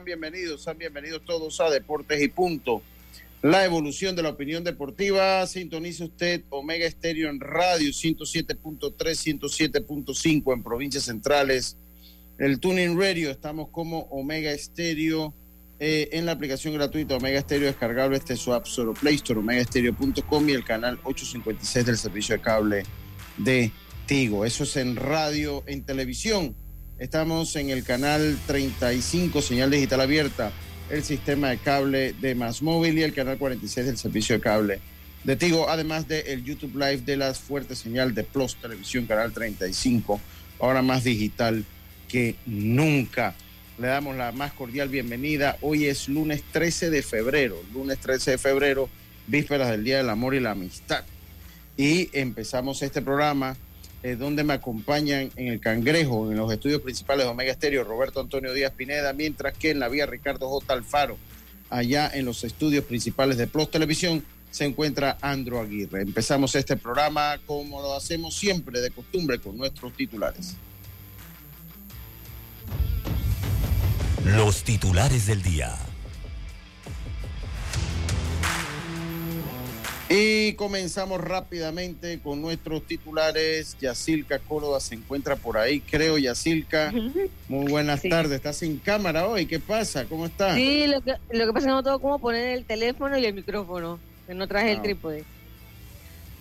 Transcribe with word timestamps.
Sean 0.00 0.04
bienvenidos, 0.06 0.62
sean 0.62 0.78
bienvenidos 0.78 1.22
todos 1.26 1.60
a 1.60 1.68
Deportes 1.68 2.22
y 2.22 2.28
Punto. 2.28 2.80
La 3.42 3.66
evolución 3.66 4.16
de 4.16 4.22
la 4.22 4.30
opinión 4.30 4.64
deportiva, 4.64 5.46
sintonice 5.46 6.04
usted 6.04 6.42
Omega 6.48 6.86
Estéreo 6.86 7.28
en 7.28 7.38
radio 7.38 7.90
107.3, 7.90 8.96
107.5 8.96 10.54
en 10.54 10.62
provincias 10.62 11.04
centrales. 11.04 11.76
El 12.38 12.60
Tuning 12.60 12.98
Radio, 12.98 13.30
estamos 13.30 13.68
como 13.68 14.00
Omega 14.10 14.50
Estéreo 14.52 15.34
eh, 15.78 16.08
en 16.12 16.24
la 16.24 16.32
aplicación 16.32 16.72
gratuita 16.72 17.16
Omega 17.16 17.38
Estéreo 17.38 17.66
descargable 17.66 18.16
este 18.16 18.36
su 18.36 18.54
App 18.54 18.66
Store 18.66 18.98
Play 18.98 19.16
Store, 19.16 19.40
omegaestereo.com 19.40 20.48
y 20.48 20.52
el 20.52 20.64
canal 20.64 20.98
856 21.04 21.84
del 21.84 21.98
servicio 21.98 22.36
de 22.36 22.40
cable 22.40 22.82
de 23.36 23.70
Tigo. 24.06 24.46
Eso 24.46 24.64
es 24.64 24.76
en 24.76 24.96
radio, 24.96 25.62
en 25.66 25.84
televisión 25.84 26.54
Estamos 27.00 27.56
en 27.56 27.70
el 27.70 27.82
canal 27.82 28.38
35, 28.46 29.40
señal 29.40 29.70
digital 29.70 30.02
abierta, 30.02 30.52
el 30.90 31.02
sistema 31.02 31.48
de 31.48 31.56
cable 31.56 32.12
de 32.12 32.34
Más 32.34 32.60
Móvil 32.60 32.98
y 32.98 33.02
el 33.02 33.14
canal 33.14 33.38
46 33.38 33.86
del 33.86 33.96
servicio 33.96 34.36
de 34.36 34.42
cable 34.42 34.80
de 35.24 35.34
Tigo, 35.34 35.70
además 35.70 36.06
del 36.08 36.26
el 36.26 36.44
YouTube 36.44 36.74
Live 36.74 36.98
de 36.98 37.16
la 37.16 37.32
fuerte 37.32 37.74
señal 37.74 38.14
de 38.14 38.22
Plus 38.22 38.56
Televisión, 38.56 39.06
canal 39.06 39.32
35, 39.32 40.20
ahora 40.58 40.82
más 40.82 41.02
digital 41.02 41.64
que 42.06 42.36
nunca. 42.44 43.34
Le 43.78 43.86
damos 43.86 44.14
la 44.14 44.30
más 44.32 44.52
cordial 44.52 44.90
bienvenida. 44.90 45.56
Hoy 45.62 45.86
es 45.86 46.06
lunes 46.06 46.42
13 46.52 46.90
de 46.90 47.02
febrero, 47.02 47.62
lunes 47.72 47.96
13 47.96 48.32
de 48.32 48.38
febrero, 48.38 48.90
vísperas 49.26 49.70
del 49.70 49.84
Día 49.84 49.96
del 49.96 50.10
Amor 50.10 50.34
y 50.34 50.40
la 50.40 50.50
Amistad. 50.50 51.02
Y 51.78 52.10
empezamos 52.12 52.82
este 52.82 53.00
programa 53.00 53.56
eh, 54.02 54.16
donde 54.16 54.44
me 54.44 54.54
acompañan 54.54 55.30
en 55.36 55.48
el 55.48 55.60
Cangrejo, 55.60 56.30
en 56.30 56.38
los 56.38 56.52
estudios 56.52 56.80
principales 56.80 57.26
de 57.26 57.30
Omega 57.30 57.52
Estéreo, 57.52 57.84
Roberto 57.84 58.20
Antonio 58.20 58.52
Díaz 58.52 58.72
Pineda, 58.72 59.12
mientras 59.12 59.56
que 59.56 59.70
en 59.70 59.78
la 59.78 59.88
vía 59.88 60.06
Ricardo 60.06 60.48
J. 60.48 60.72
Alfaro, 60.72 61.18
allá 61.68 62.10
en 62.12 62.24
los 62.24 62.42
estudios 62.44 62.84
principales 62.84 63.36
de 63.36 63.46
Plus 63.46 63.70
Televisión, 63.70 64.24
se 64.50 64.64
encuentra 64.64 65.18
Andro 65.20 65.60
Aguirre. 65.60 66.02
Empezamos 66.02 66.54
este 66.54 66.76
programa 66.76 67.38
como 67.46 67.80
lo 67.80 67.94
hacemos 67.94 68.34
siempre, 68.34 68.80
de 68.80 68.90
costumbre, 68.90 69.38
con 69.38 69.56
nuestros 69.56 69.92
titulares. 69.92 70.56
Los 74.24 74.62
titulares 74.64 75.26
del 75.26 75.42
día. 75.42 75.76
Y 80.12 80.54
comenzamos 80.54 81.20
rápidamente 81.20 82.18
con 82.18 82.42
nuestros 82.42 82.82
titulares. 82.82 83.76
Yacilca 83.80 84.40
Córdoba 84.40 84.80
se 84.80 84.96
encuentra 84.96 85.36
por 85.36 85.56
ahí, 85.56 85.78
creo, 85.78 86.18
Yacilca. 86.18 86.92
Muy 87.48 87.70
buenas 87.70 88.02
tardes. 88.02 88.32
¿Estás 88.32 88.60
en 88.64 88.78
cámara 88.78 89.28
hoy? 89.28 89.46
¿Qué 89.46 89.60
pasa? 89.60 90.06
¿Cómo 90.06 90.26
estás? 90.26 90.56
Sí, 90.56 90.88
lo 90.88 91.00
que, 91.00 91.12
lo 91.30 91.46
que 91.46 91.52
pasa 91.52 91.58
es 91.58 91.64
que 91.66 91.70
no 91.70 91.82
tengo 91.84 92.00
cómo 92.00 92.18
poner 92.18 92.58
el 92.58 92.64
teléfono 92.64 93.16
y 93.18 93.24
el 93.24 93.34
micrófono, 93.34 94.00
que 94.26 94.34
no 94.34 94.48
traje 94.48 94.72
el 94.72 94.78
ah. 94.78 94.82
trípode. 94.82 95.24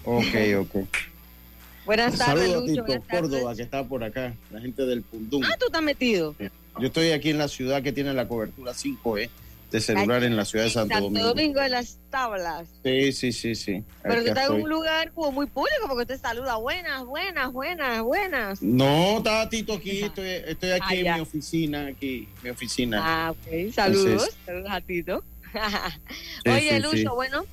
Ok, 0.03 0.35
ok. 0.61 0.87
buenas 1.85 2.17
tardes, 2.17 2.49
Saludos 2.51 2.79
a 2.79 2.85
Tito 2.85 3.03
Córdoba, 3.07 3.55
que 3.55 3.61
está 3.61 3.83
por 3.83 4.03
acá, 4.03 4.33
la 4.49 4.61
gente 4.61 4.83
del 4.87 5.03
Pundún. 5.03 5.43
Ah, 5.43 5.55
tú 5.59 5.67
estás 5.67 5.83
metido. 5.83 6.35
Yo 6.39 6.87
estoy 6.87 7.11
aquí 7.11 7.29
en 7.29 7.37
la 7.37 7.47
ciudad 7.47 7.83
que 7.83 7.91
tiene 7.91 8.15
la 8.15 8.27
cobertura 8.27 8.73
5E 8.73 9.29
de 9.71 9.81
celular 9.81 10.23
en 10.23 10.35
la 10.35 10.45
ciudad 10.45 10.65
de 10.65 10.71
Santo, 10.71 10.95
Santo 10.95 11.19
Domingo. 11.19 11.61
de 11.61 11.69
las 11.69 11.99
tablas. 12.09 12.67
Sí, 12.83 13.11
sí, 13.11 13.31
sí, 13.31 13.55
sí. 13.55 13.83
Pero 14.01 14.23
que 14.23 14.29
está 14.29 14.45
en 14.45 14.53
un 14.53 14.69
lugar 14.69 15.11
como 15.11 15.31
muy 15.31 15.45
público 15.45 15.85
porque 15.87 16.01
usted 16.01 16.19
saluda 16.19 16.55
buenas, 16.55 17.05
buenas, 17.05 17.51
buenas, 17.51 18.01
buenas. 18.01 18.61
No, 18.61 19.17
está 19.17 19.47
Tito 19.47 19.73
aquí, 19.73 20.01
estoy, 20.01 20.27
estoy 20.27 20.71
aquí 20.71 21.05
ah, 21.05 21.11
en 21.11 21.13
mi 21.15 21.19
oficina, 21.19 21.87
aquí, 21.87 22.27
mi 22.41 22.49
oficina. 22.49 22.99
Ah, 23.01 23.31
ok, 23.31 23.71
saludos, 23.73 24.29
saludos 24.45 24.69
a 24.71 24.81
Tito. 24.81 25.23
Oye, 26.45 26.79
Lucho, 26.79 27.13
bueno, 27.13 27.45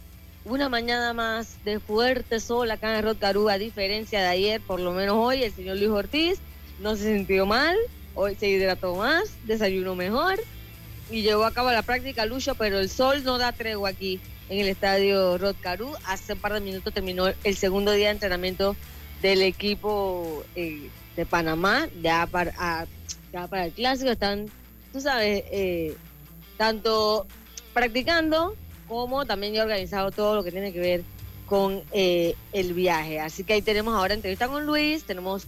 una 0.46 0.68
mañana 0.68 1.12
más 1.12 1.62
de 1.64 1.80
fuerte 1.80 2.40
sol 2.40 2.70
acá 2.70 2.98
en 2.98 3.04
Rotcarú, 3.04 3.50
a 3.50 3.58
diferencia 3.58 4.20
de 4.20 4.28
ayer, 4.28 4.60
por 4.62 4.80
lo 4.80 4.92
menos 4.92 5.16
hoy, 5.16 5.42
el 5.42 5.52
señor 5.52 5.76
Luis 5.76 5.90
Ortiz 5.90 6.38
no 6.80 6.96
se 6.96 7.14
sintió 7.14 7.44
mal, 7.44 7.76
hoy 8.14 8.36
se 8.36 8.48
hidrató 8.48 8.94
más, 8.96 9.30
desayunó 9.44 9.94
mejor 9.94 10.38
y 11.10 11.22
llevó 11.22 11.44
a 11.44 11.52
cabo 11.52 11.70
la 11.70 11.82
práctica 11.82 12.26
Lucho, 12.26 12.54
pero 12.54 12.78
el 12.78 12.90
sol 12.90 13.22
no 13.24 13.38
da 13.38 13.52
tregua 13.52 13.90
aquí 13.90 14.20
en 14.48 14.60
el 14.60 14.68
estadio 14.68 15.38
Rod 15.38 15.56
Hace 16.06 16.34
un 16.34 16.38
par 16.40 16.52
de 16.54 16.60
minutos 16.60 16.92
terminó 16.92 17.26
el 17.26 17.56
segundo 17.56 17.92
día 17.92 18.06
de 18.06 18.12
entrenamiento 18.12 18.76
del 19.22 19.42
equipo 19.42 20.44
eh, 20.54 20.90
de 21.16 21.26
Panamá, 21.26 21.88
ya 22.02 22.26
para, 22.26 22.86
el 23.32 23.72
clásico. 23.72 24.10
Están, 24.10 24.46
tú 24.92 25.00
sabes, 25.00 25.44
eh, 25.50 25.96
tanto 26.56 27.26
practicando 27.72 28.54
como 28.88 29.26
también 29.26 29.52
ya 29.52 29.62
organizado 29.62 30.10
todo 30.10 30.36
lo 30.36 30.44
que 30.44 30.52
tiene 30.52 30.72
que 30.72 30.80
ver 30.80 31.02
con 31.46 31.82
eh, 31.92 32.34
el 32.52 32.72
viaje. 32.74 33.20
Así 33.20 33.44
que 33.44 33.54
ahí 33.54 33.62
tenemos 33.62 33.94
ahora 33.94 34.14
entrevista 34.14 34.48
con 34.48 34.66
Luis, 34.66 35.04
tenemos 35.04 35.46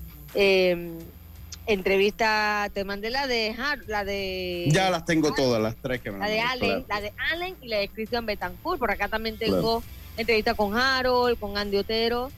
entrevista, 1.69 2.71
te 2.73 2.83
mandé 2.83 3.11
la 3.11 3.27
de 3.27 3.55
la 3.87 4.05
de 4.05 4.69
Ya 4.73 4.91
las 4.91 5.05
tengo 5.05 5.33
todas, 5.35 5.63
las 5.63 5.77
tres 5.77 6.01
que 6.01 6.11
me 6.11 6.19
La 6.19 6.27
de 6.27 6.41
Allen, 6.41 6.85
la 6.89 7.01
de 7.01 7.13
Allen 7.31 7.57
y 7.61 7.69
la 7.69 7.79
de 7.79 7.89
Christian 7.89 8.25
Betancourt. 8.25 8.79
Por 8.79 8.91
acá 8.91 9.09
también 9.09 9.37
tengo 9.37 9.83
entrevista 10.17 10.55
con 10.55 10.77
Harold, 10.77 11.39
con 11.39 11.59
Andy 11.59 11.77
Otero, 11.77 12.33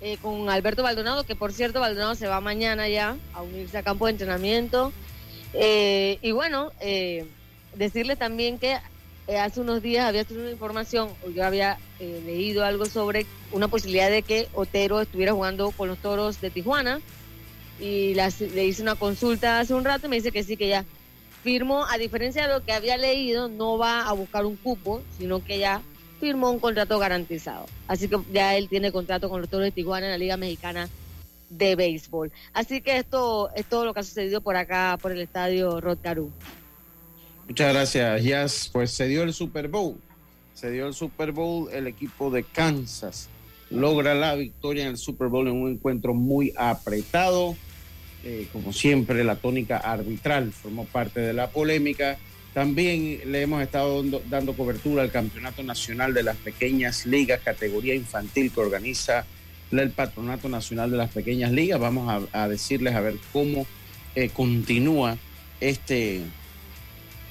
eh, 0.00 0.18
con 0.20 0.50
Alberto 0.50 0.82
Baldonado, 0.82 1.22
que 1.22 1.36
por 1.36 1.52
cierto 1.52 1.78
Baldonado 1.78 2.16
se 2.16 2.26
va 2.26 2.40
mañana 2.40 2.88
ya 2.88 3.16
a 3.32 3.42
unirse 3.42 3.78
a 3.78 3.84
campo 3.84 4.06
de 4.06 4.12
entrenamiento. 4.12 4.92
Eh, 5.54 6.18
y 6.20 6.32
bueno, 6.32 6.72
eh, 6.80 7.24
decirle 7.76 8.16
también 8.16 8.58
que 8.58 8.78
hace 9.38 9.60
unos 9.60 9.80
días 9.80 10.06
había 10.06 10.24
tenido 10.24 10.46
una 10.46 10.52
información, 10.52 11.08
o 11.24 11.30
yo 11.30 11.44
había 11.44 11.78
leído 12.00 12.64
algo 12.64 12.84
sobre 12.86 13.26
una 13.52 13.68
posibilidad 13.68 14.10
de 14.10 14.22
que 14.22 14.48
Otero 14.54 15.00
estuviera 15.00 15.32
jugando 15.32 15.70
con 15.70 15.86
los 15.86 15.98
toros 15.98 16.40
de 16.40 16.50
Tijuana 16.50 17.00
y 17.82 18.14
le 18.14 18.64
hice 18.64 18.80
una 18.80 18.94
consulta 18.94 19.58
hace 19.58 19.74
un 19.74 19.84
rato 19.84 20.06
y 20.06 20.10
me 20.10 20.16
dice 20.16 20.30
que 20.30 20.44
sí, 20.44 20.56
que 20.56 20.68
ya 20.68 20.84
firmó, 21.42 21.84
a 21.86 21.98
diferencia 21.98 22.46
de 22.46 22.54
lo 22.54 22.64
que 22.64 22.72
había 22.72 22.96
leído, 22.96 23.48
no 23.48 23.76
va 23.76 24.08
a 24.08 24.12
buscar 24.12 24.46
un 24.46 24.54
cupo, 24.54 25.02
sino 25.18 25.44
que 25.44 25.58
ya 25.58 25.82
firmó 26.20 26.50
un 26.50 26.60
contrato 26.60 27.00
garantizado. 27.00 27.66
Así 27.88 28.06
que 28.06 28.18
ya 28.32 28.56
él 28.56 28.68
tiene 28.68 28.92
contrato 28.92 29.28
con 29.28 29.40
los 29.40 29.50
Toros 29.50 29.64
de 29.64 29.72
Tijuana 29.72 30.06
en 30.06 30.12
la 30.12 30.18
Liga 30.18 30.36
Mexicana 30.36 30.88
de 31.50 31.74
Béisbol. 31.74 32.30
Así 32.52 32.80
que 32.80 32.98
esto 32.98 33.50
es 33.56 33.66
todo 33.66 33.84
lo 33.84 33.92
que 33.92 34.00
ha 34.00 34.04
sucedido 34.04 34.40
por 34.40 34.54
acá, 34.54 34.96
por 35.02 35.10
el 35.10 35.20
estadio 35.20 35.80
Rod 35.80 35.98
Muchas 37.48 37.72
gracias, 37.72 38.22
Jazz. 38.22 38.70
Pues 38.72 38.92
se 38.92 39.08
dio 39.08 39.24
el 39.24 39.34
Super 39.34 39.66
Bowl. 39.66 39.96
Se 40.54 40.70
dio 40.70 40.86
el 40.86 40.94
Super 40.94 41.32
Bowl, 41.32 41.68
el 41.72 41.88
equipo 41.88 42.30
de 42.30 42.44
Kansas 42.44 43.28
logra 43.72 44.14
la 44.14 44.34
victoria 44.34 44.84
en 44.84 44.90
el 44.90 44.96
Super 44.96 45.28
Bowl 45.28 45.48
en 45.48 45.54
un 45.54 45.72
encuentro 45.72 46.14
muy 46.14 46.52
apretado. 46.56 47.56
Eh, 48.24 48.46
como 48.52 48.72
siempre, 48.72 49.24
la 49.24 49.36
tónica 49.36 49.78
arbitral 49.78 50.52
formó 50.52 50.84
parte 50.84 51.20
de 51.20 51.32
la 51.32 51.50
polémica. 51.50 52.18
También 52.54 53.20
le 53.26 53.42
hemos 53.42 53.62
estado 53.62 54.02
dando, 54.28 54.54
cobertura 54.54 55.02
al 55.02 55.10
Campeonato 55.10 55.62
Nacional 55.62 56.14
de 56.14 56.22
las 56.22 56.36
Pequeñas 56.36 57.06
Ligas, 57.06 57.40
categoría 57.40 57.94
infantil 57.94 58.52
que 58.52 58.60
organiza 58.60 59.24
el 59.70 59.90
Patronato 59.90 60.48
Nacional 60.48 60.90
de 60.90 60.98
las 60.98 61.10
Pequeñas 61.10 61.50
Ligas. 61.50 61.80
Vamos 61.80 62.28
a, 62.32 62.48
decirles 62.48 62.94
a 62.94 63.00
ver 63.00 63.16
cómo 63.32 63.66
eh, 64.14 64.28
continúa 64.28 65.16
este, 65.60 66.20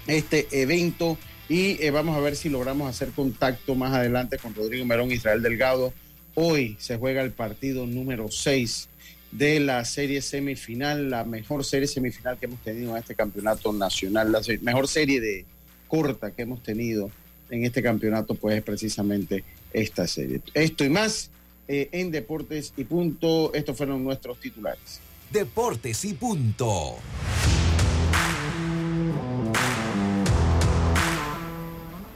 este 0.08 0.48
evento 0.52 1.18
y 1.48 1.82
eh, 1.84 1.92
vamos 1.92 2.18
a 2.18 2.20
ver 2.20 2.36
si 2.36 2.50
logramos 2.50 2.90
hacer 2.90 3.10
contacto 3.10 3.76
más 3.76 3.94
adelante 3.94 4.38
con 4.40 4.56
Rodrigo 4.56 4.86
Merón 4.86 5.12
Israel 5.12 5.42
Delgado. 5.42 5.94
Hoy 6.34 6.76
se 6.80 6.98
juega 6.98 7.22
el 7.22 7.32
partido 7.32 7.86
número 7.86 8.32
6 8.32 8.90
de 9.32 9.60
la 9.60 9.84
serie 9.86 10.22
semifinal, 10.22 11.10
la 11.10 11.24
mejor 11.24 11.64
serie 11.64 11.88
semifinal 11.88 12.38
que 12.38 12.46
hemos 12.46 12.62
tenido 12.62 12.92
en 12.92 12.98
este 12.98 13.16
campeonato 13.16 13.72
nacional, 13.72 14.32
la 14.32 14.42
mejor 14.62 14.88
serie 14.88 15.22
de 15.22 15.46
corta 15.88 16.32
que 16.32 16.44
hemos 16.44 16.62
tenido 16.62 17.12
en 17.50 17.66
este 17.66 17.82
campeonato, 17.82 18.36
pues 18.36 18.58
es 18.58 18.64
precisamente 18.64 19.44
esta 19.74 20.08
serie. 20.08 20.42
Esto 20.54 20.84
y 20.84 20.90
más 20.90 21.30
eh, 21.68 21.90
en 21.92 22.12
Deportes 22.12 22.74
y 22.78 22.84
Punto. 22.84 23.54
Estos 23.54 23.78
fueron 23.78 24.04
nuestros 24.04 24.40
titulares. 24.40 25.00
Deportes 25.32 26.04
y 26.06 26.14
Punto. 26.14 26.98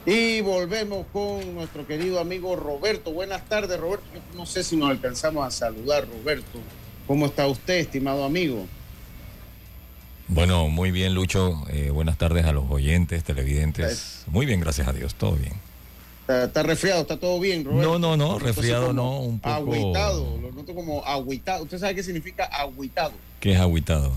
Y 0.04 0.40
volvemos 0.40 1.06
con 1.12 1.54
nuestro 1.54 1.86
querido 1.86 2.20
amigo 2.20 2.54
Roberto. 2.54 3.10
Buenas 3.12 3.48
tardes, 3.48 3.78
Roberto. 3.80 4.04
No 4.36 4.46
sé 4.46 4.62
si 4.62 4.76
nos 4.76 4.90
alcanzamos 4.90 5.46
a 5.46 5.50
saludar, 5.50 6.06
Roberto. 6.06 6.60
¿Cómo 7.06 7.26
está 7.26 7.46
usted, 7.46 7.78
estimado 7.78 8.24
amigo? 8.24 8.66
Bueno, 10.28 10.68
muy 10.68 10.90
bien, 10.90 11.14
Lucho. 11.14 11.62
Eh, 11.70 11.90
buenas 11.90 12.18
tardes 12.18 12.44
a 12.46 12.52
los 12.52 12.64
oyentes, 12.68 13.22
televidentes. 13.22 14.24
Muy 14.26 14.44
bien, 14.44 14.58
gracias 14.60 14.88
a 14.88 14.92
Dios, 14.92 15.14
todo 15.14 15.32
bien. 15.32 15.52
¿Está, 16.26 16.64
resfriado? 16.64 17.02
¿Está 17.02 17.16
todo 17.16 17.38
bien, 17.38 17.64
Roberto? 17.64 17.88
No, 17.88 17.98
no, 18.00 18.16
no, 18.16 18.38
resfriado 18.40 18.92
no, 18.92 19.20
un 19.20 19.38
poco... 19.38 19.54
Agüitado, 19.54 20.38
lo 20.42 20.50
noto 20.50 20.74
como 20.74 21.04
agüitado. 21.04 21.62
¿Usted 21.62 21.78
sabe 21.78 21.94
qué 21.94 22.02
significa 22.02 22.44
agüitado? 22.46 23.12
¿Qué 23.38 23.52
es 23.52 23.60
agüitado? 23.60 24.10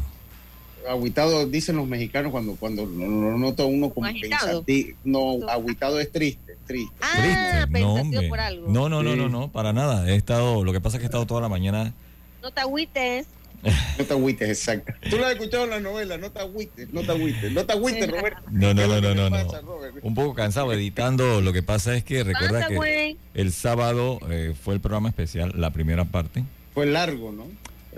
Agüitado, 0.89 1.45
dicen 1.45 1.75
los 1.75 1.87
mexicanos 1.87 2.31
cuando, 2.31 2.55
cuando 2.55 2.87
lo 2.87 3.37
nota 3.37 3.65
uno 3.65 3.91
como 3.91 4.07
pensativo. 4.11 4.97
No, 5.03 5.47
agüitado 5.47 5.99
es 5.99 6.11
triste, 6.11 6.57
triste. 6.65 6.95
Ah, 7.01 7.67
triste. 7.67 7.81
No, 7.81 8.29
por 8.29 8.39
algo. 8.39 8.67
No, 8.67 8.89
no, 8.89 9.03
no, 9.03 9.15
no, 9.15 9.29
no, 9.29 9.51
para 9.51 9.73
nada. 9.73 10.09
He 10.09 10.15
estado, 10.15 10.63
lo 10.63 10.73
que 10.73 10.81
pasa 10.81 10.97
es 10.97 11.01
que 11.01 11.05
he 11.05 11.09
estado 11.09 11.27
toda 11.27 11.41
la 11.41 11.49
mañana 11.49 11.93
no 12.41 12.51
te 12.51 12.61
agüites. 12.61 13.27
No 13.97 14.05
te 14.05 14.13
agüites, 14.13 14.49
exacto. 14.49 14.93
Tú 15.09 15.17
lo 15.17 15.25
has 15.25 15.33
escuchado 15.33 15.65
en 15.65 15.69
la 15.71 15.79
novela, 15.79 16.17
no 16.17 16.31
te 16.31 16.39
agüites, 16.39 16.93
no 16.93 17.01
te 17.01 17.11
agüites, 17.11 17.51
no 17.51 17.65
te 17.65 17.73
agüites, 17.73 18.09
Roberto. 18.09 18.41
No, 18.51 18.73
no, 18.73 18.87
no, 18.87 19.13
no, 19.13 19.29
no. 19.29 19.47
Un 20.01 20.15
poco 20.15 20.33
cansado 20.33 20.71
editando. 20.71 21.41
Lo 21.41 21.51
que 21.51 21.61
pasa 21.61 21.95
es 21.95 22.03
que 22.03 22.23
recuerda 22.23 22.67
que 22.67 23.17
el 23.33 23.51
sábado 23.51 24.19
eh, 24.29 24.53
fue 24.61 24.75
el 24.75 24.79
programa 24.79 25.09
especial, 25.09 25.51
la 25.55 25.71
primera 25.71 26.05
parte. 26.05 26.43
Fue 26.73 26.85
largo, 26.85 27.31
¿no? 27.31 27.47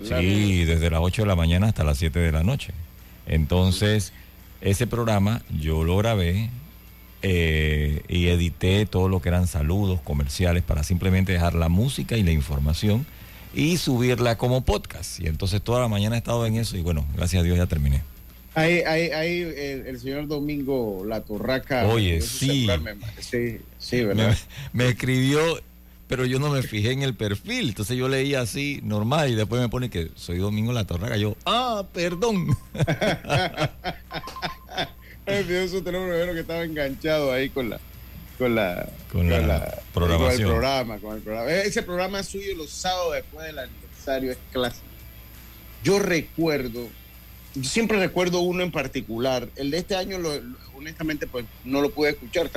Sí, 0.04 0.66
desde 0.66 0.90
las 0.90 1.02
8 1.02 1.24
de 1.24 1.28
la 1.28 1.36
mañana 1.36 1.68
hasta 1.68 1.84
las 1.84 1.98
7 2.00 2.18
de 2.18 2.32
la 2.32 2.44
noche. 2.44 2.74
Entonces, 3.28 4.14
ese 4.62 4.88
programa 4.88 5.44
yo 5.60 5.84
lo 5.84 5.98
grabé 5.98 6.50
eh, 7.22 8.02
y 8.08 8.28
edité 8.28 8.88
todo 8.88 9.10
lo 9.10 9.22
que 9.22 9.30
eran 9.30 9.46
saludos 9.46 10.02
comerciales 10.02 10.64
para 10.64 10.84
simplemente 10.84 11.34
dejar 11.34 11.54
la 11.54 11.70
música 11.70 12.18
y 12.18 12.24
la 12.24 12.32
información 12.32 13.06
y 13.54 13.78
subirla 13.78 14.38
como 14.38 14.62
podcast. 14.62 15.20
Y 15.20 15.28
entonces 15.28 15.62
toda 15.62 15.82
la 15.82 15.88
mañana 15.88 16.16
he 16.16 16.20
estado 16.20 16.46
en 16.46 16.56
eso 16.56 16.78
y 16.78 16.82
bueno, 16.82 17.06
gracias 17.16 17.42
a 17.42 17.44
Dios 17.44 17.58
ya 17.58 17.66
terminé. 17.66 18.02
Ahí, 18.54 18.82
ahí, 18.86 19.12
ahí 19.12 19.42
el, 19.86 20.00
señor 20.00 20.28
Domingo 20.28 21.04
La 21.06 21.22
Torraca. 21.22 21.88
Oye, 21.88 22.22
sí. 22.22 22.68
sí, 23.20 23.60
sí, 23.78 24.04
¿verdad? 24.04 24.38
Me, 24.74 24.90
escribió, 24.90 25.42
pero 26.08 26.26
yo 26.26 26.38
no 26.38 26.50
me 26.50 26.62
fijé 26.62 26.92
en 26.92 27.02
el 27.02 27.14
perfil. 27.14 27.70
Entonces 27.70 27.98
yo 27.98 28.10
leía 28.10 28.42
así, 28.42 28.82
normal, 28.84 29.32
y 29.32 29.36
después 29.36 29.62
me 29.62 29.70
pone 29.70 29.90
que 29.90 30.10
soy 30.16 30.40
Domingo 30.40 30.74
La 30.74 30.86
Torraca. 30.86 31.16
Yo, 31.16 31.38
ah, 31.46 31.86
perdón. 31.94 32.58
el 35.26 35.70
su 35.70 35.82
teléfono 35.82 36.34
que 36.34 36.42
estaba 36.42 36.64
enganchado 36.64 37.32
ahí 37.32 37.50
con 37.50 37.70
la 37.70 37.80
con 38.42 38.56
la, 38.56 38.90
con, 39.12 39.30
la, 39.30 39.80
programación. 39.94 40.32
Con 40.32 40.42
el 40.42 40.48
programa, 40.48 40.98
con 40.98 41.16
el 41.16 41.22
programa. 41.22 41.52
Ese 41.52 41.84
programa 41.84 42.24
suyo 42.24 42.56
los 42.56 42.72
sábados 42.72 43.14
después 43.14 43.46
del 43.46 43.60
aniversario 43.60 44.32
es 44.32 44.38
clásico. 44.52 44.88
Yo 45.84 46.00
recuerdo, 46.00 46.88
yo 47.54 47.64
siempre 47.64 48.00
recuerdo 48.00 48.40
uno 48.40 48.64
en 48.64 48.72
particular. 48.72 49.48
El 49.56 49.70
de 49.70 49.78
este 49.78 49.96
año, 49.96 50.18
lo, 50.18 50.32
honestamente, 50.76 51.28
pues 51.28 51.46
no 51.64 51.82
lo 51.82 51.92
pude 51.92 52.10
escuchar. 52.10 52.50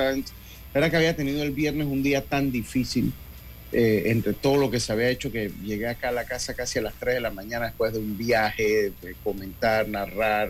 Era 0.73 0.89
que 0.89 0.97
había 0.97 1.15
tenido 1.15 1.43
el 1.43 1.51
viernes 1.51 1.85
un 1.85 2.01
día 2.01 2.23
tan 2.23 2.51
difícil 2.51 3.13
eh, 3.71 4.09
entre 4.09 4.33
todo 4.33 4.57
lo 4.57 4.71
que 4.71 4.79
se 4.79 4.91
había 4.91 5.09
hecho 5.09 5.31
que 5.31 5.51
llegué 5.63 5.87
acá 5.87 6.09
a 6.09 6.13
la 6.13 6.25
casa 6.25 6.55
casi 6.55 6.79
a 6.79 6.81
las 6.81 6.95
3 6.95 7.13
de 7.13 7.21
la 7.21 7.29
mañana 7.29 7.65
después 7.67 7.93
de 7.93 7.99
un 7.99 8.17
viaje, 8.17 8.91
de 9.03 9.15
comentar, 9.23 9.87
narrar. 9.87 10.49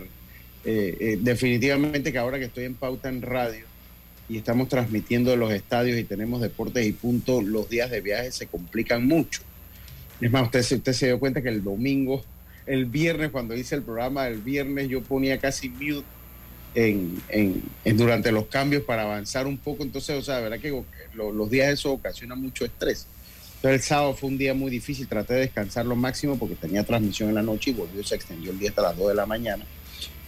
Eh, 0.63 0.97
eh, 0.99 1.17
definitivamente 1.19 2.13
que 2.13 2.17
ahora 2.17 2.39
que 2.39 2.45
estoy 2.45 2.63
en 2.63 2.75
pauta 2.75 3.09
en 3.09 3.21
radio, 3.21 3.65
y 4.27 4.37
estamos 4.37 4.69
transmitiendo 4.69 5.35
los 5.35 5.51
estadios 5.51 5.97
y 5.97 6.03
tenemos 6.03 6.41
deportes 6.41 6.85
y 6.85 6.91
punto, 6.91 7.41
los 7.41 7.69
días 7.69 7.91
de 7.91 8.01
viaje 8.01 8.31
se 8.31 8.47
complican 8.47 9.07
mucho. 9.07 9.41
Es 10.19 10.31
más, 10.31 10.43
usted, 10.43 10.59
usted 10.59 10.93
se 10.93 11.07
dio 11.07 11.19
cuenta 11.19 11.41
que 11.41 11.49
el 11.49 11.63
domingo, 11.63 12.23
el 12.65 12.85
viernes, 12.85 13.31
cuando 13.31 13.55
hice 13.55 13.75
el 13.75 13.83
programa, 13.83 14.27
el 14.27 14.41
viernes 14.41 14.89
yo 14.89 15.01
ponía 15.01 15.37
casi 15.39 15.69
mute 15.69 16.05
en, 16.73 17.21
en, 17.29 17.97
durante 17.97 18.31
los 18.31 18.45
cambios 18.47 18.83
para 18.83 19.03
avanzar 19.03 19.45
un 19.45 19.57
poco. 19.57 19.83
Entonces, 19.83 20.17
o 20.17 20.21
sea, 20.21 20.39
verdad 20.39 20.59
que 20.59 20.83
los 21.13 21.49
días 21.49 21.69
eso 21.69 21.91
ocasiona 21.91 22.35
mucho 22.35 22.65
estrés. 22.65 23.07
Entonces, 23.57 23.81
el 23.81 23.87
sábado 23.87 24.13
fue 24.13 24.29
un 24.29 24.37
día 24.37 24.53
muy 24.53 24.71
difícil. 24.71 25.07
Traté 25.07 25.35
de 25.35 25.39
descansar 25.41 25.85
lo 25.85 25.95
máximo 25.95 26.37
porque 26.37 26.55
tenía 26.55 26.83
transmisión 26.83 27.29
en 27.29 27.35
la 27.35 27.41
noche 27.41 27.71
y 27.71 27.73
volvió, 27.73 28.03
se 28.03 28.15
extendió 28.15 28.51
el 28.51 28.59
día 28.59 28.69
hasta 28.69 28.81
las 28.81 28.97
2 28.97 29.09
de 29.09 29.15
la 29.15 29.25
mañana. 29.25 29.65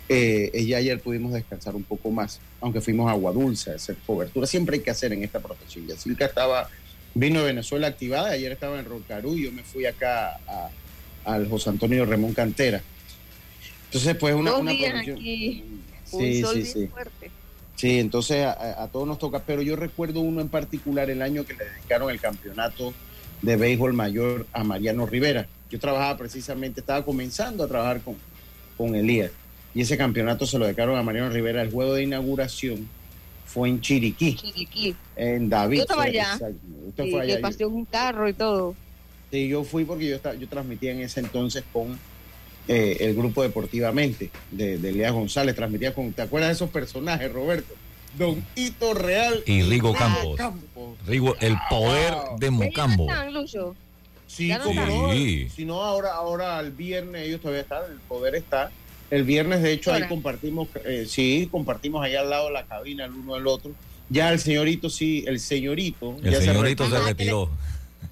Eh, 0.10 0.66
ya 0.66 0.78
ayer 0.78 1.00
pudimos 1.02 1.34
descansar 1.34 1.76
un 1.76 1.84
poco 1.84 2.10
más, 2.12 2.40
aunque 2.62 2.82
fuimos 2.82 3.08
a 3.08 3.12
Agua 3.12 3.32
Dulce 3.32 3.72
a 3.72 3.76
hacer 3.76 3.98
cobertura. 4.06 4.48
Siempre 4.48 4.78
hay 4.78 4.84
que 4.84 4.92
hacer 4.92 5.14
en 5.14 5.24
esta 5.24 5.40
protección. 5.40 5.86
que 5.86 6.24
estaba, 6.24 6.70
vino 7.14 7.40
de 7.40 7.48
Venezuela 7.48 7.88
activada, 7.88 8.30
ayer 8.30 8.52
estaba 8.52 8.80
en 8.80 8.86
Rocarú 8.86 9.36
y 9.38 9.46
yo 9.46 9.52
me 9.52 9.64
fui 9.64 9.86
acá 9.86 10.40
al 11.26 11.48
José 11.50 11.70
Antonio 11.70 12.06
Ramón 12.06 12.34
Cantera. 12.34 12.82
Entonces, 13.86 14.16
pues 14.16 14.36
una, 14.36 14.56
una 14.56 14.72
protección. 14.72 15.20
Sí, 15.20 16.44
sí, 16.44 16.66
sí. 16.66 16.88
Fuerte. 16.88 17.32
Sí, 17.76 18.00
entonces 18.00 18.44
a, 18.44 18.82
a, 18.84 18.88
todos 18.88 19.08
nos 19.08 19.20
toca, 19.20 19.44
pero 19.46 19.62
yo 19.62 19.76
recuerdo 19.76 20.22
uno 20.22 20.42
en 20.42 20.50
particular 20.50 21.12
el 21.12 21.22
año 21.22 21.46
que 21.46 21.54
le 21.54 21.66
dedicaron 21.66 22.10
el 22.10 22.20
campeonato 22.20 22.92
de 23.44 23.56
béisbol 23.56 23.94
mayor 23.94 24.48
a 24.52 24.64
Mariano 24.64 25.06
Rivera. 25.06 25.48
Yo 25.70 25.80
trabajaba 25.80 26.18
precisamente, 26.18 26.80
estaba 26.80 27.06
comenzando 27.06 27.64
a 27.64 27.68
trabajar 27.68 28.02
con, 28.02 28.16
con 28.78 28.96
Elías 28.96 29.32
y 29.74 29.82
ese 29.82 29.98
campeonato 29.98 30.46
se 30.46 30.58
lo 30.58 30.66
dedicaron 30.66 30.98
a 30.98 31.04
Mariano 31.04 31.30
Rivera. 31.30 31.62
El 31.62 31.72
juego 31.72 31.94
de 31.94 32.04
inauguración 32.04 32.88
fue 33.46 33.70
en 33.70 33.82
Chiriquí. 33.82 34.36
Chiriquí. 34.36 34.96
En 35.16 35.50
David. 35.50 35.78
Yo 35.78 35.84
estaba 35.84 36.04
allá. 36.04 36.40
Usted 36.88 37.12
fue 37.12 37.22
allá. 37.22 37.40
pasé 37.42 37.66
un 37.66 37.86
carro 37.86 38.28
y 38.28 38.34
todo. 38.34 38.76
Sí, 39.32 39.48
yo 39.48 39.64
fui 39.64 39.84
porque 39.86 40.08
yo, 40.08 40.34
yo 40.34 40.48
transmitía 40.48 40.92
en 40.92 41.02
ese 41.02 41.20
entonces 41.20 41.64
con 41.74 42.00
eh, 42.68 42.98
el 43.02 43.16
grupo 43.16 43.44
Deportivamente 43.44 44.32
de, 44.52 44.78
de 44.78 44.92
Lea 44.92 45.12
González. 45.12 45.56
Transmitía 45.56 45.94
con. 45.94 46.14
¿Te 46.14 46.22
acuerdas 46.22 46.50
de 46.50 46.54
esos 46.54 46.70
personajes, 46.70 47.32
Roberto? 47.32 47.74
Don 48.18 48.44
Hito 48.56 48.94
Real. 48.94 49.44
Y 49.46 49.62
Rigo 49.62 49.94
Campos. 49.94 50.40
Rigo, 51.06 51.36
el 51.40 51.56
poder 51.70 52.14
de 52.40 52.50
Mocambo. 52.50 53.08
Sí, 54.28 54.52
como 54.64 54.86
no. 54.86 55.14
Si 55.14 55.66
no, 55.66 55.84
ahora, 55.84 56.14
ahora 56.14 56.58
al 56.58 56.72
viernes 56.72 57.28
ellos 57.28 57.42
todavía 57.42 57.62
están, 57.62 57.84
el 57.92 58.00
poder 58.00 58.36
está. 58.36 58.72
El 59.10 59.24
viernes, 59.24 59.62
de 59.62 59.72
hecho, 59.72 59.94
ahí 59.94 60.08
compartimos, 60.08 60.68
eh, 60.84 61.06
sí, 61.08 61.48
compartimos 61.50 62.04
ahí 62.04 62.16
al 62.16 62.30
lado 62.30 62.48
de 62.48 62.54
la 62.54 62.66
cabina 62.66 63.06
el 63.06 63.14
uno 63.14 63.36
del 63.36 63.48
otro. 63.48 63.72
Ya 64.10 64.32
el 64.32 64.40
señorito, 64.40 64.90
sí, 64.90 65.24
el 65.28 65.40
señorito. 65.40 66.18
El 66.24 66.36
señorito 66.36 66.90
se, 66.90 67.00
retiró. 67.00 67.50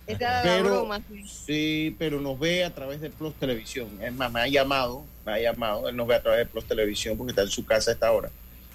Pero, 0.06 0.88
sí, 1.26 1.96
pero 1.98 2.22
nos 2.22 2.40
ve 2.40 2.64
a 2.64 2.74
través 2.74 3.02
de 3.02 3.10
Plus 3.10 3.34
Televisión. 3.36 3.88
Es 4.02 4.14
más, 4.14 4.32
me 4.32 4.42
ha 4.42 4.48
llamado, 4.48 5.04
me 5.26 5.34
ha 5.34 5.40
llamado, 5.40 5.90
él 5.90 5.96
nos 5.96 6.08
ve 6.08 6.16
a 6.16 6.22
través 6.22 6.40
de 6.40 6.46
Plus 6.46 6.66
Televisión 6.66 7.18
porque 7.18 7.32
está 7.32 7.42
en 7.42 7.50
su 7.50 7.66
casa 7.66 7.92
a 7.92 7.94
esta 7.96 8.12
hora. 8.12 8.30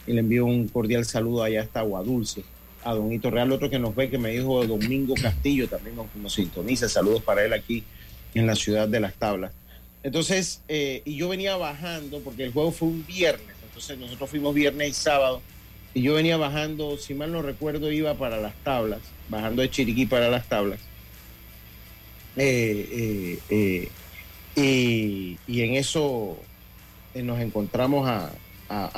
Y 0.07 0.12
le 0.12 0.21
envío 0.21 0.45
un 0.45 0.69
cordial 0.69 1.05
saludo 1.05 1.43
allá 1.43 1.62
hasta 1.62 1.81
Aguadulce, 1.81 2.43
a 2.83 2.95
Don 2.95 3.12
Hito 3.12 3.31
Real, 3.31 3.53
otro 3.53 3.71
que 3.71 3.79
nos 3.79 3.95
ve, 3.95 4.11
que 4.11 4.19
me 4.19 4.31
dijo 4.31 4.67
Domingo 4.67 5.15
Castillo, 5.15 5.69
también 5.69 5.97
nos, 5.97 6.07
nos 6.17 6.33
sintoniza. 6.33 6.89
Saludos 6.89 7.23
para 7.23 7.45
él 7.45 7.53
aquí 7.53 7.85
en 8.35 8.47
la 8.47 8.57
ciudad 8.57 8.89
de 8.89 9.00
Las 9.00 9.15
Tablas. 9.15 9.53
Entonces, 10.02 10.62
eh, 10.69 11.02
y 11.04 11.16
yo 11.16 11.28
venía 11.28 11.57
bajando, 11.57 12.21
porque 12.21 12.45
el 12.45 12.52
juego 12.52 12.73
fue 12.73 12.88
un 12.88 13.07
viernes, 13.07 13.57
entonces 13.62 13.99
nosotros 13.99 14.30
fuimos 14.30 14.54
viernes 14.54 14.88
y 14.88 14.92
sábado, 14.95 15.42
y 15.92 16.02
yo 16.02 16.14
venía 16.14 16.37
bajando, 16.37 16.97
si 16.97 17.14
mal 17.14 17.33
no 17.33 17.42
recuerdo, 17.42 17.90
iba 17.90 18.14
para 18.14 18.38
las 18.38 18.54
tablas, 18.62 19.00
bajando 19.28 19.62
de 19.62 19.71
Chiriquí 19.71 20.07
para 20.07 20.30
las 20.30 20.49
tablas. 20.49 20.80
Eh, 22.37 23.38
eh, 23.50 23.88
Y, 25.47 25.62
en 25.62 25.75
eso 25.75 26.38
eh, 27.14 27.23
nos 27.23 27.40
encontramos 27.40 28.09
a, 28.09 28.33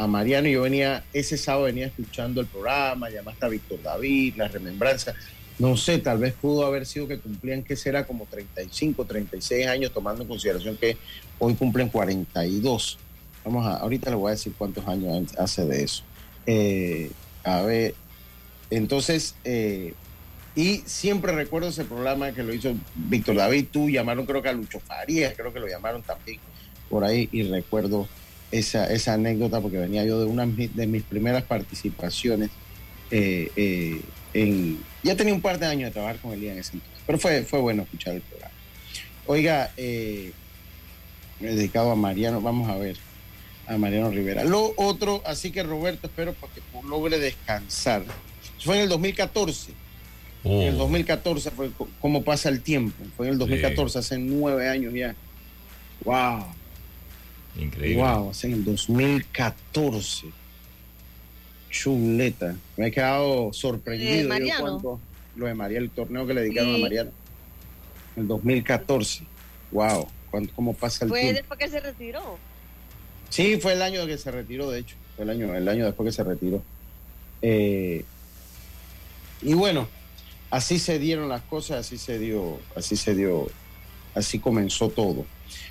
Mariano 0.06 0.48
y 0.48 0.52
yo 0.52 0.62
venía, 0.62 1.02
ese 1.14 1.38
sábado 1.38 1.64
venía 1.64 1.86
escuchando 1.86 2.42
el 2.42 2.46
programa, 2.46 3.08
llamaste 3.08 3.46
a 3.46 3.48
Víctor 3.48 3.82
David, 3.82 4.34
la 4.36 4.48
remembranza. 4.48 5.14
No 5.58 5.76
sé, 5.76 5.98
tal 5.98 6.18
vez 6.18 6.34
pudo 6.34 6.64
haber 6.66 6.86
sido 6.86 7.06
que 7.06 7.18
cumplían, 7.18 7.62
que 7.62 7.76
será 7.76 8.06
como 8.06 8.26
35, 8.26 9.04
36 9.04 9.66
años, 9.66 9.92
tomando 9.92 10.22
en 10.22 10.28
consideración 10.28 10.76
que 10.76 10.96
hoy 11.38 11.54
cumplen 11.54 11.88
42. 11.88 12.98
Vamos 13.44 13.66
a, 13.66 13.76
ahorita 13.76 14.10
le 14.10 14.16
voy 14.16 14.28
a 14.28 14.30
decir 14.32 14.52
cuántos 14.56 14.86
años 14.86 15.32
hace 15.38 15.64
de 15.66 15.84
eso. 15.84 16.02
Eh, 16.46 17.10
a 17.44 17.62
ver, 17.62 17.94
entonces, 18.70 19.34
eh, 19.44 19.94
y 20.54 20.78
siempre 20.86 21.32
recuerdo 21.32 21.68
ese 21.68 21.84
programa 21.84 22.32
que 22.32 22.42
lo 22.42 22.52
hizo 22.52 22.74
Víctor 22.94 23.36
David, 23.36 23.66
tú 23.70 23.88
llamaron 23.90 24.26
creo 24.26 24.42
que 24.42 24.48
a 24.48 24.52
Lucho 24.52 24.80
Farías, 24.80 25.34
creo 25.36 25.52
que 25.52 25.60
lo 25.60 25.68
llamaron 25.68 26.02
también 26.02 26.38
por 26.88 27.04
ahí, 27.04 27.28
y 27.32 27.42
recuerdo 27.44 28.06
esa, 28.50 28.92
esa 28.92 29.14
anécdota 29.14 29.60
porque 29.60 29.78
venía 29.78 30.04
yo 30.04 30.20
de 30.20 30.26
una 30.26 30.46
de 30.46 30.86
mis 30.86 31.02
primeras 31.02 31.42
participaciones 31.44 32.50
eh, 33.10 34.02
en... 34.34 34.78
Ya 35.02 35.16
tenía 35.16 35.34
un 35.34 35.40
par 35.40 35.58
de 35.58 35.66
años 35.66 35.88
de 35.88 35.92
trabajar 35.92 36.18
con 36.18 36.32
Elías 36.32 36.52
en 36.52 36.58
ese 36.60 36.72
entonces, 36.74 37.02
pero 37.06 37.18
fue, 37.18 37.42
fue 37.42 37.60
bueno 37.60 37.82
escuchar 37.82 38.14
el 38.14 38.20
programa. 38.22 38.54
Oiga, 39.26 39.72
dedicado 41.40 41.90
a 41.90 41.96
Mariano, 41.96 42.40
vamos 42.40 42.68
a 42.70 42.76
ver 42.76 42.96
a 43.66 43.76
Mariano 43.78 44.10
Rivera. 44.10 44.44
Lo 44.44 44.74
otro, 44.76 45.22
así 45.26 45.50
que 45.50 45.62
Roberto, 45.62 46.06
espero 46.06 46.34
que 46.34 46.60
logre 46.88 47.18
descansar. 47.18 48.04
fue 48.60 48.76
en 48.76 48.82
el 48.82 48.88
2014. 48.88 49.72
En 50.44 50.62
el 50.62 50.76
2014 50.76 51.52
fue 51.52 51.70
como 52.00 52.24
pasa 52.24 52.48
el 52.48 52.62
tiempo. 52.62 53.04
Fue 53.16 53.26
en 53.26 53.34
el 53.34 53.38
2014, 53.38 53.98
hace 53.98 54.18
nueve 54.18 54.68
años 54.68 54.92
ya. 54.92 55.14
¡Wow! 56.04 56.46
Increíble. 57.56 58.02
¡Wow! 58.02 58.30
Hace 58.30 58.48
en 58.48 58.54
el 58.54 58.64
2014. 58.64 60.26
Chuleta. 61.72 62.54
Me 62.76 62.88
he 62.88 62.90
quedado 62.92 63.52
sorprendido. 63.52 64.28
Mariano? 64.28 65.00
lo 65.34 65.46
de 65.46 65.54
Mariano, 65.54 65.84
el 65.86 65.90
torneo 65.90 66.26
que 66.26 66.34
le 66.34 66.42
dedicaron 66.42 66.74
a 66.74 66.78
Mariano. 66.78 67.10
En 68.14 68.22
el 68.22 68.28
2014. 68.28 69.24
¡Wow! 69.72 70.06
¿Cómo 70.54 70.74
pasa 70.74 71.06
el 71.06 71.10
tiempo? 71.10 71.26
Fue 71.26 71.32
después 71.32 71.58
que 71.58 71.68
se 71.68 71.80
retiró. 71.80 72.38
Sí, 73.30 73.56
fue 73.56 73.72
el 73.72 73.82
año 73.82 74.06
que 74.06 74.18
se 74.18 74.30
retiró, 74.30 74.70
de 74.70 74.80
hecho. 74.80 74.96
Fue 75.16 75.24
el 75.24 75.30
año, 75.30 75.54
el 75.54 75.66
año 75.66 75.86
después 75.86 76.06
que 76.06 76.12
se 76.12 76.22
retiró. 76.22 76.62
Eh, 77.40 78.04
y 79.40 79.54
bueno, 79.54 79.88
así 80.50 80.78
se 80.78 80.98
dieron 80.98 81.30
las 81.30 81.42
cosas, 81.42 81.78
así 81.78 81.96
se 81.96 82.18
dio, 82.18 82.60
así 82.76 82.96
se 82.96 83.14
dio, 83.14 83.50
así 84.14 84.38
comenzó 84.38 84.90
todo. 84.90 85.24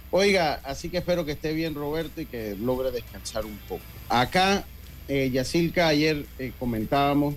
Oiga, 0.10 0.60
así 0.64 0.90
que 0.90 0.98
espero 0.98 1.24
que 1.24 1.34
esté 1.34 1.54
bien 1.54 1.76
Roberto 1.76 2.20
y 2.20 2.26
que 2.26 2.56
logre 2.56 2.92
descansar 2.92 3.46
un 3.46 3.58
poco. 3.70 3.84
Acá, 4.10 4.66
eh, 5.12 5.30
Yacilca, 5.30 5.90
ayer 5.90 6.26
eh, 6.40 6.54
comentábamos, 6.58 7.36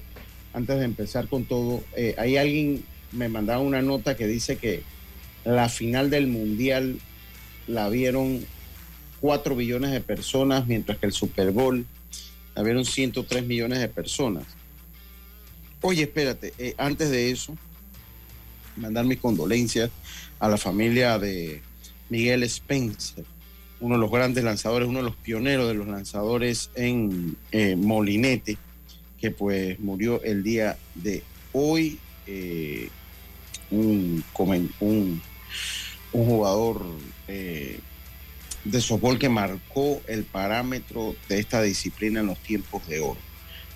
antes 0.52 0.78
de 0.78 0.84
empezar 0.84 1.26
con 1.26 1.44
todo, 1.44 1.82
eh, 1.96 2.14
hay 2.18 2.36
alguien 2.36 2.84
me 3.10 3.28
mandaba 3.28 3.60
una 3.60 3.82
nota 3.82 4.16
que 4.16 4.28
dice 4.28 4.56
que 4.58 4.82
la 5.44 5.68
final 5.68 6.08
del 6.08 6.28
Mundial 6.28 7.00
la 7.66 7.88
vieron 7.88 8.44
4 9.20 9.56
billones 9.56 9.90
de 9.90 10.00
personas, 10.00 10.68
mientras 10.68 10.98
que 10.98 11.06
el 11.06 11.12
Super 11.12 11.50
Bowl 11.50 11.84
habieron 12.54 12.84
103 12.84 13.44
millones 13.44 13.80
de 13.80 13.88
personas. 13.88 14.44
Oye, 15.80 16.02
espérate, 16.02 16.54
eh, 16.58 16.74
antes 16.78 17.10
de 17.10 17.32
eso, 17.32 17.56
mandar 18.76 19.04
mis 19.04 19.18
condolencias 19.18 19.90
a 20.38 20.48
la 20.48 20.58
familia 20.58 21.18
de 21.18 21.60
Miguel 22.08 22.44
Spencer, 22.44 23.24
uno 23.80 23.94
de 23.96 24.00
los 24.00 24.10
grandes 24.10 24.44
lanzadores, 24.44 24.88
uno 24.88 24.98
de 25.00 25.04
los 25.04 25.16
pioneros 25.16 25.68
de 25.68 25.74
los 25.74 25.86
lanzadores 25.86 26.70
en 26.74 27.36
eh, 27.52 27.76
Molinete, 27.76 28.56
que 29.20 29.30
pues 29.30 29.78
murió 29.80 30.22
el 30.22 30.42
día 30.42 30.76
de 30.94 31.22
hoy. 31.52 31.98
Eh, 32.26 32.88
un, 33.70 34.24
jugador 36.12 36.80
de 37.26 38.80
softball 38.80 39.18
que 39.18 39.28
marcó 39.28 40.00
el 40.06 40.24
parámetro 40.24 41.16
de 41.28 41.40
esta 41.40 41.60
disciplina 41.60 42.20
en 42.20 42.26
los 42.26 42.38
tiempos 42.38 42.86
de 42.86 43.00
oro. 43.00 43.18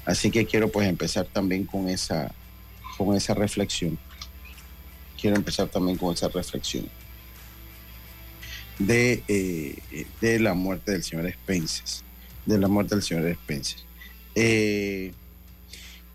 Así 0.05 0.31
que 0.31 0.47
quiero 0.47 0.71
pues 0.71 0.88
empezar 0.88 1.26
también 1.26 1.64
con 1.64 1.88
esa, 1.88 2.33
con 2.97 3.17
esa 3.17 3.35
reflexión. 3.35 3.99
Quiero 5.21 5.37
empezar 5.37 5.69
también 5.69 5.99
con 5.99 6.14
esa 6.14 6.28
reflexión 6.28 6.88
de, 8.78 9.23
eh, 9.28 10.06
de 10.20 10.40
la 10.40 10.54
muerte 10.54 10.92
del 10.92 11.02
señor 11.02 11.26
Spencer. 11.26 12.04
De 12.47 12.58
la 12.58 12.68
muerte 12.68 12.94
del 12.94 13.02
señor 13.02 13.26
Spencer. 13.26 13.80
Eh, 14.35 15.12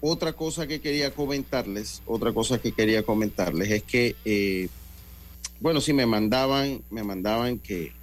otra 0.01 0.33
cosa 0.33 0.67
que 0.67 0.81
quería 0.81 1.11
comentarles, 1.11 2.01
otra 2.05 2.33
cosa 2.33 2.59
que 2.59 2.71
quería 2.71 3.03
comentarles 3.03 3.71
es 3.71 3.83
que, 3.83 4.15
eh, 4.25 4.67
bueno, 5.59 5.79
si 5.81 5.93
me 5.93 6.05
mandaban, 6.05 6.81
me 6.89 7.03
mandaban 7.03 7.59
que 7.59 7.93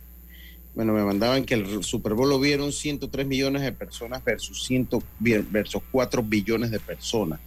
bueno, 0.74 0.92
me 0.92 1.02
mandaban 1.02 1.44
que 1.44 1.54
el 1.54 1.82
Super 1.82 2.14
Bowl 2.14 2.28
lo 2.28 2.38
vieron 2.38 2.72
103 2.72 3.26
millones 3.26 3.62
de 3.62 3.72
personas 3.72 4.24
versus, 4.24 4.64
100, 4.64 4.88
versus 5.50 5.82
4 5.90 6.22
billones 6.22 6.70
de 6.70 6.78
personas 6.78 7.40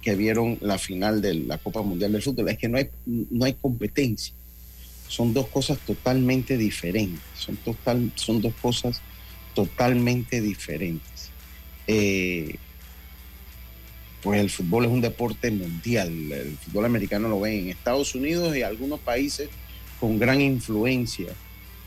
que 0.00 0.14
vieron 0.14 0.58
la 0.60 0.78
final 0.78 1.20
de 1.20 1.34
la 1.34 1.58
Copa 1.58 1.82
Mundial 1.82 2.12
del 2.12 2.22
Fútbol. 2.22 2.48
Es 2.48 2.58
que 2.58 2.68
no 2.68 2.78
hay, 2.78 2.88
no 3.06 3.44
hay 3.44 3.54
competencia. 3.54 4.34
Son 5.08 5.32
dos 5.32 5.48
cosas 5.48 5.78
totalmente 5.78 6.56
diferentes. 6.56 7.22
Son, 7.36 7.56
total, 7.56 8.10
son 8.14 8.40
dos 8.40 8.54
cosas 8.60 9.00
totalmente 9.54 10.40
diferentes. 10.40 11.30
Eh, 11.86 12.56
pues 14.22 14.40
el 14.40 14.50
fútbol 14.50 14.86
es 14.86 14.90
un 14.90 15.00
deporte 15.00 15.50
mundial. 15.50 16.10
El 16.32 16.56
fútbol 16.58 16.86
americano 16.86 17.28
lo 17.28 17.40
ven 17.40 17.60
en 17.60 17.68
Estados 17.68 18.14
Unidos 18.14 18.56
y 18.56 18.62
algunos 18.62 19.00
países 19.00 19.50
con 20.00 20.18
gran 20.18 20.40
influencia 20.40 21.32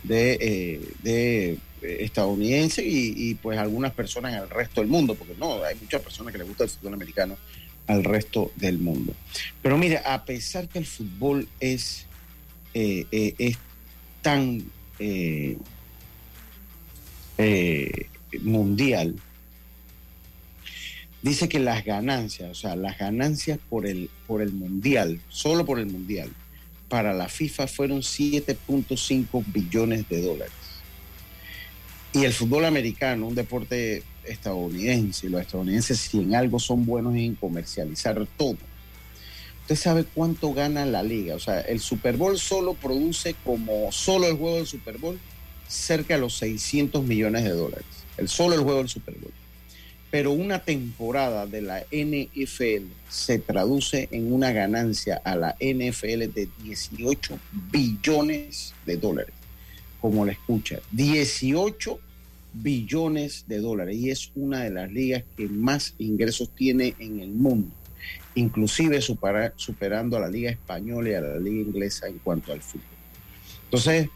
de, 0.04 0.38
eh, 0.40 0.82
de 1.04 1.58
estadounidense 1.82 2.84
y, 2.86 3.36
pues 3.36 3.58
algunas 3.58 3.94
personas 3.94 4.34
en 4.34 4.40
el 4.40 4.50
resto 4.50 4.82
del 4.82 4.90
mundo, 4.90 5.16
porque 5.16 5.36
no, 5.38 5.64
hay 5.64 5.76
muchas 5.76 6.02
personas 6.02 6.32
que 6.32 6.40
les 6.40 6.48
gusta 6.48 6.64
el 6.64 6.70
fútbol 6.70 6.94
americano 6.96 7.38
al 7.86 8.04
resto 8.04 8.52
del 8.56 8.80
mundo. 8.80 9.14
Pero 9.62 9.78
mire, 9.78 10.02
a 10.04 10.26
pesar 10.26 10.68
que 10.68 10.80
el 10.80 10.86
fútbol 10.86 11.48
es, 11.60 12.07
eh, 12.80 13.08
eh, 13.12 13.34
es 13.40 13.58
tan 14.22 14.64
mundial, 18.44 19.16
dice 21.24 21.50
que 21.50 21.58
las 21.58 21.84
ganancias, 21.84 22.52
o 22.52 22.54
sea, 22.54 22.76
las 22.76 23.00
ganancias 23.00 23.58
por 23.68 23.88
el, 23.88 24.12
por 24.28 24.44
el 24.44 24.52
mundial, 24.52 25.20
solo 25.28 25.66
por 25.66 25.80
el 25.80 25.88
mundial, 25.88 26.30
para 26.88 27.14
la 27.14 27.30
FIFA 27.30 27.66
fueron 27.68 28.02
7.5 28.02 29.44
billones 29.48 30.08
de 30.08 30.22
dólares. 30.22 30.54
Y 32.14 32.26
el 32.26 32.34
fútbol 32.34 32.66
americano, 32.66 33.28
un 33.28 33.36
deporte 33.36 34.04
estadounidense, 34.24 35.30
los 35.30 35.42
estadounidenses 35.42 35.98
si 35.98 36.20
en 36.20 36.36
algo 36.36 36.60
son 36.60 36.86
buenos 36.86 37.16
en 37.16 37.34
comercializar 37.34 38.24
todo. 38.38 38.58
Usted 39.68 39.76
sabe 39.76 40.06
cuánto 40.06 40.54
gana 40.54 40.86
la 40.86 41.04
liga. 41.04 41.36
O 41.36 41.40
sea, 41.40 41.60
el 41.60 41.82
Super 41.82 42.16
Bowl 42.16 42.40
solo 42.40 42.74
produce 42.74 43.36
como 43.44 43.92
solo 43.92 44.28
el 44.28 44.38
juego 44.38 44.56
del 44.56 44.68
Super 44.68 44.98
Bowl 44.98 45.20
cerca 45.68 46.16
de 46.16 46.22
los 46.22 46.38
600 46.38 47.04
millones 47.04 47.44
de 47.44 47.50
dólares. 47.50 47.86
El 48.16 48.30
solo 48.30 48.56
el 48.56 48.62
juego 48.62 48.80
del 48.80 48.90
Super 48.90 49.16
Bowl 49.16 49.34
pero 50.10 50.32
una 50.32 50.60
temporada 50.60 51.46
de 51.46 51.62
la 51.62 51.82
NFL 51.92 52.88
se 53.10 53.40
traduce 53.40 54.08
en 54.12 54.32
una 54.32 54.52
ganancia 54.52 55.22
a 55.24 55.36
la 55.36 55.56
NFL 55.60 56.32
de 56.34 56.48
18 56.64 57.38
billones 57.72 58.74
de 58.86 58.98
dólares, 58.98 59.34
como 60.00 60.26
la 60.26 60.32
escucha, 60.32 60.80
18 60.92 62.00
billones 62.54 63.46
de 63.48 63.60
dólares 63.60 63.98
y 63.98 64.10
es 64.10 64.32
una 64.36 64.64
de 64.64 64.72
las 64.72 64.92
ligas 64.92 65.24
que 65.36 65.48
más 65.48 65.94
ingresos 65.98 66.50
tiene 66.56 66.96
en 67.00 67.20
el 67.20 67.30
mundo, 67.30 67.70
inclusive 68.38 69.02
superando 69.02 70.18
a 70.18 70.20
la 70.20 70.30
liga 70.30 70.52
española 70.52 71.10
y 71.10 71.14
a 71.16 71.22
la 71.22 71.40
liga 71.40 71.70
inglesa 71.70 72.08
en 72.08 72.20
cuanto 72.20 72.54
al 72.54 72.62
fútbol. 72.62 72.86
Entonces, 73.66 74.10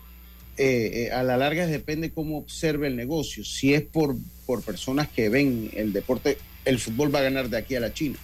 eh, 0.58 1.08
eh, 1.08 1.12
a 1.12 1.24
la 1.24 1.38
larga 1.38 1.66
depende 1.66 2.12
cómo 2.12 2.38
observe 2.38 2.88
el 2.88 2.96
negocio. 2.96 3.44
Si 3.44 3.74
es 3.74 3.82
por, 3.82 4.16
por 4.46 4.62
personas 4.63 5.08
que 5.10 5.30
ven 5.30 5.72
el 5.74 5.92
deporte, 5.92 6.38
el 6.66 6.80
fútbol 6.80 7.13
va 7.13 7.20
a 7.20 7.24
ganar 7.24 7.50
de 7.50 7.58
aquí 7.58 7.75
a 7.75 7.80
la 7.80 7.94
China. 7.94 8.18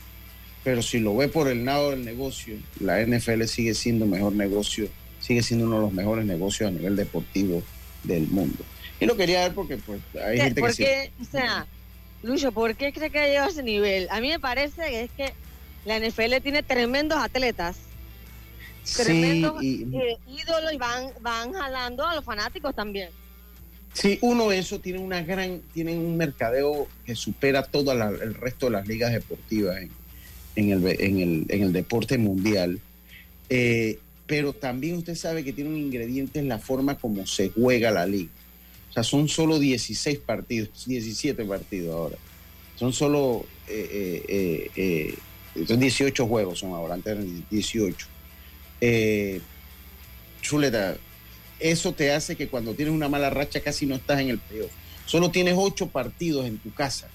Pero 0.64 0.84
si 0.84 1.00
lo 1.00 1.16
ve 1.16 1.30
por 1.30 1.48
el 1.48 1.66
lado 1.66 1.92
del 1.92 2.06
negocio, 2.06 2.58
la 2.80 3.04
NFL 3.04 3.44
sigue 3.46 3.74
siendo 3.74 4.06
mejor 4.06 4.34
negocio, 4.34 4.88
sigue 5.20 5.42
siendo 5.42 5.66
uno 5.66 5.78
de 5.78 5.82
los 5.82 5.94
mejores 5.94 6.26
negocios 6.26 6.70
a 6.70 6.72
nivel 6.72 6.96
deportivo 6.96 7.64
del 8.04 8.28
mundo. 8.28 8.64
Y 9.00 9.06
lo 9.06 9.16
quería 9.18 9.42
ver 9.42 9.54
porque 9.54 9.78
pues 9.78 10.02
hay 10.24 10.40
gente 10.40 10.62
¿Por 10.62 10.76
qué, 10.76 11.12
o 11.20 11.26
sea, 11.26 11.66
Lucho, 12.22 12.52
¿por 12.52 12.76
qué 12.76 12.94
cree 12.94 13.10
que 13.10 13.20
ha 13.20 13.28
llegado 13.28 13.48
a 13.48 13.52
ese 13.52 13.64
nivel? 13.64 14.08
A 14.12 14.20
mí 14.22 14.30
me 14.30 14.40
parece 14.40 14.82
que 14.90 15.04
es 15.04 15.12
que 15.12 15.34
la 15.88 16.00
NFL 16.00 16.42
tiene 16.44 16.62
tremendos 16.64 17.18
atletas 17.18 17.78
tremendos 18.96 19.62
eh, 19.62 20.18
ídolos 20.28 20.74
y 20.74 20.78
van, 20.78 21.12
van 21.22 21.52
jalando 21.54 22.06
a 22.06 22.16
los 22.16 22.24
fanáticos 22.24 22.74
también. 22.76 23.10
Sí, 23.94 24.20
uno 24.22 24.50
de 24.50 24.60
esos 24.60 24.82
tiene 24.82 25.00
una 25.00 25.24
gran, 25.24 25.62
tienen 25.74 25.98
un 25.98 26.18
mercadeo 26.18 26.88
que 27.06 27.16
supera 27.16 27.64
todo 27.64 27.92
el 27.92 28.36
resto 28.36 28.68
de 28.68 28.74
las 28.74 28.88
ligas 28.88 29.12
deportivas 29.12 29.78
en, 30.56 30.70
el, 30.72 30.86
en, 31.50 31.62
el, 31.64 31.74
deporte 31.74 32.18
mundial. 32.18 32.80
Eh, 33.50 34.00
pero 34.28 34.54
también 34.54 34.98
usted 34.98 35.16
sabe 35.16 35.44
que 35.44 35.54
tiene 35.54 35.72
un 35.72 35.78
ingrediente 35.78 36.40
en 36.40 36.48
la 36.48 36.60
forma 36.60 36.98
como 36.98 37.26
se 37.26 37.50
juega 37.50 37.92
la 37.92 38.06
liga. 38.06 38.30
O 38.90 38.94
sea, 38.94 39.04
son 39.04 39.28
solo 39.28 39.58
16 39.58 40.20
partidos, 40.20 40.86
17 40.86 41.44
partidos 41.46 41.96
ahora. 41.96 42.18
Son 42.76 42.94
solo 42.94 43.46
eh, 43.68 44.70
eh, 44.76 45.16
18 45.66 46.24
eh, 46.24 46.28
juegos 46.28 46.60
son 46.60 46.74
ahora, 46.74 46.96
antes 46.96 47.14
eran 47.14 47.46
18. 47.50 48.08
Eh, 48.82 49.42
chuleta, 50.42 50.98
eso 51.60 51.94
te 51.94 52.12
hace 52.12 52.36
que 52.36 52.48
cuando 52.48 52.74
tienes 52.74 52.94
una 52.94 53.10
mala 53.10 53.30
racha 53.30 53.62
casi 53.62 53.86
no 53.86 53.96
estás 53.96 54.20
en 54.20 54.30
el 54.30 54.40
playoff. 54.40 54.72
Solo 55.06 55.32
tienes 55.32 55.56
8 55.58 55.88
partidos 55.88 56.46
en 56.46 56.58
tu 56.58 56.74
casa. 56.74 57.08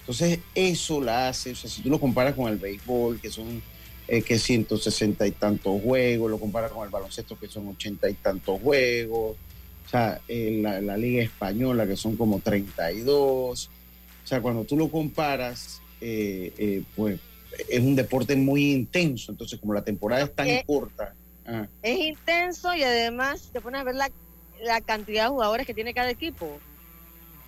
Entonces, 0.00 0.40
eso 0.54 1.00
la 1.00 1.28
hace, 1.28 1.52
o 1.52 1.56
sea, 1.56 1.70
si 1.70 1.82
tú 1.82 1.88
lo 1.88 1.98
comparas 1.98 2.34
con 2.34 2.52
el 2.52 2.58
béisbol, 2.58 3.20
que 3.20 3.30
son 3.30 3.62
eh, 4.06 4.20
que 4.20 4.38
160 4.38 5.26
y 5.26 5.30
tantos 5.30 5.80
juegos, 5.82 6.30
lo 6.30 6.38
comparas 6.38 6.70
con 6.70 6.84
el 6.84 6.90
baloncesto, 6.90 7.38
que 7.38 7.48
son 7.48 7.68
80 7.68 8.10
y 8.10 8.14
tantos 8.14 8.60
juegos, 8.60 9.36
o 9.86 9.88
sea, 9.88 10.20
la, 10.28 10.80
la, 10.82 10.96
Liga 10.98 11.22
Española, 11.22 11.86
que 11.86 11.96
son 11.96 12.16
como 12.16 12.40
32. 12.40 13.70
O 14.24 14.26
sea, 14.26 14.40
cuando 14.40 14.64
tú 14.64 14.76
lo 14.76 14.90
comparas, 14.90 15.80
eh, 16.00 16.52
eh, 16.58 16.82
pues 16.96 17.18
es 17.68 17.80
un 17.80 17.96
deporte 17.96 18.36
muy 18.36 18.72
intenso. 18.72 19.32
Entonces, 19.32 19.58
como 19.58 19.74
la 19.74 19.82
temporada 19.82 20.24
es 20.24 20.34
tan 20.34 20.48
corta. 20.66 21.14
Es 21.82 21.98
intenso 21.98 22.74
y 22.74 22.82
además 22.82 23.50
te 23.52 23.60
pones 23.60 23.80
a 23.80 23.84
ver 23.84 23.94
la, 23.94 24.10
la 24.62 24.80
cantidad 24.80 25.24
de 25.24 25.28
jugadores 25.30 25.66
que 25.66 25.74
tiene 25.74 25.92
cada 25.92 26.10
equipo. 26.10 26.58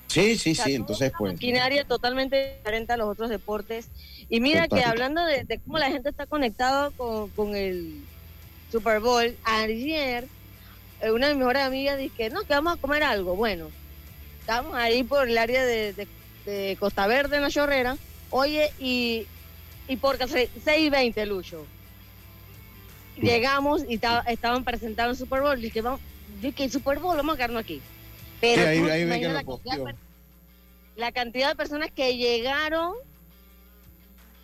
Sí, 0.09 0.39
sí, 0.39 0.55
sí, 0.55 0.75
entonces 0.75 1.13
pues... 1.19 1.35
Maquinaria 1.35 1.85
totalmente 1.85 2.57
diferente 2.59 2.93
a 2.93 2.97
los 2.97 3.09
otros 3.09 3.29
deportes. 3.29 3.89
Y 4.29 4.41
mira 4.41 4.69
que 4.69 4.83
hablando 4.85 5.25
de, 5.25 5.61
cómo 5.65 5.79
la 5.79 5.91
gente 5.91 6.11
está 6.11 6.27
conectada 6.27 6.91
con, 6.91 7.29
con, 7.31 7.55
el 7.55 8.03
Super 8.71 9.01
Bowl, 9.01 9.37
ayer 9.45 10.27
eh, 11.01 11.11
una 11.11 11.29
de 11.29 11.35
mis 11.35 11.41
mejores 11.41 11.63
amigas 11.63 11.99
dice 11.99 12.31
no, 12.31 12.43
que 12.43 12.55
vamos 12.55 12.79
a 12.79 12.81
comer 12.81 13.03
algo. 13.03 13.37
Bueno, 13.37 13.69
estamos 14.41 14.75
ahí 14.75 15.03
por 15.03 15.29
el 15.29 15.37
área 15.39 15.65
de, 15.65 16.07
de 16.45 16.77
Costa 16.79 17.07
Verde, 17.07 17.37
en 17.37 17.43
la 17.43 17.51
Chorrera. 17.51 17.97
Oye, 18.31 18.73
y, 18.79 19.27
y 19.89 19.97
por 19.97 20.19
6 20.19 20.51
y 20.79 20.91
20, 20.91 21.27
Lucho. 21.27 21.65
Llegamos 23.21 23.83
y 23.89 24.01
estaban 24.27 24.65
presentando 24.65 25.13
el 25.13 25.17
Super 25.17 25.41
Bowl. 25.41 25.61
Dije, 25.61 25.81
vamos, 25.81 26.01
dije, 26.41 26.69
Super 26.69 26.99
Bowl, 26.99 27.17
vamos 27.17 27.35
a 27.35 27.37
quedarnos 27.37 27.61
aquí. 27.61 27.81
Pero 28.41 28.63
la, 30.97 31.13
cantidad, 31.13 31.49
de 31.51 31.57
personas 31.57 31.91
que 31.91 32.17
llegaron 32.17 32.95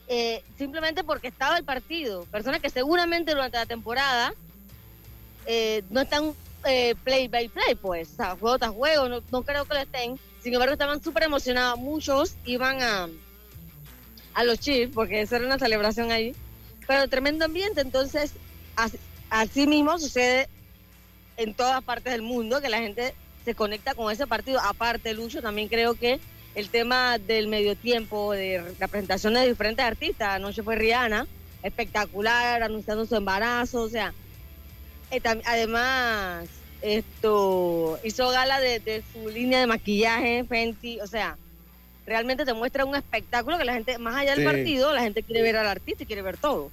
eh, 0.09 0.43
simplemente 0.57 1.05
porque 1.05 1.29
estaba 1.29 1.59
el 1.59 1.65
partido. 1.65 2.25
Personas 2.27 2.61
que 2.61 2.71
seguramente 2.71 3.33
durante 3.33 3.59
la 3.59 3.67
temporada 3.67 4.33
eh, 5.47 5.83
no 5.91 6.01
están 6.01 6.33
eh, 6.65 6.95
play 7.05 7.29
by 7.29 7.49
play, 7.49 7.75
pues, 7.75 8.13
o 8.13 8.17
sea, 8.17 8.37
juego 8.37 8.59
tras 8.59 8.71
juego, 8.71 9.09
no, 9.09 9.23
no 9.31 9.43
creo 9.43 9.65
que 9.65 9.75
lo 9.75 9.81
estén. 9.81 10.19
Sin 10.43 10.55
embargo, 10.55 10.73
estaban 10.73 11.03
súper 11.03 11.25
emocionados. 11.25 11.79
Muchos 11.79 12.37
iban 12.45 12.83
a, 12.83 13.09
a 14.35 14.45
los 14.45 14.59
Chiefs, 14.61 14.93
porque 14.95 15.23
eso 15.23 15.37
era 15.37 15.47
una 15.47 15.59
celebración 15.59 16.11
ahí. 16.11 16.35
Pero 16.87 17.09
tremendo 17.09 17.45
ambiente, 17.45 17.81
entonces, 17.81 18.33
así, 19.31 19.67
mismo 19.67 19.99
sucede 19.99 20.49
en 21.37 21.55
todas 21.55 21.83
partes 21.83 22.13
del 22.13 22.23
mundo, 22.23 22.61
que 22.61 22.69
la 22.69 22.79
gente 22.79 23.15
se 23.45 23.55
conecta 23.55 23.95
con 23.95 24.13
ese 24.13 24.27
partido. 24.27 24.61
Aparte, 24.61 25.15
Lucho, 25.15 25.43
también 25.43 25.69
creo 25.69 25.95
que 25.95 26.21
el 26.55 26.69
tema 26.69 27.19
del 27.19 27.49
medio 27.49 27.77
tiempo, 27.77 28.33
de 28.33 28.63
la 28.79 28.89
presentación 28.89 29.35
de 29.35 29.49
diferentes 29.49 29.85
artistas, 29.85 30.37
anoche 30.37 30.63
fue 30.63 30.77
Rihanna, 30.77 31.27
espectacular, 31.63 32.63
anunciando 32.63 33.07
su 33.07 33.17
embarazo, 33.17 33.83
o 33.83 33.89
sea, 33.89 34.13
eh, 35.11 35.21
además, 35.45 36.49
esto 36.81 37.99
hizo 38.03 38.31
gala 38.31 38.61
de, 38.61 39.03
su 39.13 39.29
línea 39.29 39.61
de 39.61 39.67
maquillaje, 39.67 40.45
Fenty, 40.45 41.01
o 41.01 41.07
sea, 41.07 41.37
realmente 42.07 42.45
te 42.45 42.53
muestra 42.53 42.85
un 42.85 42.95
espectáculo 42.95 43.59
que 43.59 43.65
la 43.65 43.75
gente, 43.75 43.99
más 43.99 44.17
allá 44.17 44.35
del 44.35 44.45
partido, 44.45 44.93
la 44.93 45.03
gente 45.03 45.23
quiere 45.23 45.43
ver 45.43 45.57
al 45.57 45.67
artista 45.67 46.03
y 46.03 46.07
quiere 46.07 46.23
ver 46.23 46.37
todo. 46.37 46.71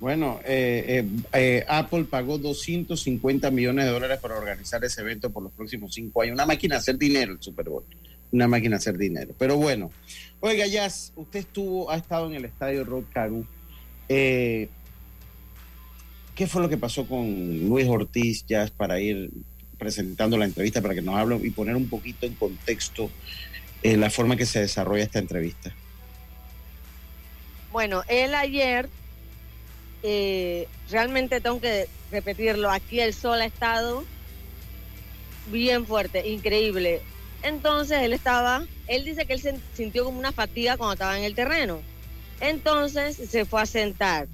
Bueno, 0.00 0.40
eh, 0.44 0.84
eh, 0.86 1.08
eh, 1.32 1.64
Apple 1.68 2.04
pagó 2.04 2.36
250 2.36 3.50
millones 3.50 3.84
de 3.86 3.90
dólares 3.90 4.18
para 4.20 4.36
organizar 4.36 4.84
ese 4.84 5.00
evento 5.00 5.30
por 5.30 5.42
los 5.42 5.52
próximos 5.52 5.94
cinco 5.94 6.22
años. 6.22 6.34
Una 6.34 6.46
máquina 6.46 6.74
de 6.74 6.80
hacer 6.80 6.98
dinero, 6.98 7.32
el 7.32 7.40
Super 7.40 7.68
Bowl. 7.68 7.84
Una 8.32 8.48
máquina 8.48 8.76
de 8.76 8.78
hacer 8.78 8.98
dinero. 8.98 9.34
Pero 9.38 9.56
bueno, 9.56 9.90
oiga, 10.40 10.66
Jazz, 10.66 11.12
usted 11.16 11.40
estuvo, 11.40 11.90
ha 11.90 11.96
estado 11.96 12.26
en 12.26 12.34
el 12.34 12.44
estadio 12.44 12.84
Rod 12.84 13.04
Caru. 13.12 13.46
¿Qué 14.08 14.68
fue 16.48 16.60
lo 16.60 16.68
que 16.68 16.76
pasó 16.76 17.06
con 17.06 17.68
Luis 17.68 17.86
Ortiz, 17.88 18.44
Jazz, 18.46 18.72
para 18.72 19.00
ir 19.00 19.30
presentando 19.78 20.36
la 20.36 20.44
entrevista, 20.44 20.82
para 20.82 20.94
que 20.94 21.02
nos 21.02 21.14
hable 21.14 21.36
y 21.42 21.50
poner 21.50 21.76
un 21.76 21.88
poquito 21.88 22.26
en 22.26 22.34
contexto 22.34 23.10
la 23.84 24.10
forma 24.10 24.36
que 24.36 24.46
se 24.46 24.60
desarrolla 24.60 25.04
esta 25.04 25.18
entrevista? 25.18 25.72
Bueno, 27.70 28.02
él 28.08 28.34
ayer 28.34 28.88
eh, 30.02 30.68
realmente 30.90 31.40
tengo 31.40 31.60
que 31.60 31.88
repetirlo, 32.10 32.70
aquí 32.70 33.00
el 33.00 33.12
sol 33.12 33.40
ha 33.40 33.46
estado 33.46 34.04
bien 35.50 35.86
fuerte, 35.86 36.28
increíble. 36.28 37.02
Entonces 37.42 37.98
él 38.02 38.12
estaba, 38.12 38.64
él 38.86 39.04
dice 39.04 39.26
que 39.26 39.34
él 39.34 39.40
se 39.40 39.56
sintió 39.74 40.04
como 40.04 40.18
una 40.18 40.32
fatiga 40.32 40.76
cuando 40.76 40.94
estaba 40.94 41.18
en 41.18 41.24
el 41.24 41.34
terreno. 41.34 41.82
Entonces 42.40 43.16
se 43.16 43.44
fue 43.44 43.62
a 43.62 43.66
sentar. 43.66 44.28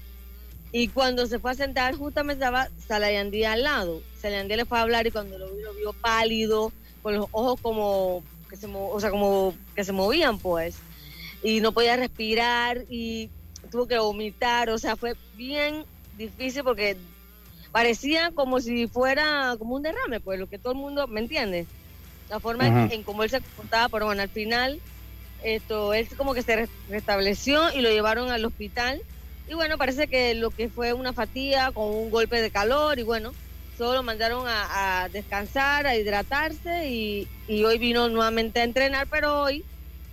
Y 0.72 0.88
cuando 0.88 1.26
se 1.26 1.40
fue 1.40 1.50
a 1.50 1.54
sentar, 1.54 1.96
justamente 1.96 2.44
estaba 2.44 2.68
Salayandí 2.86 3.44
al 3.44 3.64
lado. 3.64 4.02
Salayandí 4.20 4.54
le 4.54 4.64
fue 4.64 4.78
a 4.78 4.82
hablar 4.82 5.06
y 5.06 5.10
cuando 5.10 5.38
lo 5.38 5.52
vio, 5.52 5.64
lo 5.64 5.74
vio 5.74 5.92
pálido, 5.94 6.72
con 7.02 7.16
los 7.16 7.26
ojos 7.32 7.60
como 7.60 8.22
que 8.50 8.56
se, 8.56 8.66
o 8.66 9.00
sea, 9.00 9.10
como 9.10 9.54
que 9.74 9.84
se 9.84 9.92
movían, 9.92 10.38
pues. 10.38 10.76
Y 11.42 11.60
no 11.60 11.72
podía 11.72 11.96
respirar 11.96 12.84
y 12.90 13.30
tuvo 13.70 13.86
que 13.86 13.98
vomitar, 13.98 14.68
o 14.68 14.78
sea, 14.78 14.96
fue 14.96 15.14
bien 15.36 15.84
difícil 16.16 16.64
porque 16.64 16.96
parecía 17.72 18.30
como 18.34 18.60
si 18.60 18.88
fuera 18.88 19.54
como 19.58 19.76
un 19.76 19.82
derrame, 19.82 20.20
pues 20.20 20.38
lo 20.38 20.46
que 20.46 20.58
todo 20.58 20.72
el 20.72 20.78
mundo, 20.78 21.06
¿me 21.06 21.20
entiende? 21.20 21.66
La 22.28 22.40
forma 22.40 22.66
en, 22.66 23.02
cómo 23.02 23.22
él 23.22 23.30
se 23.30 23.40
comportaba, 23.40 23.88
pero 23.88 24.06
bueno, 24.06 24.22
al 24.22 24.28
final 24.28 24.80
esto 25.42 25.94
él 25.94 26.06
como 26.16 26.34
que 26.34 26.42
se 26.42 26.68
restableció 26.88 27.72
y 27.72 27.80
lo 27.80 27.90
llevaron 27.90 28.30
al 28.30 28.44
hospital 28.44 29.00
y 29.48 29.54
bueno, 29.54 29.78
parece 29.78 30.06
que 30.06 30.34
lo 30.34 30.50
que 30.50 30.68
fue 30.68 30.92
una 30.92 31.12
fatiga 31.12 31.72
con 31.72 31.86
un 31.86 32.10
golpe 32.10 32.40
de 32.40 32.50
calor 32.50 32.98
y 32.98 33.02
bueno, 33.02 33.32
solo 33.81 33.95
lo 33.95 34.03
mandaron 34.03 34.45
a, 34.47 35.09
descansar, 35.11 35.87
a 35.87 35.97
hidratarse 35.97 36.90
y, 36.90 37.27
y 37.49 37.64
hoy 37.64 37.79
vino 37.79 38.11
nuevamente 38.11 38.61
a 38.61 38.64
entrenar, 38.64 39.07
pero 39.11 39.40
hoy 39.40 39.64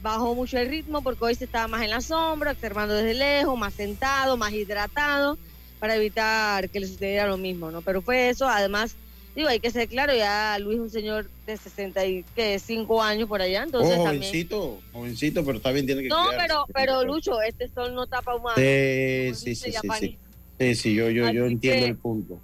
bajó 0.02 0.36
mucho 0.36 0.58
el 0.58 0.70
ritmo 0.70 1.02
porque 1.02 1.26
hoy 1.26 1.36
se 1.36 1.44
estaba 1.44 1.68
más 1.68 1.84
en 1.84 1.90
la 1.90 2.00
sombra, 2.00 2.52
observando 2.52 2.94
desde 2.94 3.14
lejos, 3.14 3.60
más 3.60 3.74
sentado, 3.74 4.38
más 4.38 4.54
hidratado, 4.54 5.38
para 5.80 5.98
evitar 5.98 6.70
que 6.70 6.80
le 6.80 6.88
sucediera 6.88 7.28
lo 7.28 7.36
mismo, 7.36 7.70
¿no? 7.70 7.82
Pero 7.82 8.02
fue 8.02 8.30
eso, 8.30 8.48
además, 8.48 8.96
digo, 9.36 9.50
hay 9.50 9.60
que 9.60 9.70
ser 9.70 9.90
claro, 9.90 10.16
ya 10.16 10.58
Luis 10.60 10.78
es 10.78 10.84
un 10.84 10.90
señor 10.90 11.30
de 11.46 11.58
65 11.58 13.04
años 13.04 13.28
por 13.28 13.42
allá, 13.42 13.64
entonces 13.64 13.98
oh, 13.98 14.06
jovencito, 14.06 14.80
jovencito, 14.94 15.44
pero 15.44 15.58
está 15.58 15.74
bien, 15.74 15.86
tiene 15.86 16.04
que 16.04 16.08
No, 16.08 16.28
pero, 16.38 16.66
pero 16.74 17.04
Lucho, 17.04 17.42
este 17.42 17.68
sol 17.68 17.94
no 17.94 18.08
tapa 18.08 18.34
humano. 18.34 18.56
Sí, 18.56 19.36
sí, 19.36 19.56
sí, 19.56 19.74
sí, 19.74 20.18
sí, 20.58 20.76
sí, 20.76 20.94
yo, 20.94 21.10
yo, 21.10 21.30
yo 21.32 21.48
entiendo 21.48 21.86
el 21.86 21.98
punto. 21.98 22.40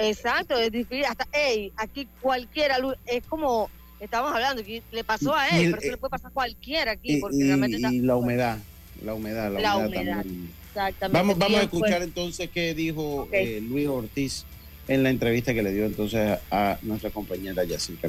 Exacto, 0.00 0.56
es 0.58 0.70
difícil, 0.70 1.04
hasta, 1.04 1.26
hey, 1.32 1.72
aquí 1.76 2.08
cualquiera, 2.20 2.76
es 3.06 3.24
como 3.26 3.70
estamos 4.00 4.32
hablando, 4.32 4.62
que 4.62 4.82
le 4.92 5.04
pasó 5.04 5.34
a 5.34 5.48
él, 5.48 5.70
pero 5.70 5.82
eso 5.82 5.90
le 5.92 5.96
puede 5.96 6.10
pasar 6.10 6.30
a 6.30 6.34
cualquiera 6.34 6.92
aquí, 6.92 7.16
porque 7.16 7.36
realmente 7.40 7.78
y 7.78 8.00
la 8.00 8.16
humedad, 8.16 8.58
la 9.04 9.14
humedad, 9.14 9.52
la, 9.52 9.76
humedad, 9.76 10.16
también. 10.18 10.50
Exactamente. 10.68 11.18
Vamos, 11.18 11.38
vamos 11.38 11.60
a 11.60 11.62
escuchar 11.62 12.02
entonces 12.02 12.50
qué 12.50 12.74
dijo 12.74 13.28
eh, 13.32 13.60
Luis 13.60 13.88
Ortiz 13.88 14.44
en 14.88 15.02
la 15.02 15.10
entrevista 15.10 15.52
que 15.52 15.62
le 15.62 15.72
dio 15.72 15.84
entonces 15.84 16.38
a 16.50 16.78
nuestra 16.82 17.10
compañera 17.10 17.62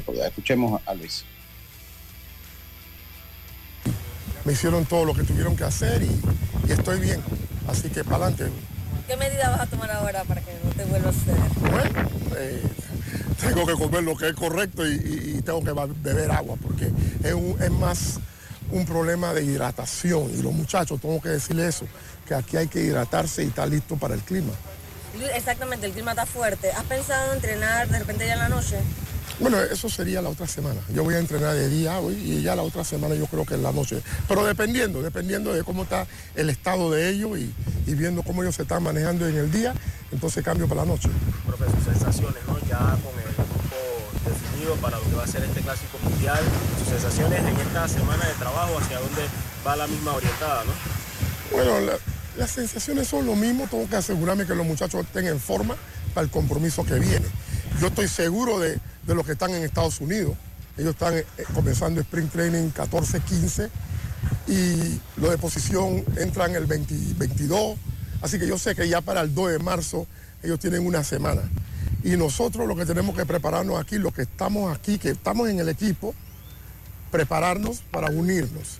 Cordera. 0.04 0.28
Escuchemos 0.28 0.80
a 0.86 0.94
Luis. 0.94 1.24
Me 4.44 4.54
hicieron 4.54 4.86
todo 4.86 5.04
lo 5.04 5.14
que 5.14 5.22
tuvieron 5.22 5.54
que 5.54 5.64
hacer 5.64 6.02
y, 6.02 6.72
estoy 6.72 6.98
bien. 6.98 7.20
Así 7.68 7.88
que 7.90 8.02
para 8.02 8.26
adelante. 8.26 8.44
¿Qué 9.10 9.16
medida 9.16 9.50
vas 9.50 9.62
a 9.62 9.66
tomar 9.66 9.90
ahora 9.90 10.22
para 10.22 10.40
que 10.40 10.52
no 10.62 10.70
te 10.70 10.84
vuelva 10.84 11.10
a 11.10 11.12
suceder? 11.12 11.40
Bueno, 11.58 12.10
eh, 12.36 12.62
tengo 13.40 13.66
que 13.66 13.72
comer 13.72 14.04
lo 14.04 14.16
que 14.16 14.28
es 14.28 14.34
correcto 14.34 14.86
y, 14.86 15.42
tengo 15.44 15.64
que 15.64 15.72
beber 16.00 16.30
agua, 16.30 16.54
porque 16.62 16.92
es, 17.24 17.70
más 17.72 18.20
un 18.70 18.86
problema 18.86 19.34
de 19.34 19.42
hidratación. 19.42 20.30
Y 20.32 20.42
los 20.42 20.52
muchachos, 20.52 21.00
tengo 21.00 21.20
que 21.20 21.30
decirles 21.30 21.74
eso, 21.74 21.86
que 22.24 22.36
aquí 22.36 22.56
hay 22.56 22.68
que 22.68 22.84
hidratarse 22.84 23.42
y 23.42 23.48
estar 23.48 23.68
listo 23.68 23.96
para 23.96 24.14
el 24.14 24.20
clima. 24.20 24.52
Exactamente, 25.34 25.86
el 25.86 25.92
clima 25.92 26.12
está 26.12 26.24
fuerte. 26.24 26.70
¿Has 26.70 26.84
pensado 26.84 27.32
entrenar 27.32 27.88
de 27.88 27.98
repente 27.98 28.28
ya 28.28 28.34
en 28.34 28.38
la 28.38 28.48
noche? 28.48 28.76
Bueno, 29.40 29.58
eso 29.58 29.88
sería 29.88 30.20
la 30.20 30.28
otra 30.28 30.46
semana. 30.46 30.80
Yo 30.94 31.02
voy 31.02 31.14
a 31.14 31.18
entrenar 31.18 31.54
de 31.54 31.68
día 31.70 31.98
hoy 31.98 32.14
y 32.14 32.42
ya 32.42 32.54
la 32.54 32.62
otra 32.62 32.84
semana 32.84 33.14
yo 33.14 33.26
creo 33.26 33.46
que 33.46 33.54
en 33.54 33.62
la 33.62 33.72
noche. 33.72 34.02
Pero 34.28 34.44
dependiendo, 34.44 35.00
dependiendo 35.00 35.54
de 35.54 35.64
cómo 35.64 35.84
está 35.84 36.06
el 36.34 36.50
estado 36.50 36.90
de 36.90 37.08
ellos 37.08 37.38
y, 37.38 37.94
viendo 37.94 38.22
cómo 38.22 38.42
ellos 38.42 38.54
se 38.54 38.62
están 38.62 38.82
manejando 38.82 39.26
en 39.26 39.36
el 39.36 39.50
día, 39.50 39.74
entonces 40.12 40.44
cambio 40.44 40.68
para 40.68 40.82
la 40.82 40.88
noche. 40.88 41.08
Profe, 41.46 41.64
sus 41.64 41.84
sensaciones, 41.84 42.42
¿no? 42.46 42.58
Ya 42.68 42.78
con 42.78 43.18
el 43.18 43.34
grupo 43.34 43.76
definido 44.28 44.74
para 44.76 44.98
lo 44.98 45.04
que 45.04 45.16
va 45.16 45.24
a 45.24 45.26
ser 45.26 45.42
este 45.42 45.60
clásico 45.62 45.98
mundial, 46.04 46.40
sus 46.78 46.88
sensaciones 46.88 47.40
en 47.40 47.56
esta 47.56 47.88
semana 47.88 48.26
de 48.26 48.34
trabajo, 48.34 48.78
hacia 48.78 49.00
dónde 49.00 49.22
va 49.66 49.74
la 49.74 49.86
misma 49.86 50.12
orientada, 50.12 50.64
¿no? 50.64 50.72
Bueno, 51.50 51.92
las 52.36 52.50
sensaciones 52.50 53.08
son 53.08 53.24
lo 53.24 53.34
mismo, 53.34 53.66
tengo 53.70 53.88
que 53.88 53.96
asegurarme 53.96 54.46
que 54.46 54.54
los 54.54 54.66
muchachos 54.66 55.00
estén 55.06 55.26
en 55.26 55.40
forma 55.40 55.76
para 56.14 56.24
el 56.24 56.30
compromiso 56.30 56.84
que 56.84 56.98
viene. 56.98 57.26
Yo 57.78 57.86
estoy 57.88 58.08
seguro 58.08 58.58
de, 58.58 58.80
los 59.06 59.24
que 59.24 59.32
están 59.32 59.50
en 59.50 59.62
Estados 59.62 60.00
Unidos. 60.00 60.36
Ellos 60.76 60.90
están 60.90 61.14
eh, 61.14 61.24
comenzando 61.54 62.00
Spring 62.00 62.28
Training 62.28 62.70
14-15 62.70 63.68
y 64.48 65.00
los 65.16 65.30
de 65.30 65.38
posición 65.38 66.04
entran 66.16 66.54
el 66.54 66.66
22. 66.66 67.76
Así 68.22 68.38
que 68.38 68.46
yo 68.46 68.58
sé 68.58 68.74
que 68.74 68.88
ya 68.88 69.00
para 69.00 69.20
el 69.20 69.34
2 69.34 69.52
de 69.52 69.58
marzo 69.58 70.06
ellos 70.42 70.58
tienen 70.58 70.86
una 70.86 71.04
semana. 71.04 71.42
Y 72.02 72.16
nosotros 72.16 72.66
lo 72.66 72.76
que 72.76 72.86
tenemos 72.86 73.14
que 73.14 73.26
prepararnos 73.26 73.78
aquí, 73.78 73.98
los 73.98 74.14
que 74.14 74.22
estamos 74.22 74.74
aquí, 74.74 74.98
que 74.98 75.10
estamos 75.10 75.48
en 75.48 75.60
el 75.60 75.68
equipo, 75.68 76.14
prepararnos 77.10 77.80
para 77.90 78.10
unirnos. 78.10 78.78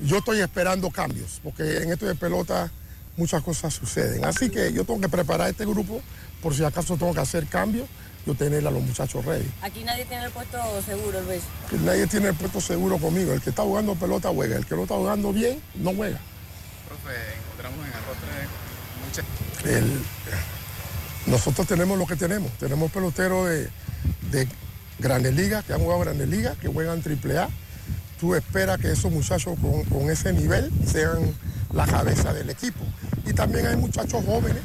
Yo 0.00 0.18
estoy 0.18 0.40
esperando 0.40 0.90
cambios, 0.90 1.40
porque 1.42 1.78
en 1.78 1.92
esto 1.92 2.06
de 2.06 2.14
pelota 2.14 2.70
muchas 3.16 3.42
cosas 3.42 3.74
suceden. 3.74 4.24
Así 4.24 4.50
que 4.50 4.72
yo 4.72 4.84
tengo 4.84 5.00
que 5.00 5.08
preparar 5.08 5.50
este 5.50 5.64
grupo 5.64 6.00
por 6.42 6.54
si 6.54 6.64
acaso 6.64 6.96
tengo 6.96 7.14
que 7.14 7.20
hacer 7.20 7.46
cambios, 7.46 7.88
yo 8.26 8.34
tener 8.34 8.66
a 8.66 8.70
los 8.70 8.82
muchachos 8.82 9.24
ready. 9.24 9.48
Aquí 9.62 9.84
nadie 9.84 10.04
tiene 10.04 10.24
el 10.24 10.30
puesto 10.30 10.58
seguro, 10.84 11.20
Luis. 11.22 11.42
Nadie 11.84 12.06
tiene 12.06 12.28
el 12.28 12.34
puesto 12.34 12.60
seguro 12.60 12.98
conmigo. 12.98 13.32
El 13.32 13.40
que 13.40 13.50
está 13.50 13.62
jugando 13.62 13.94
pelota 13.94 14.30
juega, 14.30 14.56
el 14.56 14.66
que 14.66 14.74
no 14.74 14.82
está 14.82 14.94
jugando 14.96 15.32
bien 15.32 15.60
no 15.74 15.94
juega. 15.94 16.18
Profe, 16.88 17.16
encontramos 17.38 17.86
en 17.86 17.92
el 18.42 19.82
muchas... 19.86 20.02
nosotros 21.26 21.66
tenemos 21.66 21.98
lo 21.98 22.06
que 22.06 22.16
tenemos. 22.16 22.50
Tenemos 22.58 22.90
peloteros 22.90 23.48
de, 23.48 23.68
de 24.30 24.48
Grandes 24.98 25.34
Ligas, 25.34 25.64
que 25.64 25.72
han 25.72 25.80
jugado 25.80 26.00
Grandes 26.00 26.28
Ligas, 26.28 26.56
que 26.58 26.68
juegan 26.68 27.02
Triple 27.02 27.38
A. 27.38 27.48
Tú 28.20 28.34
esperas 28.36 28.78
que 28.78 28.92
esos 28.92 29.10
muchachos 29.10 29.58
con, 29.60 29.82
con 29.84 30.10
ese 30.10 30.32
nivel 30.32 30.70
sean 30.86 31.34
la 31.72 31.86
cabeza 31.86 32.32
del 32.32 32.50
equipo. 32.50 32.84
Y 33.26 33.32
también 33.32 33.66
hay 33.66 33.76
muchachos 33.76 34.24
jóvenes 34.24 34.62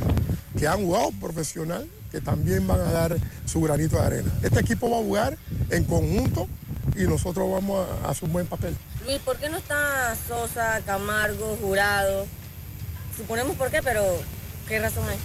que 0.57 0.67
han 0.67 0.83
jugado 0.83 1.11
profesional 1.19 1.87
que 2.11 2.21
también 2.21 2.65
van 2.67 2.79
a 2.79 2.91
dar 2.91 3.17
su 3.45 3.61
granito 3.61 3.97
de 3.97 4.05
arena. 4.05 4.31
Este 4.41 4.59
equipo 4.59 4.89
va 4.89 4.97
a 4.97 5.01
jugar 5.01 5.37
en 5.69 5.83
conjunto 5.83 6.47
y 6.95 7.03
nosotros 7.03 7.51
vamos 7.51 7.85
a, 8.03 8.09
hacer 8.09 8.25
un 8.25 8.33
buen 8.33 8.47
papel. 8.47 8.75
Luis, 9.05 9.19
¿por 9.19 9.37
qué 9.37 9.49
no 9.49 9.57
está 9.57 10.15
Sosa, 10.27 10.81
Camargo, 10.85 11.57
Jurado? 11.61 12.25
Suponemos 13.15 13.55
por 13.55 13.69
qué, 13.69 13.81
pero 13.83 14.03
¿qué 14.67 14.79
razón 14.79 15.03
hay? 15.09 15.17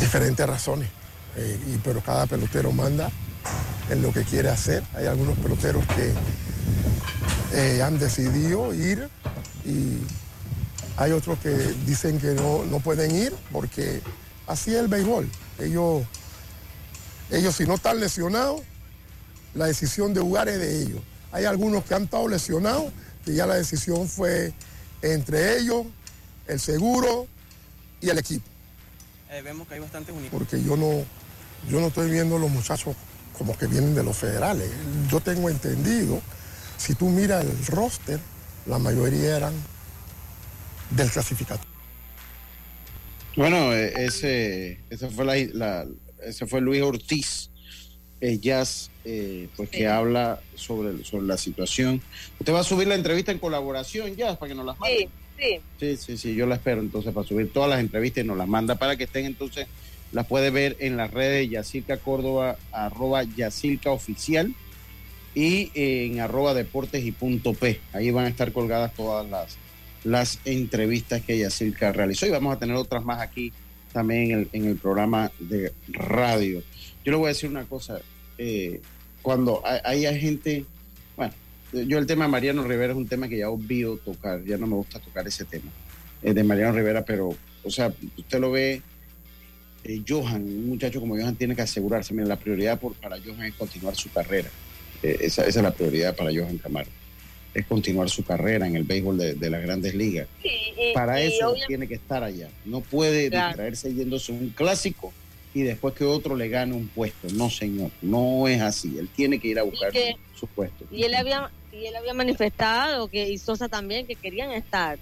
Diferentes 0.00 0.46
razones, 0.46 0.88
eh, 1.36 1.58
y, 1.66 1.76
pero 1.78 2.00
cada 2.00 2.26
pelotero 2.26 2.72
manda 2.72 3.10
en 3.90 4.02
lo 4.02 4.12
que 4.12 4.22
quiere 4.24 4.48
hacer. 4.48 4.82
Hay 4.94 5.06
algunos 5.06 5.36
peloteros 5.38 5.84
que 5.86 6.12
eh, 7.54 7.82
han 7.82 7.98
decidido 7.98 8.72
ir 8.74 9.08
y 9.64 9.98
hay 10.96 11.12
otros 11.12 11.38
que 11.38 11.50
dicen 11.86 12.18
que 12.18 12.28
no, 12.28 12.64
no 12.64 12.80
pueden 12.80 13.14
ir 13.14 13.34
porque 13.50 14.02
así 14.46 14.72
es 14.72 14.80
el 14.80 14.88
béisbol. 14.88 15.28
Ellos, 15.58 16.02
ellos 17.30 17.54
si 17.54 17.64
no 17.64 17.74
están 17.74 18.00
lesionados, 18.00 18.62
la 19.54 19.66
decisión 19.66 20.14
de 20.14 20.20
jugar 20.20 20.48
es 20.48 20.58
de 20.58 20.82
ellos. 20.82 21.00
Hay 21.32 21.44
algunos 21.44 21.84
que 21.84 21.94
han 21.94 22.04
estado 22.04 22.28
lesionados, 22.28 22.92
que 23.24 23.34
ya 23.34 23.46
la 23.46 23.54
decisión 23.54 24.08
fue 24.08 24.52
entre 25.00 25.58
ellos, 25.58 25.86
el 26.46 26.60
seguro 26.60 27.26
y 28.00 28.10
el 28.10 28.18
equipo. 28.18 28.44
Eh, 29.30 29.40
vemos 29.42 29.66
que 29.66 29.74
hay 29.74 29.80
bastantes 29.80 30.14
Porque 30.30 30.62
yo 30.62 30.76
no, 30.76 31.04
yo 31.68 31.80
no 31.80 31.86
estoy 31.86 32.10
viendo 32.10 32.38
los 32.38 32.50
muchachos 32.50 32.94
como 33.38 33.56
que 33.56 33.66
vienen 33.66 33.94
de 33.94 34.02
los 34.02 34.16
federales. 34.16 34.70
Yo 35.10 35.20
tengo 35.20 35.48
entendido, 35.48 36.20
si 36.76 36.94
tú 36.94 37.08
miras 37.08 37.44
el 37.44 37.66
roster, 37.66 38.20
la 38.66 38.78
mayoría 38.78 39.36
eran 39.36 39.54
del 40.96 41.10
clasificado. 41.10 41.60
Bueno, 43.36 43.72
eh, 43.72 43.92
ese, 43.96 44.80
ese, 44.90 45.08
fue, 45.08 45.48
la, 45.52 45.86
ese 46.22 46.46
fue 46.46 46.60
Luis 46.60 46.82
Ortiz, 46.82 47.50
Jazz, 48.40 48.90
eh, 49.04 49.48
pues 49.56 49.68
que 49.68 49.88
habla 49.88 50.40
sobre, 50.54 51.04
sobre 51.04 51.26
la 51.26 51.36
situación. 51.36 52.00
Usted 52.38 52.52
va 52.52 52.60
a 52.60 52.64
subir 52.64 52.86
la 52.86 52.94
entrevista 52.94 53.32
en 53.32 53.38
colaboración, 53.38 54.14
Jazz, 54.14 54.36
para 54.36 54.50
que 54.50 54.54
nos 54.54 54.66
las 54.66 54.78
mande. 54.78 55.08
Sí, 55.38 55.60
sí. 55.80 55.96
Sí, 55.96 56.16
sí, 56.16 56.34
yo 56.34 56.46
la 56.46 56.56
espero 56.56 56.80
entonces 56.80 57.12
para 57.12 57.26
subir 57.26 57.52
todas 57.52 57.70
las 57.70 57.80
entrevistas 57.80 58.22
y 58.22 58.26
nos 58.26 58.36
las 58.36 58.46
manda 58.46 58.76
para 58.76 58.96
que 58.96 59.04
estén 59.04 59.24
entonces, 59.26 59.66
las 60.12 60.26
puede 60.26 60.50
ver 60.50 60.76
en 60.78 60.96
las 60.96 61.10
redes 61.10 61.40
de 61.40 61.48
Yacirca 61.48 61.96
Córdoba, 61.96 62.56
arroba 62.70 63.24
Yacirca 63.24 63.90
Oficial 63.90 64.54
y 65.34 65.70
en 65.74 66.20
arroba 66.20 66.54
deportes 66.54 67.04
y 67.04 67.12
punto 67.12 67.54
P. 67.54 67.80
Ahí 67.92 68.10
van 68.10 68.26
a 68.26 68.28
estar 68.28 68.52
colgadas 68.52 68.92
todas 68.94 69.28
las 69.28 69.56
las 70.04 70.40
entrevistas 70.44 71.22
que 71.22 71.38
Yacirca 71.38 71.92
realizó. 71.92 72.26
Y 72.26 72.30
vamos 72.30 72.56
a 72.56 72.58
tener 72.58 72.76
otras 72.76 73.04
más 73.04 73.20
aquí 73.20 73.52
también 73.92 74.48
en 74.52 74.66
el, 74.66 74.76
programa 74.76 75.30
de 75.38 75.72
radio. 75.88 76.62
Yo 77.04 77.12
le 77.12 77.18
voy 77.18 77.26
a 77.26 77.28
decir 77.28 77.50
una 77.50 77.64
cosa, 77.64 78.00
eh, 78.38 78.80
cuando 79.20 79.62
hay, 79.64 80.02
gente, 80.18 80.64
bueno, 81.16 81.34
yo 81.72 81.98
el 81.98 82.06
tema 82.06 82.24
de 82.24 82.30
Mariano 82.30 82.64
Rivera 82.64 82.92
es 82.92 82.96
un 82.96 83.06
tema 83.06 83.28
que 83.28 83.38
ya 83.38 83.50
olvido 83.50 83.98
tocar, 83.98 84.42
ya 84.44 84.56
no 84.56 84.66
me 84.66 84.76
gusta 84.76 84.98
tocar 84.98 85.26
ese 85.26 85.44
tema 85.44 85.70
eh, 86.22 86.32
de 86.32 86.42
Mariano 86.42 86.72
Rivera, 86.72 87.04
pero, 87.04 87.36
o 87.62 87.70
sea, 87.70 87.92
usted 88.16 88.40
lo 88.40 88.50
ve, 88.52 88.80
eh, 89.84 90.02
Johan, 90.08 90.42
un 90.42 90.68
muchacho 90.70 91.00
como 91.00 91.16
Johan 91.16 91.36
tiene 91.36 91.54
que 91.54 91.62
asegurarse, 91.62 92.14
mira, 92.14 92.26
la 92.26 92.36
prioridad 92.36 92.80
por, 92.80 92.94
para 92.94 93.18
Johan 93.18 93.42
es 93.42 93.54
continuar 93.54 93.94
su 93.94 94.10
carrera, 94.10 94.48
esa, 95.02 95.44
esa 95.44 95.60
es 95.60 95.62
la 95.62 95.74
prioridad 95.74 96.16
para 96.16 96.30
Johan 96.30 96.56
Camargo 96.56 97.01
es 97.54 97.66
continuar 97.66 98.08
su 98.08 98.24
carrera 98.24 98.66
en 98.66 98.76
el 98.76 98.84
béisbol 98.84 99.18
de, 99.18 99.50
las 99.50 99.62
grandes 99.62 99.94
ligas. 99.94 100.26
Para 100.94 101.20
eso 101.20 101.54
tiene 101.66 101.86
que 101.86 101.94
estar 101.94 102.22
allá. 102.22 102.48
No 102.64 102.80
puede 102.80 103.30
distraerse 103.30 103.94
yéndose 103.94 104.32
un 104.32 104.50
clásico 104.50 105.12
y 105.54 105.62
después 105.62 105.94
que 105.94 106.04
otro 106.04 106.34
le 106.34 106.48
gane 106.48 106.74
un 106.74 106.88
puesto. 106.88 107.28
No, 107.34 107.50
señor, 107.50 107.90
no 108.00 108.48
es 108.48 108.60
así. 108.60 108.96
Él 108.98 109.08
tiene 109.14 109.38
que 109.38 109.48
ir 109.48 109.58
a 109.58 109.64
buscar 109.64 109.92
su 110.34 110.46
puesto. 110.46 110.86
Y 110.90 111.02
él 111.02 111.14
había 111.14 111.50
y 111.72 111.86
él 111.86 111.96
había 111.96 112.14
manifestado 112.14 113.08
que 113.08 113.28
y 113.28 113.38
Sosa 113.38 113.68
también 113.68 114.06
que 114.06 114.14
querían 114.14 114.52
estar. 114.52 114.98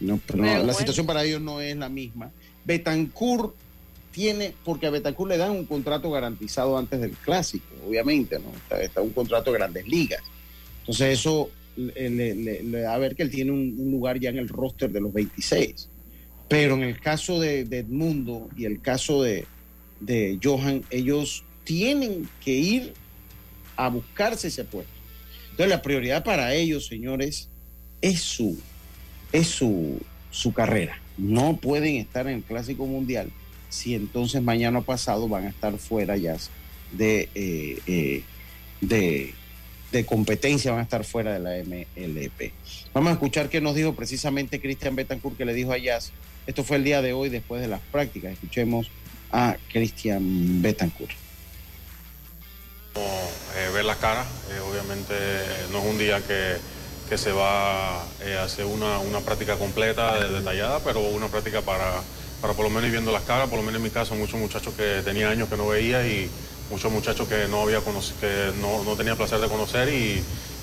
No, 0.00 0.20
pero, 0.26 0.42
la 0.42 0.74
situación 0.74 1.06
para 1.06 1.24
ellos 1.24 1.40
no 1.40 1.60
es 1.60 1.76
la 1.76 1.88
misma. 1.88 2.30
Betancourt 2.64 3.54
tiene, 4.10 4.54
porque 4.64 4.86
a 4.86 4.90
Betancourt 4.90 5.30
le 5.30 5.36
dan 5.36 5.52
un 5.52 5.66
contrato 5.66 6.10
garantizado 6.10 6.76
antes 6.76 7.00
del 7.00 7.12
clásico, 7.12 7.66
obviamente, 7.86 8.38
¿no? 8.38 8.54
Está, 8.56 8.80
está 8.82 9.00
un 9.00 9.10
contrato 9.10 9.52
de 9.52 9.58
grandes 9.58 9.86
ligas. 9.86 10.22
Entonces 10.80 11.18
eso 11.18 11.50
a 11.76 12.98
ver 12.98 13.16
que 13.16 13.22
él 13.22 13.30
tiene 13.30 13.50
un, 13.50 13.90
lugar 13.90 14.18
ya 14.18 14.30
en 14.30 14.38
el 14.38 14.48
roster 14.48 14.90
de 14.90 15.00
los 15.00 15.12
26. 15.12 15.88
Pero 16.48 16.74
en 16.74 16.82
el 16.82 17.00
caso 17.00 17.40
de, 17.40 17.60
Edmundo 17.60 18.48
y 18.56 18.64
el 18.64 18.80
caso 18.80 19.22
de, 19.22 19.46
Johan, 20.42 20.82
ellos 20.90 21.44
tienen 21.64 22.28
que 22.44 22.52
ir 22.52 22.92
a 23.76 23.88
buscarse 23.88 24.48
ese 24.48 24.64
puesto. 24.64 24.92
Entonces 25.50 25.68
la 25.68 25.82
prioridad 25.82 26.24
para 26.24 26.54
ellos, 26.54 26.86
señores, 26.86 27.48
es 28.00 28.20
su, 28.20 28.58
es 29.32 29.46
su, 29.46 30.00
su 30.30 30.52
carrera. 30.52 31.00
No 31.16 31.56
pueden 31.56 31.96
estar 31.96 32.26
en 32.26 32.36
el 32.36 32.42
Clásico 32.42 32.86
Mundial 32.86 33.30
si 33.74 33.94
entonces 33.94 34.40
mañana 34.42 34.80
pasado 34.82 35.28
van 35.28 35.46
a 35.46 35.48
estar 35.48 35.76
fuera 35.78 36.16
ya 36.16 36.36
de, 36.92 37.28
eh, 37.34 37.78
eh, 37.86 38.22
de 38.80 39.34
de 39.98 40.06
competencia 40.06 40.70
van 40.72 40.80
a 40.80 40.82
estar 40.82 41.04
fuera 41.04 41.32
de 41.32 41.38
la 41.38 41.50
MLP. 41.62 42.52
Vamos 42.92 43.10
a 43.10 43.12
escuchar 43.14 43.48
qué 43.48 43.60
nos 43.60 43.74
dijo 43.74 43.94
precisamente 43.94 44.60
Cristian 44.60 44.96
Betancourt, 44.96 45.36
que 45.36 45.44
le 45.44 45.54
dijo 45.54 45.72
a 45.72 45.78
Jazz. 45.78 46.12
Esto 46.46 46.64
fue 46.64 46.76
el 46.76 46.84
día 46.84 47.00
de 47.00 47.12
hoy 47.12 47.28
después 47.28 47.62
de 47.62 47.68
las 47.68 47.80
prácticas. 47.80 48.32
Escuchemos 48.32 48.90
a 49.32 49.56
Cristian 49.72 50.62
Betancourt. 50.62 51.12
Eh, 52.96 53.70
ver 53.72 53.84
las 53.84 53.96
caras, 53.98 54.26
eh, 54.50 54.60
obviamente 54.60 55.14
no 55.72 55.78
es 55.78 55.84
un 55.86 55.98
día 55.98 56.20
que, 56.20 56.56
se 57.16 57.30
va 57.30 58.04
eh, 58.22 58.36
a 58.36 58.42
hacer 58.42 58.64
una, 58.64 58.98
práctica 59.20 59.56
completa, 59.56 60.28
detallada, 60.28 60.80
pero 60.80 61.00
una 61.00 61.28
práctica 61.28 61.62
para, 61.62 62.02
para 62.40 62.54
por 62.54 62.64
lo 62.64 62.70
menos 62.70 62.86
ir 62.86 62.90
viendo 62.90 63.12
las 63.12 63.22
caras, 63.22 63.48
por 63.48 63.58
lo 63.58 63.64
menos 63.64 63.76
en 63.76 63.84
mi 63.84 63.90
caso, 63.90 64.16
muchos 64.16 64.40
muchachos 64.40 64.74
que 64.74 65.00
tenía 65.04 65.30
años 65.30 65.48
que 65.48 65.56
no 65.56 65.68
veía 65.68 66.04
y 66.04 66.28
muchos 66.70 66.90
muchachos 66.90 67.28
que 67.28 67.46
no 67.48 67.62
había 67.62 67.80
que 68.20 68.52
no, 68.60 68.96
tenía 68.96 69.16
placer 69.16 69.40
de 69.40 69.48
conocer 69.48 69.88
y, 69.88 70.22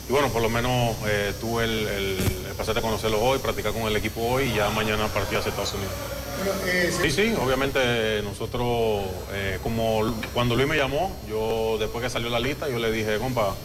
bueno, 0.09 0.29
por 0.29 0.41
lo 0.41 0.49
menos 0.49 0.95
eh, 1.07 1.33
tuve 1.39 1.63
el, 1.65 2.17
placer 2.55 2.75
de 2.75 2.81
conocerlos 2.81 3.19
hoy, 3.23 3.39
practicar 3.39 3.73
con 3.73 3.83
el 3.83 3.95
equipo 3.95 4.21
hoy 4.21 4.45
y 4.45 4.55
ya 4.55 4.69
mañana 4.69 5.07
partí 5.07 5.35
hacia 5.35 5.49
Estados 5.49 5.73
Unidos. 5.73 5.93
Eh, 6.65 6.91
sí, 7.01 7.11
sí, 7.11 7.33
obviamente 7.39 8.21
nosotros, 8.23 9.03
eh, 9.31 9.59
como 9.61 10.01
cuando 10.33 10.55
Luis 10.55 10.67
me 10.67 10.77
llamó, 10.77 11.15
yo 11.29 11.77
después 11.79 12.03
que 12.03 12.09
salió 12.09 12.29
la 12.29 12.39
lista, 12.39 12.67
yo 12.67 12.79
le 12.79 12.91
dije, 12.91 13.17
compa, 13.17 13.55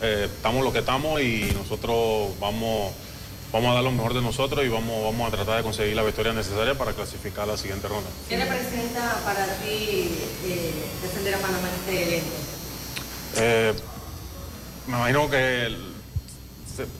eh, 0.00 0.28
estamos 0.34 0.64
lo 0.64 0.72
que 0.72 0.80
estamos 0.80 1.20
y 1.20 1.52
nosotros 1.54 2.30
vamos, 2.40 2.92
vamos 3.52 3.70
a 3.70 3.74
dar 3.74 3.84
lo 3.84 3.92
mejor 3.92 4.14
de 4.14 4.22
nosotros 4.22 4.64
y 4.64 4.68
vamos, 4.68 5.04
vamos 5.04 5.28
a 5.28 5.36
tratar 5.36 5.58
de 5.58 5.62
conseguir 5.62 5.94
la 5.94 6.02
victoria 6.02 6.32
necesaria 6.32 6.74
para 6.74 6.92
clasificar 6.92 7.44
a 7.44 7.52
la 7.52 7.56
siguiente 7.56 7.86
ronda. 7.88 8.08
¿Qué 8.28 8.36
representa 8.36 9.20
para 9.24 9.46
ti 9.58 10.10
defender 11.02 11.34
a 11.34 11.38
Panamá 11.38 11.68
en 11.68 11.74
este 11.74 12.02
evento? 12.02 13.82
me 14.86 14.96
imagino 14.96 15.30
que 15.30 15.92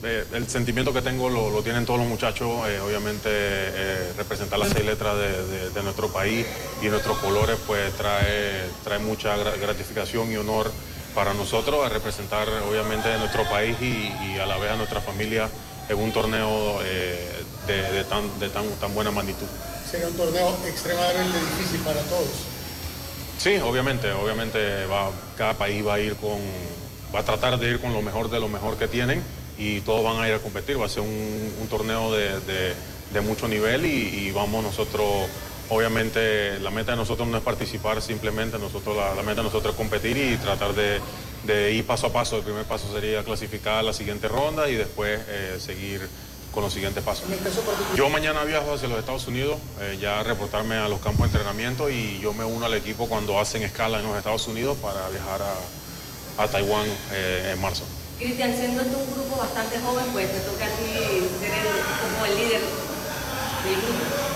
eh, 0.03 0.25
el 0.33 0.47
sentimiento 0.47 0.93
que 0.93 1.01
tengo 1.01 1.29
lo, 1.29 1.63
tienen 1.63 1.85
todos 1.85 1.99
los 1.99 2.07
muchachos, 2.07 2.67
eh, 2.67 2.79
obviamente 2.79 3.29
eh, 3.31 4.13
representar 4.15 4.59
las 4.59 4.69
seis 4.69 4.85
letras 4.85 5.17
de, 5.17 5.83
nuestro 5.83 6.09
país 6.09 6.45
y 6.81 6.87
nuestros 6.87 7.17
colores 7.17 7.57
pues 7.65 7.91
trae, 7.93 8.69
trae 8.83 8.99
mucha 8.99 9.35
gratificación 9.35 10.31
y 10.31 10.37
honor 10.37 10.71
para 11.15 11.33
nosotros 11.33 11.85
a 11.85 11.89
representar 11.89 12.47
obviamente 12.69 13.17
nuestro 13.17 13.43
país 13.49 13.75
y, 13.81 14.37
a 14.39 14.45
la 14.45 14.57
vez 14.57 14.71
a 14.71 14.75
nuestra 14.75 15.01
familia 15.01 15.49
en 15.89 15.97
un 15.97 16.11
torneo 16.11 16.79
de, 17.67 18.03
tan, 18.09 18.39
de 18.39 18.49
tan, 18.49 18.67
tan 18.79 18.93
buena 18.93 19.11
magnitud. 19.11 19.47
Sería 19.89 20.07
un 20.07 20.15
torneo 20.15 20.57
extremadamente 20.67 21.37
difícil 21.39 21.79
para 21.81 22.01
todos. 22.03 22.53
Sí, 23.37 23.57
obviamente, 23.57 24.11
obviamente 24.11 24.85
va, 24.85 25.11
cada 25.37 25.53
país 25.53 25.85
va 25.85 25.95
a 25.95 25.99
ir 25.99 26.15
con, 26.15 26.39
va 27.13 27.19
a 27.19 27.23
tratar 27.23 27.59
de 27.59 27.71
ir 27.71 27.79
con 27.79 27.93
lo 27.93 28.01
mejor 28.01 28.29
de 28.29 28.39
lo 28.39 28.47
mejor 28.47 28.77
que 28.77 28.87
tienen 28.87 29.21
y 29.57 29.81
todos 29.81 30.03
van 30.03 30.21
a 30.21 30.27
ir 30.27 30.33
a 30.33 30.39
competir. 30.39 30.79
Va 30.79 30.85
a 30.85 30.89
ser 30.89 31.03
un, 31.03 31.67
torneo 31.69 32.11
de, 32.11 33.21
mucho 33.21 33.47
nivel 33.47 33.85
y, 33.85 34.31
vamos 34.31 34.63
nosotros, 34.63 35.27
obviamente 35.73 36.59
la 36.59 36.71
meta 36.71 36.91
de 36.91 36.97
nosotros 36.97 37.27
no 37.27 37.37
es 37.37 37.43
participar 37.43 38.01
simplemente, 38.01 38.57
nosotros 38.59 38.95
la, 38.95 39.21
meta 39.23 39.41
de 39.41 39.43
nosotros 39.43 39.73
es 39.73 39.77
competir 39.77 40.17
y 40.17 40.37
tratar 40.37 40.73
de, 40.73 41.71
ir 41.73 41.85
paso 41.85 42.07
a 42.07 42.13
paso. 42.13 42.37
El 42.37 42.43
primer 42.43 42.65
paso 42.65 42.91
sería 42.93 43.23
clasificar 43.23 43.79
a 43.79 43.83
la 43.83 43.93
siguiente 43.93 44.27
ronda 44.27 44.69
y 44.69 44.75
después 44.75 45.19
eh, 45.27 45.57
seguir 45.59 46.07
con 46.53 46.63
los 46.63 46.73
siguientes 46.73 47.03
pasos. 47.03 47.25
Yo 47.95 48.09
mañana 48.09 48.43
viajo 48.43 48.73
hacia 48.73 48.87
los 48.87 48.99
Estados 48.99 49.27
Unidos, 49.27 49.57
eh, 49.81 49.97
ya 49.99 50.19
a 50.19 50.23
reportarme 50.23 50.75
a 50.75 50.87
los 50.87 51.01
campos 51.01 51.31
de 51.31 51.37
entrenamiento 51.37 51.89
y 51.89 52.19
yo 52.19 52.33
me 52.33 52.45
uno 52.45 52.65
al 52.65 52.75
equipo 52.75 53.09
cuando 53.09 53.39
hacen 53.39 53.63
escala 53.63 53.99
en 53.99 54.05
los 54.05 54.15
Estados 54.15 54.47
Unidos 54.47 54.77
para 54.81 55.09
viajar 55.09 55.41
a, 56.37 56.47
Taiwán 56.47 56.87
eh, 57.11 57.51
en 57.53 57.61
marzo. 57.61 57.83
Cristian, 58.19 58.55
siendo 58.55 58.83
tú 58.83 58.99
un 58.99 59.13
grupo 59.13 59.37
bastante 59.37 59.79
joven, 59.79 60.05
pues 60.13 60.31
te 60.31 60.39
toca 60.41 60.65
a 60.65 60.69
ti 60.69 60.93
ser 61.39 61.51
el, 61.51 62.13
como 62.13 62.25
el 62.25 62.35
líder 62.35 62.61
del 62.61 63.81
grupo. 63.81 64.32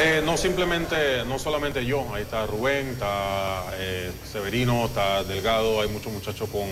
Eh, 0.00 0.22
no 0.24 0.36
simplemente, 0.36 1.24
no 1.26 1.38
solamente 1.38 1.84
yo, 1.84 2.06
ahí 2.14 2.22
está 2.22 2.46
Rubén, 2.46 2.88
está 2.88 3.64
eh, 3.74 4.10
Severino, 4.30 4.86
está 4.86 5.22
Delgado, 5.22 5.80
hay 5.80 5.88
muchos 5.88 6.12
muchachos 6.12 6.48
con, 6.50 6.66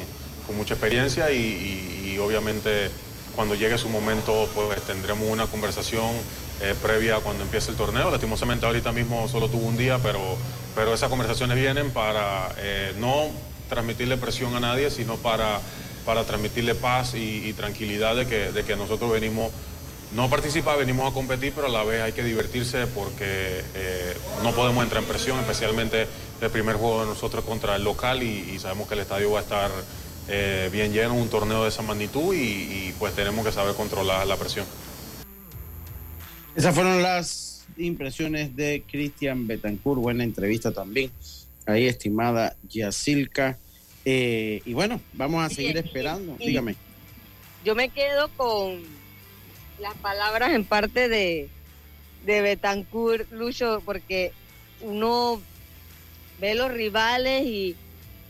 mucha 0.56 0.74
experiencia 0.74 1.30
y, 1.30 2.18
obviamente 2.20 2.90
cuando 3.36 3.54
llegue 3.54 3.78
su 3.78 3.88
momento 3.88 4.48
pues 4.52 4.82
tendremos 4.82 5.28
una 5.30 5.46
conversación 5.46 6.10
eh, 6.60 6.74
previa 6.82 7.20
cuando 7.20 7.44
empiece 7.44 7.70
el 7.70 7.76
torneo. 7.76 8.10
Lastimosamente 8.10 8.66
ahorita 8.66 8.90
mismo 8.90 9.28
solo 9.28 9.48
tuvo 9.48 9.66
un 9.66 9.76
día, 9.76 10.00
pero, 10.02 10.18
pero 10.74 10.92
esas 10.92 11.08
conversaciones 11.08 11.56
vienen 11.56 11.92
para 11.92 12.48
no 12.98 13.28
transmitirle 13.68 14.16
presión 14.16 14.56
a 14.56 14.60
nadie, 14.60 14.90
sino 14.90 15.16
para 15.18 15.60
para 16.04 16.24
transmitirle 16.24 16.74
paz 16.74 17.14
y, 17.14 17.52
tranquilidad 17.52 18.16
de 18.16 18.26
que, 18.26 18.52
de 18.52 18.64
que 18.64 18.76
nosotros 18.76 19.12
venimos 19.12 19.52
no 20.14 20.28
participar, 20.28 20.76
venimos 20.78 21.10
a 21.10 21.14
competir, 21.14 21.52
pero 21.54 21.68
a 21.68 21.70
la 21.70 21.84
vez 21.84 22.02
hay 22.02 22.12
que 22.12 22.24
divertirse 22.24 22.86
porque 22.88 23.62
eh, 23.74 24.14
no 24.42 24.52
podemos 24.52 24.82
entrar 24.82 25.02
en 25.02 25.08
presión, 25.08 25.38
especialmente 25.38 26.06
el 26.40 26.50
primer 26.50 26.76
juego 26.76 27.02
de 27.02 27.06
nosotros 27.06 27.44
contra 27.44 27.76
el 27.76 27.84
local 27.84 28.22
y, 28.22 28.58
sabemos 28.58 28.88
que 28.88 28.94
el 28.94 29.00
estadio 29.00 29.30
va 29.30 29.38
a 29.38 29.42
estar 29.42 29.70
eh, 30.28 30.68
bien 30.72 30.92
lleno, 30.92 31.14
un 31.14 31.28
torneo 31.28 31.62
de 31.62 31.68
esa 31.68 31.82
magnitud 31.82 32.34
y, 32.34 32.92
pues 32.98 33.14
tenemos 33.14 33.44
que 33.44 33.52
saber 33.52 33.74
controlar 33.74 34.26
la 34.26 34.36
presión. 34.36 34.66
Esas 36.56 36.74
fueron 36.74 37.02
las 37.02 37.64
impresiones 37.76 38.56
de 38.56 38.82
Cristian 38.90 39.46
Betancourt, 39.46 40.00
buena 40.00 40.24
entrevista 40.24 40.72
también. 40.72 41.12
Ahí, 41.66 41.86
estimada 41.86 42.56
Yacilca. 42.68 43.58
Eh, 44.04 44.60
y 44.64 44.72
bueno, 44.72 45.00
vamos 45.12 45.44
a 45.44 45.54
seguir 45.54 45.76
esperando. 45.76 46.36
Dígame. 46.38 46.74
Yo 47.64 47.74
me 47.76 47.90
quedo 47.90 48.28
con 48.36 48.99
las 49.80 49.94
palabras 49.96 50.52
en 50.52 50.64
parte 50.64 51.08
de, 51.08 51.48
de 52.24 52.40
Betancourt, 52.42 53.30
Lucho, 53.32 53.82
porque 53.84 54.32
uno 54.80 55.40
ve 56.40 56.54
los 56.54 56.70
rivales 56.70 57.44
y, 57.46 57.76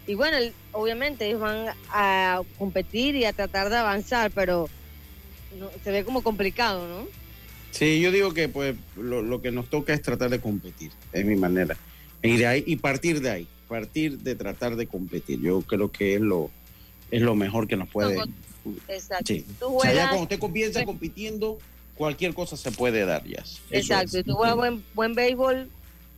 y 0.07 0.15
bueno, 0.15 0.37
obviamente 0.73 1.27
ellos 1.27 1.41
van 1.41 1.69
a 1.91 2.41
competir 2.59 3.17
y 3.17 3.25
a 3.25 3.33
tratar 3.33 3.71
de 3.71 3.77
avanzar, 3.77 4.31
pero 4.31 4.69
se 5.83 5.91
ve 5.91 6.05
como 6.05 6.23
complicado, 6.23 6.87
¿no? 6.87 7.09
Sí, 7.71 8.01
yo 8.01 8.11
digo 8.11 8.35
que 8.35 8.49
pues 8.49 8.75
lo, 8.97 9.23
lo, 9.23 9.41
que 9.41 9.53
nos 9.53 9.69
toca 9.71 9.95
es 9.95 10.03
tratar 10.03 10.31
de 10.31 10.41
competir, 10.41 10.91
es 11.13 11.25
mi 11.25 11.37
manera. 11.37 11.77
Y, 12.23 12.37
de 12.37 12.47
ahí, 12.47 12.65
y 12.67 12.77
partir 12.77 13.21
de 13.21 13.31
ahí 13.31 13.49
partir 13.71 14.19
de 14.19 14.35
tratar 14.35 14.75
de 14.75 14.89
competir. 14.89 15.41
Yo 15.41 15.63
creo 15.63 15.93
que 15.93 16.17
es 16.17 16.21
lo, 16.21 16.51
es 17.13 17.23
lo 17.23 17.37
mejor 17.37 17.69
que 17.69 17.77
nos 17.77 17.89
puede. 17.89 18.19
Exacto. 18.89 19.35
cuando 19.69 20.23
usted 20.23 20.39
comienza 20.39 20.85
compitiendo, 20.85 21.59
cualquier 21.95 22.35
cosa 22.35 22.57
se 22.57 22.71
puede 22.73 23.05
dar 23.05 23.25
ya. 23.25 23.45
Exacto. 23.71 24.13
Si 24.13 24.23
tú 24.23 24.35
juegas 24.35 24.57
buen, 24.57 24.85
buen 24.95 25.15
béisbol, 25.15 25.69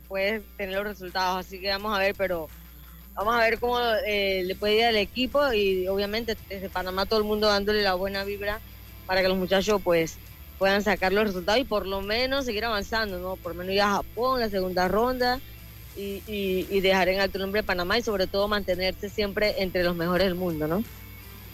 puedes 0.07 0.43
tener 0.57 0.75
los 0.75 0.85
resultados. 0.85 1.45
Así 1.45 1.59
que 1.59 1.69
vamos 1.69 1.95
a 1.95 1.99
ver, 1.99 2.15
pero 2.15 2.49
vamos 3.15 3.35
a 3.35 3.39
ver 3.39 3.59
cómo 3.59 3.79
eh, 4.05 4.43
le 4.45 4.55
puede 4.55 4.77
ir 4.77 4.85
al 4.85 4.97
equipo 4.97 5.53
y 5.53 5.87
obviamente 5.87 6.37
desde 6.49 6.69
Panamá 6.69 7.05
todo 7.05 7.19
el 7.19 7.25
mundo 7.25 7.47
dándole 7.47 7.81
la 7.81 7.93
buena 7.93 8.23
vibra 8.23 8.59
para 9.05 9.21
que 9.21 9.27
los 9.27 9.37
muchachos 9.37 9.81
pues 9.83 10.17
puedan 10.57 10.83
sacar 10.83 11.11
los 11.11 11.25
resultados 11.25 11.59
y 11.59 11.65
por 11.65 11.85
lo 11.85 12.01
menos 12.01 12.45
seguir 12.45 12.65
avanzando, 12.65 13.19
¿no? 13.19 13.35
Por 13.35 13.53
lo 13.53 13.59
menos 13.59 13.73
ir 13.73 13.81
a 13.81 13.95
Japón, 13.95 14.39
la 14.39 14.49
segunda 14.49 14.87
ronda 14.87 15.39
y, 15.95 16.79
dejar 16.79 17.09
en 17.09 17.19
alto 17.19 17.39
nombre 17.39 17.61
de 17.61 17.67
Panamá 17.67 17.97
y 17.97 18.01
sobre 18.01 18.27
todo 18.27 18.47
mantenerse 18.47 19.09
siempre 19.09 19.61
entre 19.61 19.83
los 19.83 19.95
mejores 19.95 20.27
del 20.27 20.35
mundo, 20.35 20.67
¿no? 20.67 20.83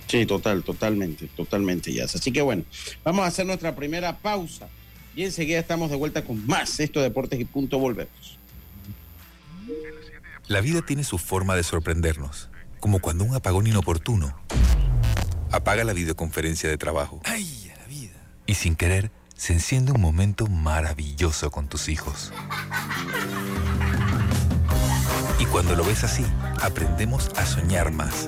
Sí, 0.09 0.25
total, 0.25 0.63
totalmente, 0.63 1.27
totalmente, 1.27 1.93
ya. 1.93 2.05
Así 2.05 2.31
que 2.31 2.41
bueno, 2.41 2.63
vamos 3.03 3.23
a 3.23 3.27
hacer 3.27 3.45
nuestra 3.45 3.75
primera 3.75 4.17
pausa 4.17 4.67
y 5.15 5.23
enseguida 5.23 5.59
estamos 5.59 5.91
de 5.91 5.97
vuelta 5.97 6.23
con 6.23 6.47
más 6.47 6.79
Esto 6.79 6.99
Deportes 6.99 7.39
y 7.39 7.45
Punto 7.45 7.77
Volvemos. 7.77 8.39
La 10.47 10.61
vida 10.61 10.81
tiene 10.81 11.03
su 11.03 11.19
forma 11.19 11.55
de 11.55 11.61
sorprendernos, 11.61 12.49
como 12.79 12.99
cuando 12.99 13.23
un 13.23 13.35
apagón 13.35 13.67
inoportuno 13.67 14.35
apaga 15.51 15.83
la 15.83 15.93
videoconferencia 15.93 16.67
de 16.67 16.77
trabajo. 16.79 17.21
¡Ay, 17.25 17.71
la 17.77 17.85
vida! 17.85 18.15
Y 18.47 18.55
sin 18.55 18.75
querer, 18.75 19.11
se 19.35 19.53
enciende 19.53 19.91
un 19.91 20.01
momento 20.01 20.47
maravilloso 20.47 21.51
con 21.51 21.67
tus 21.67 21.87
hijos. 21.87 22.33
Y 25.37 25.45
cuando 25.45 25.75
lo 25.75 25.83
ves 25.83 26.03
así, 26.03 26.25
aprendemos 26.61 27.29
a 27.35 27.45
soñar 27.45 27.91
más. 27.91 28.27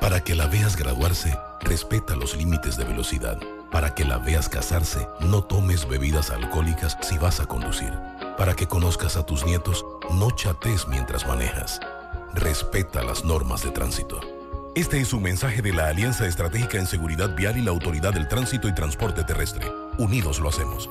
Para 0.00 0.24
que 0.24 0.34
la 0.34 0.46
veas 0.46 0.76
graduarse, 0.76 1.36
respeta 1.60 2.16
los 2.16 2.36
límites 2.36 2.76
de 2.76 2.84
velocidad. 2.84 3.38
Para 3.72 3.94
que 3.94 4.04
la 4.04 4.18
veas 4.18 4.48
casarse, 4.48 5.08
no 5.20 5.44
tomes 5.44 5.88
bebidas 5.88 6.30
alcohólicas 6.30 6.96
si 7.02 7.18
vas 7.18 7.40
a 7.40 7.46
conducir. 7.46 7.92
Para 8.36 8.54
que 8.54 8.66
conozcas 8.66 9.16
a 9.16 9.24
tus 9.24 9.46
nietos, 9.46 9.86
no 10.12 10.30
chates 10.30 10.86
mientras 10.88 11.26
manejas. 11.26 11.80
Respeta 12.34 13.02
las 13.02 13.24
normas 13.24 13.62
de 13.62 13.70
tránsito. 13.70 14.20
Este 14.74 15.00
es 15.00 15.14
un 15.14 15.22
mensaje 15.22 15.62
de 15.62 15.72
la 15.72 15.88
Alianza 15.88 16.26
Estratégica 16.26 16.78
en 16.78 16.86
Seguridad 16.86 17.34
Vial 17.34 17.56
y 17.56 17.62
la 17.62 17.70
Autoridad 17.70 18.12
del 18.12 18.28
Tránsito 18.28 18.68
y 18.68 18.74
Transporte 18.74 19.24
Terrestre. 19.24 19.66
Unidos 19.96 20.38
lo 20.38 20.50
hacemos. 20.50 20.90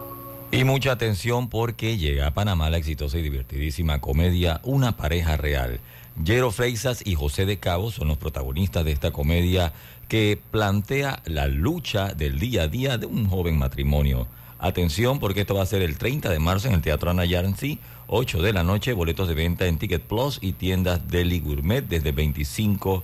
Y 0.52 0.64
mucha 0.64 0.92
atención 0.92 1.48
porque 1.48 1.98
llega 1.98 2.26
a 2.26 2.34
Panamá 2.34 2.72
la 2.72 2.78
exitosa 2.78 3.20
y 3.20 3.22
divertidísima 3.22 4.02
comedia 4.02 4.60
Una 4.64 4.98
pareja 4.98 5.38
real. 5.38 5.80
Jero 6.24 6.50
Freisas 6.50 7.06
y 7.06 7.14
José 7.14 7.46
de 7.46 7.60
Cabo 7.60 7.92
son 7.92 8.08
los 8.08 8.18
protagonistas 8.18 8.86
de 8.86 8.92
esta 8.92 9.12
comedia 9.12 9.72
que 10.08 10.40
plantea 10.50 11.22
la 11.26 11.48
lucha 11.48 12.16
del 12.16 12.40
día 12.40 12.64
a 12.64 12.68
día 12.70 12.98
de 12.98 13.06
un 13.06 13.30
joven 13.30 13.60
matrimonio. 13.60 14.28
Atención 14.60 15.20
porque 15.20 15.42
esto 15.42 15.56
va 15.56 15.64
a 15.64 15.68
ser 15.68 15.82
el 15.82 15.98
30 15.98 16.30
de 16.30 16.40
marzo 16.40 16.68
en 16.68 16.76
el 16.76 16.82
Teatro 16.82 17.12
Ana 17.12 17.26
Yarnsi, 17.26 17.80
8 18.08 18.42
de 18.42 18.54
la 18.54 18.64
noche, 18.64 18.94
boletos 18.94 19.28
de 19.28 19.34
venta 19.34 19.66
en 19.66 19.78
Ticket 19.78 20.02
Plus 20.02 20.40
y 20.42 20.54
tiendas 20.54 21.08
Deli 21.10 21.40
Gourmet 21.40 21.86
desde 21.86 22.12
25 22.12 23.04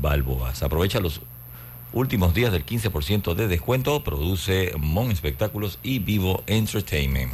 balboas. 0.00 0.62
Aprovecha 0.62 1.00
los 1.00 1.20
últimos 1.92 2.34
días 2.34 2.52
del 2.52 2.66
15% 2.66 3.34
de 3.34 3.48
descuento, 3.48 4.04
produce 4.04 4.72
Mon 4.78 5.10
Espectáculos 5.10 5.78
y 5.82 5.98
Vivo 5.98 6.42
Entertainment. 6.46 7.32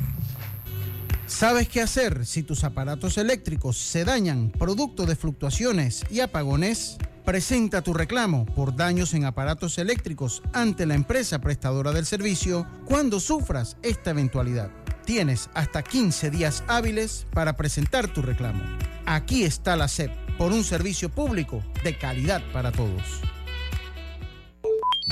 ¿Sabes 1.26 1.68
qué 1.68 1.81
hacer 1.81 2.24
si 2.24 2.44
tus 2.44 2.62
aparatos 2.62 3.18
eléctricos 3.18 3.76
se 3.76 4.05
dañan 4.05 4.50
producto 4.50 5.07
de 5.07 5.16
fluctuaciones 5.16 6.05
y 6.09 6.20
apagones? 6.20 6.98
Presenta 7.26 7.82
tu 7.82 7.92
reclamo 7.92 8.46
por 8.46 8.76
daños 8.76 9.12
en 9.12 9.24
aparatos 9.24 9.78
eléctricos 9.78 10.44
ante 10.52 10.86
la 10.86 10.94
empresa 10.94 11.40
prestadora 11.40 11.90
del 11.90 12.06
servicio 12.06 12.68
cuando 12.84 13.18
sufras 13.18 13.76
esta 13.82 14.12
eventualidad. 14.12 14.70
Tienes 15.04 15.50
hasta 15.52 15.82
15 15.82 16.30
días 16.30 16.62
hábiles 16.68 17.26
para 17.32 17.56
presentar 17.56 18.06
tu 18.06 18.22
reclamo. 18.22 18.62
Aquí 19.06 19.42
está 19.42 19.74
la 19.74 19.88
SEP 19.88 20.12
por 20.38 20.52
un 20.52 20.62
servicio 20.62 21.08
público 21.08 21.64
de 21.82 21.98
calidad 21.98 22.42
para 22.52 22.70
todos. 22.70 23.20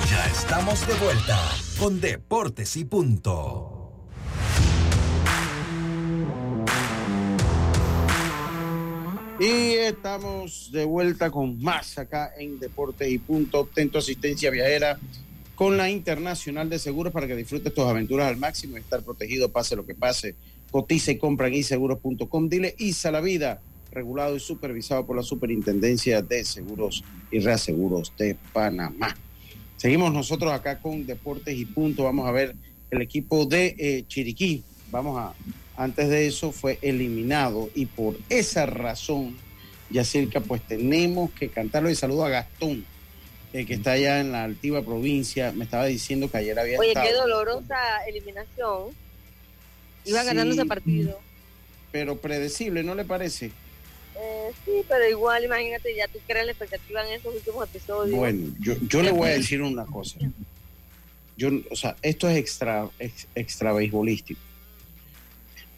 Ya 0.09 0.27
estamos 0.27 0.87
de 0.87 0.95
vuelta 0.95 1.37
con 1.81 2.01
Deportes 2.01 2.77
y 2.77 2.85
Punto. 2.85 3.74
Y 9.41 9.73
estamos 9.73 10.71
de 10.71 10.85
vuelta 10.85 11.31
con 11.31 11.61
más 11.61 11.99
acá 11.99 12.33
en 12.39 12.61
Deportes 12.61 13.11
y 13.11 13.19
Punto. 13.19 13.61
Obtén 13.61 13.91
tu 13.91 13.99
asistencia 13.99 14.49
viajera 14.51 14.99
con 15.57 15.77
la 15.77 15.91
Internacional 15.91 16.69
de 16.71 16.79
Seguros 16.79 17.13
para 17.13 17.27
que 17.27 17.35
disfrutes 17.35 17.75
tus 17.75 17.85
aventuras 17.85 18.29
al 18.29 18.37
máximo 18.37 18.77
y 18.77 18.81
estar 18.81 19.03
protegido 19.03 19.51
pase 19.51 19.75
lo 19.75 19.85
que 19.85 19.95
pase. 19.95 20.37
Cotiza 20.71 21.11
y 21.11 21.19
compra 21.19 21.49
en 21.49 21.55
iseguros.com. 21.55 22.49
Dile 22.49 22.77
ISA 22.79 23.11
la 23.11 23.21
vida, 23.21 23.61
regulado 23.91 24.37
y 24.37 24.41
supervisado 24.41 25.05
por 25.05 25.17
la 25.17 25.23
Superintendencia 25.23 26.23
de 26.23 26.45
Seguros 26.45 27.03
y 27.33 27.41
Reaseguros 27.41 28.13
de 28.17 28.37
Panamá. 28.53 29.17
Seguimos 29.77 30.13
nosotros 30.13 30.53
acá 30.53 30.79
con 30.79 31.07
Deportes 31.07 31.57
y 31.57 31.65
Punto. 31.65 32.05
Vamos 32.05 32.29
a 32.29 32.33
ver 32.33 32.55
el 32.91 33.03
equipo 33.03 33.47
de 33.47 33.75
eh, 33.79 34.05
Chiriquí. 34.07 34.63
Vamos 34.93 35.19
a 35.19 35.35
antes 35.77 36.09
de 36.09 36.27
eso 36.27 36.53
fue 36.53 36.79
eliminado 36.83 37.71
y 37.75 37.87
por 37.87 38.17
esa 38.29 38.67
razón, 38.67 39.37
Yacirca, 39.91 40.41
pues 40.41 40.63
tenemos 40.63 41.31
que 41.33 41.49
cantarlo 41.49 41.91
y 41.91 41.95
saludo 41.97 42.25
a 42.25 42.29
Gastón, 42.31 42.85
eh, 43.53 43.65
que 43.67 43.75
está 43.75 43.93
allá 43.93 44.21
en 44.21 44.33
la 44.33 44.45
altiva 44.45 44.83
provincia, 44.83 45.53
me 45.53 45.65
estaba 45.65 45.87
diciendo 45.87 46.31
que 46.31 46.39
ayer 46.39 46.59
había 46.59 46.79
Oye, 46.79 46.89
estado, 46.89 47.07
qué 47.07 47.13
dolorosa 47.15 48.05
eliminación. 48.09 48.89
Iba 50.05 50.23
ganando 50.25 50.55
ese 50.55 50.67
partido. 50.67 51.19
pero 51.93 52.17
predecible, 52.19 52.83
¿no 52.83 52.95
le 52.95 53.05
parece? 53.05 53.47
Eh, 54.17 54.51
sí, 54.65 54.71
pero 54.89 55.09
igual, 55.09 55.45
imagínate, 55.45 55.95
ya 55.97 56.07
tú 56.09 56.19
creas 56.27 56.47
la 56.47 56.53
expectativa 56.53 57.07
en 57.07 57.15
esos 57.15 57.35
últimos 57.35 57.69
episodios. 57.69 58.17
Bueno, 58.17 58.55
yo, 58.61 58.75
yo 58.89 59.03
le 59.03 59.11
voy 59.13 59.29
a 59.29 59.33
decir 59.33 59.61
una 59.63 59.85
cosa. 59.87 60.19
Yo, 61.37 61.49
o 61.71 61.75
sea, 61.77 61.97
esto 62.03 62.29
es 62.29 62.37
extra, 62.37 62.89
ex- 62.99 63.27
extra 63.35 63.73
beisbolístico. 63.73 64.41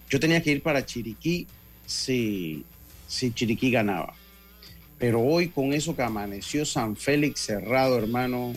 Yo 0.08 0.20
tenía 0.20 0.42
que 0.42 0.52
ir 0.52 0.62
para 0.62 0.84
Chiriquí 0.84 1.46
si, 1.86 2.64
si 3.08 3.32
Chiriquí 3.32 3.70
ganaba. 3.70 4.14
Pero 4.98 5.20
hoy 5.20 5.48
con 5.48 5.72
eso 5.72 5.94
que 5.94 6.02
amaneció 6.02 6.64
San 6.64 6.96
Félix 6.96 7.40
cerrado, 7.40 7.98
hermano, 7.98 8.54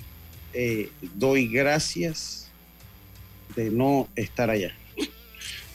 eh, 0.53 0.89
doy 1.15 1.47
gracias 1.47 2.49
de 3.55 3.69
no 3.69 4.07
estar 4.15 4.49
allá. 4.49 4.75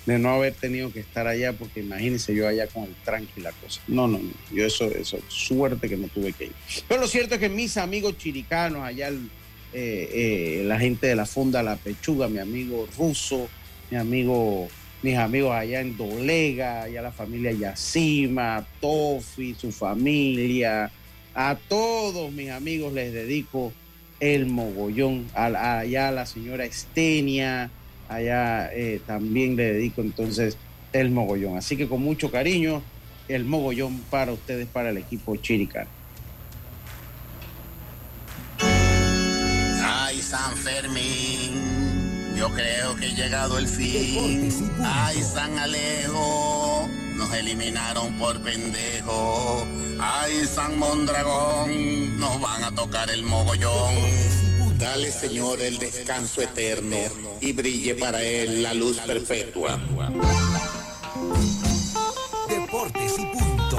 De 0.06 0.18
no 0.18 0.30
haber 0.30 0.52
tenido 0.52 0.92
que 0.92 1.00
estar 1.00 1.26
allá, 1.26 1.54
porque 1.54 1.80
imagínense 1.80 2.34
yo 2.34 2.46
allá 2.46 2.66
con 2.66 2.84
el 2.84 2.94
tranqui 3.04 3.40
la 3.40 3.52
cosa. 3.52 3.80
No, 3.88 4.06
no, 4.06 4.18
no. 4.18 4.30
Yo 4.52 4.66
eso, 4.66 4.90
eso, 4.90 5.18
suerte 5.28 5.88
que 5.88 5.96
no 5.96 6.08
tuve 6.08 6.34
que 6.34 6.44
ir. 6.44 6.52
Pero 6.86 7.00
lo 7.00 7.08
cierto 7.08 7.34
es 7.34 7.40
que 7.40 7.48
mis 7.48 7.78
amigos 7.78 8.18
chiricanos, 8.18 8.82
allá 8.82 9.08
eh, 9.08 9.20
eh, 9.72 10.62
la 10.66 10.78
gente 10.78 11.06
de 11.06 11.16
la 11.16 11.24
Fonda 11.26 11.62
La 11.62 11.76
Pechuga, 11.76 12.28
mi 12.28 12.38
amigo 12.38 12.86
Russo, 12.98 13.48
mi 13.90 13.96
amigo, 13.96 14.68
mis 15.04 15.18
amigos 15.18 15.52
allá 15.54 15.80
en 15.82 15.96
Dolega, 15.98 16.82
allá 16.84 17.02
la 17.02 17.12
familia 17.12 17.52
Yacima, 17.52 18.64
Tofi, 18.80 19.54
su 19.54 19.70
familia, 19.70 20.90
a 21.34 21.56
todos 21.68 22.32
mis 22.32 22.50
amigos 22.50 22.94
les 22.94 23.12
dedico 23.12 23.70
el 24.18 24.46
mogollón, 24.46 25.26
a, 25.34 25.46
a- 25.48 25.78
allá 25.80 26.10
la 26.10 26.24
señora 26.24 26.64
Estenia, 26.64 27.70
allá 28.08 28.70
eh, 28.72 29.00
también 29.06 29.56
le 29.56 29.74
dedico 29.74 30.00
entonces 30.00 30.56
el 30.94 31.10
mogollón. 31.10 31.58
Así 31.58 31.76
que 31.76 31.86
con 31.86 32.00
mucho 32.00 32.30
cariño, 32.30 32.82
el 33.28 33.44
mogollón 33.44 33.98
para 34.10 34.32
ustedes, 34.32 34.66
para 34.68 34.88
el 34.88 34.96
equipo 34.96 35.36
chiricano. 35.36 35.90
Ay, 39.82 40.18
San 40.22 40.56
Fermín, 40.56 41.63
yo 42.44 42.54
creo 42.54 42.94
que 42.96 43.06
ha 43.06 43.14
llegado 43.14 43.56
el 43.58 43.66
fin. 43.66 44.50
Ay, 44.84 45.22
San 45.22 45.58
Alejo, 45.58 46.86
nos 47.14 47.32
eliminaron 47.32 48.18
por 48.18 48.38
pendejo. 48.42 49.66
Ay, 49.98 50.44
San 50.44 50.78
Mondragón, 50.78 52.20
nos 52.20 52.38
van 52.42 52.64
a 52.64 52.74
tocar 52.74 53.08
el 53.08 53.22
mogollón. 53.22 53.94
Dale, 54.78 55.10
Señor, 55.10 55.62
el 55.62 55.78
descanso 55.78 56.42
eterno 56.42 56.98
y 57.40 57.52
brille 57.52 57.94
para 57.94 58.22
él 58.22 58.62
la 58.62 58.74
luz 58.74 58.98
perpetua. 58.98 59.80
Deportes 62.46 63.12
y 63.18 63.24
Punto. 63.24 63.78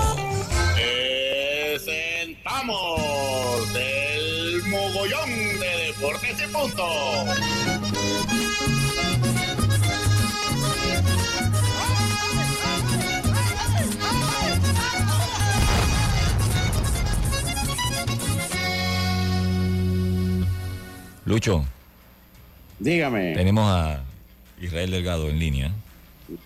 Presentamos 1.76 3.70
el 3.76 4.64
mogollón 4.64 5.60
de 5.60 5.94
deportes 5.94 6.42
y 6.42 6.48
punto. 6.48 6.88
Lucho. 21.26 21.66
Dígame. 22.80 23.34
Tenemos 23.34 23.66
a 23.68 24.04
Israel 24.62 24.92
Delgado 24.92 25.30
en 25.30 25.40
línea. 25.40 25.72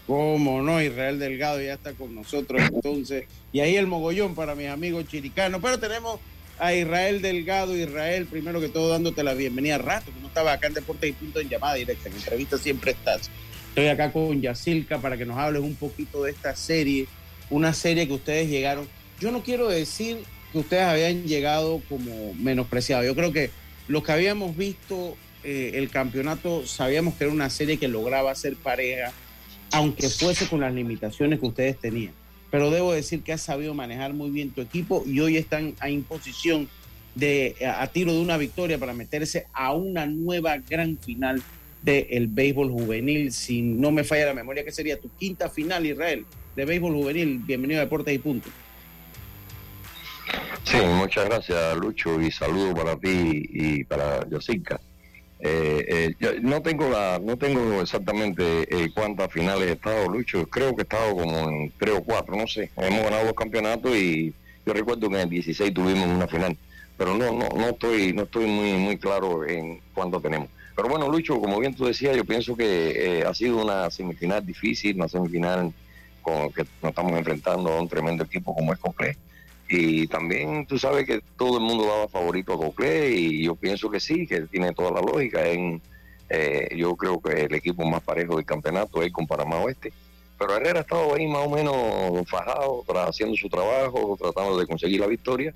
Cómo 0.07 0.61
no, 0.61 0.81
Israel 0.81 1.19
Delgado 1.19 1.61
ya 1.61 1.73
está 1.73 1.93
con 1.93 2.15
nosotros 2.15 2.61
entonces. 2.61 3.25
Y 3.51 3.59
ahí 3.59 3.75
el 3.75 3.87
mogollón 3.87 4.35
para 4.35 4.55
mis 4.55 4.67
amigos 4.67 5.05
chiricanos. 5.07 5.61
Pero 5.61 5.79
tenemos 5.79 6.19
a 6.57 6.73
Israel 6.73 7.21
Delgado. 7.21 7.75
Israel, 7.75 8.25
primero 8.25 8.61
que 8.61 8.69
todo, 8.69 8.89
dándote 8.89 9.23
la 9.23 9.33
bienvenida. 9.33 9.77
Rato 9.77 10.11
que 10.13 10.21
no 10.21 10.27
estaba 10.27 10.53
acá 10.53 10.67
en 10.67 10.75
Deportes 10.75 11.09
y 11.09 11.13
Punto 11.13 11.39
en 11.41 11.49
llamada 11.49 11.75
directa. 11.75 12.07
En 12.07 12.15
entrevista 12.15 12.57
siempre 12.57 12.91
estás. 12.91 13.29
Estoy 13.69 13.87
acá 13.87 14.11
con 14.11 14.41
Yacilca 14.41 14.99
para 14.99 15.17
que 15.17 15.25
nos 15.25 15.37
hables 15.37 15.61
un 15.61 15.75
poquito 15.75 16.23
de 16.23 16.31
esta 16.31 16.55
serie. 16.55 17.07
Una 17.49 17.73
serie 17.73 18.07
que 18.07 18.13
ustedes 18.13 18.49
llegaron. 18.49 18.87
Yo 19.19 19.31
no 19.31 19.43
quiero 19.43 19.67
decir 19.67 20.19
que 20.53 20.59
ustedes 20.59 20.83
habían 20.83 21.23
llegado 21.23 21.81
como 21.89 22.33
menospreciados. 22.35 23.05
Yo 23.05 23.15
creo 23.15 23.33
que 23.33 23.51
los 23.89 24.03
que 24.03 24.11
habíamos 24.13 24.55
visto 24.55 25.17
eh, 25.43 25.71
el 25.73 25.89
campeonato 25.89 26.65
sabíamos 26.65 27.15
que 27.15 27.25
era 27.25 27.33
una 27.33 27.49
serie 27.49 27.77
que 27.77 27.87
lograba 27.87 28.33
ser 28.35 28.55
pareja 28.55 29.11
aunque 29.71 30.09
fuese 30.09 30.47
con 30.47 30.61
las 30.61 30.73
limitaciones 30.73 31.39
que 31.39 31.45
ustedes 31.45 31.77
tenían. 31.77 32.13
pero 32.51 32.71
debo 32.71 32.93
decir 32.93 33.21
que 33.21 33.33
has 33.33 33.41
sabido 33.41 33.73
manejar 33.73 34.13
muy 34.13 34.29
bien 34.29 34.51
tu 34.51 34.61
equipo 34.61 35.03
y 35.05 35.19
hoy 35.19 35.37
están 35.37 35.75
a 35.79 35.89
imposición 35.89 36.69
de, 37.15 37.55
a, 37.65 37.85
tiro 37.87 38.13
de 38.13 38.19
una 38.19 38.37
victoria 38.37 38.77
para 38.77 38.93
meterse 38.93 39.47
a 39.53 39.73
una 39.73 40.05
nueva 40.05 40.57
gran 40.57 40.97
final 40.97 41.41
del 41.81 42.27
béisbol 42.27 42.69
juvenil. 42.71 43.31
Si 43.31 43.61
no 43.61 43.91
me 43.91 44.03
falla 44.03 44.27
la 44.27 44.33
memoria, 44.33 44.63
que 44.63 44.71
sería 44.71 44.99
tu 44.99 45.09
quinta 45.17 45.49
final, 45.49 45.85
Israel, 45.85 46.25
de 46.55 46.65
béisbol 46.65 46.93
juvenil. 46.93 47.39
Bienvenido 47.39 47.81
a 47.81 47.85
Deportes 47.85 48.13
y 48.13 48.19
Punto. 48.19 48.49
Sí, 50.63 50.77
muchas 50.77 51.25
gracias, 51.25 51.77
Lucho, 51.77 52.21
y 52.21 52.31
saludo 52.31 52.75
para 52.75 52.95
ti 52.95 53.43
y 53.51 53.83
para 53.83 54.27
Yosica. 54.29 54.79
Eh, 55.41 56.13
eh 56.21 56.39
no 56.41 56.61
tengo 56.61 56.89
la, 56.89 57.19
no 57.23 57.37
tengo 57.37 57.81
exactamente 57.81 58.67
eh, 58.69 58.91
cuántas 58.93 59.31
finales 59.31 59.69
he 59.69 59.71
estado, 59.73 60.09
Lucho. 60.09 60.45
Creo 60.47 60.75
que 60.75 60.81
he 60.81 60.83
estado 60.83 61.15
como 61.15 61.49
en 61.49 61.71
tres 61.79 61.95
o 61.95 62.03
cuatro, 62.03 62.35
no 62.35 62.47
sé. 62.47 62.69
Hemos 62.77 63.03
ganado 63.03 63.25
dos 63.25 63.33
campeonatos 63.33 63.95
y 63.95 64.33
yo 64.65 64.73
recuerdo 64.73 65.09
que 65.09 65.15
en 65.15 65.21
el 65.21 65.29
16 65.29 65.73
tuvimos 65.73 66.07
una 66.07 66.27
final, 66.27 66.55
pero 66.97 67.15
no, 67.15 67.31
no, 67.31 67.47
no 67.55 67.69
estoy, 67.69 68.13
no 68.13 68.23
estoy 68.23 68.45
muy, 68.45 68.73
muy 68.73 68.97
claro 68.97 69.47
en 69.47 69.79
cuánto 69.93 70.19
tenemos. 70.19 70.49
Pero 70.75 70.89
bueno, 70.89 71.09
Lucho, 71.09 71.39
como 71.41 71.59
bien 71.59 71.73
tú 71.73 71.85
decías, 71.85 72.15
yo 72.15 72.23
pienso 72.23 72.55
que 72.55 73.19
eh, 73.19 73.25
ha 73.25 73.33
sido 73.33 73.61
una 73.61 73.89
semifinal 73.89 74.45
difícil, 74.45 74.95
una 74.95 75.09
semifinal 75.09 75.73
con 76.21 76.51
que 76.53 76.63
nos 76.81 76.89
estamos 76.89 77.17
enfrentando 77.17 77.71
a 77.71 77.81
un 77.81 77.89
tremendo 77.89 78.23
equipo 78.23 78.53
como 78.53 78.71
es 78.71 78.79
Cocle. 78.79 79.17
Y 79.69 80.07
también 80.07 80.65
tú 80.65 80.79
sabes 80.79 81.05
que 81.05 81.21
todo 81.37 81.57
el 81.59 81.63
mundo 81.63 81.85
daba 81.85 82.07
favorito 82.07 82.53
a 82.53 82.57
Cocle 82.57 83.11
y 83.11 83.45
yo 83.45 83.55
pienso 83.55 83.89
que 83.89 83.99
sí, 83.99 84.25
que 84.25 84.41
tiene 84.41 84.73
toda 84.73 84.91
la 84.91 85.01
lógica. 85.01 85.47
En, 85.47 85.81
eh, 86.27 86.69
yo 86.75 86.95
creo 86.95 87.21
que 87.21 87.45
el 87.45 87.53
equipo 87.53 87.85
más 87.85 88.01
parejo 88.01 88.35
del 88.35 88.45
campeonato 88.45 89.03
es 89.03 89.11
con 89.11 89.27
Panamá 89.27 89.57
Oeste. 89.57 89.93
Pero 90.39 90.55
Herrera 90.55 90.79
ha 90.79 90.81
estado 90.81 91.13
ahí 91.13 91.27
más 91.27 91.45
o 91.45 91.49
menos 91.49 92.27
fajado, 92.27 92.83
haciendo 93.07 93.35
su 93.35 93.47
trabajo, 93.47 94.17
tratando 94.19 94.57
de 94.57 94.65
conseguir 94.65 95.01
la 95.01 95.07
victoria 95.07 95.53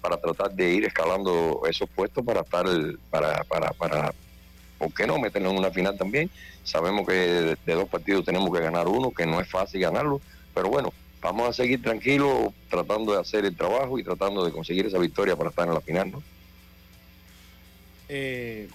para 0.00 0.16
tratar 0.16 0.52
de 0.52 0.72
ir 0.72 0.84
escalando 0.84 1.62
esos 1.68 1.88
puestos 1.90 2.24
para 2.24 2.40
estar 2.40 2.64
para, 3.10 3.44
para, 3.44 3.72
para 3.72 4.14
¿por 4.78 4.94
qué 4.94 5.06
no 5.06 5.18
meternos 5.18 5.52
en 5.52 5.58
una 5.58 5.70
final 5.70 5.98
también? 5.98 6.30
Sabemos 6.64 7.06
que 7.06 7.12
de, 7.12 7.74
dos 7.74 7.88
partidos 7.88 8.24
tenemos 8.24 8.50
que 8.50 8.62
ganar 8.62 8.88
uno, 8.88 9.10
que 9.10 9.26
no 9.26 9.40
es 9.40 9.48
fácil 9.48 9.80
ganarlo, 9.80 10.20
pero 10.54 10.68
bueno, 10.68 10.92
vamos 11.20 11.48
a 11.48 11.52
seguir 11.52 11.82
tranquilos 11.82 12.52
tratando 12.68 13.12
de 13.12 13.20
hacer 13.20 13.44
el 13.44 13.56
trabajo 13.56 13.98
y 13.98 14.04
tratando 14.04 14.44
de 14.44 14.52
conseguir 14.52 14.86
esa 14.86 14.98
victoria 14.98 15.36
para 15.36 15.50
estar 15.50 15.66
en 15.68 15.74
la 15.74 15.80
final, 15.80 16.10
¿no? 16.12 16.22
Eh, 18.08 18.68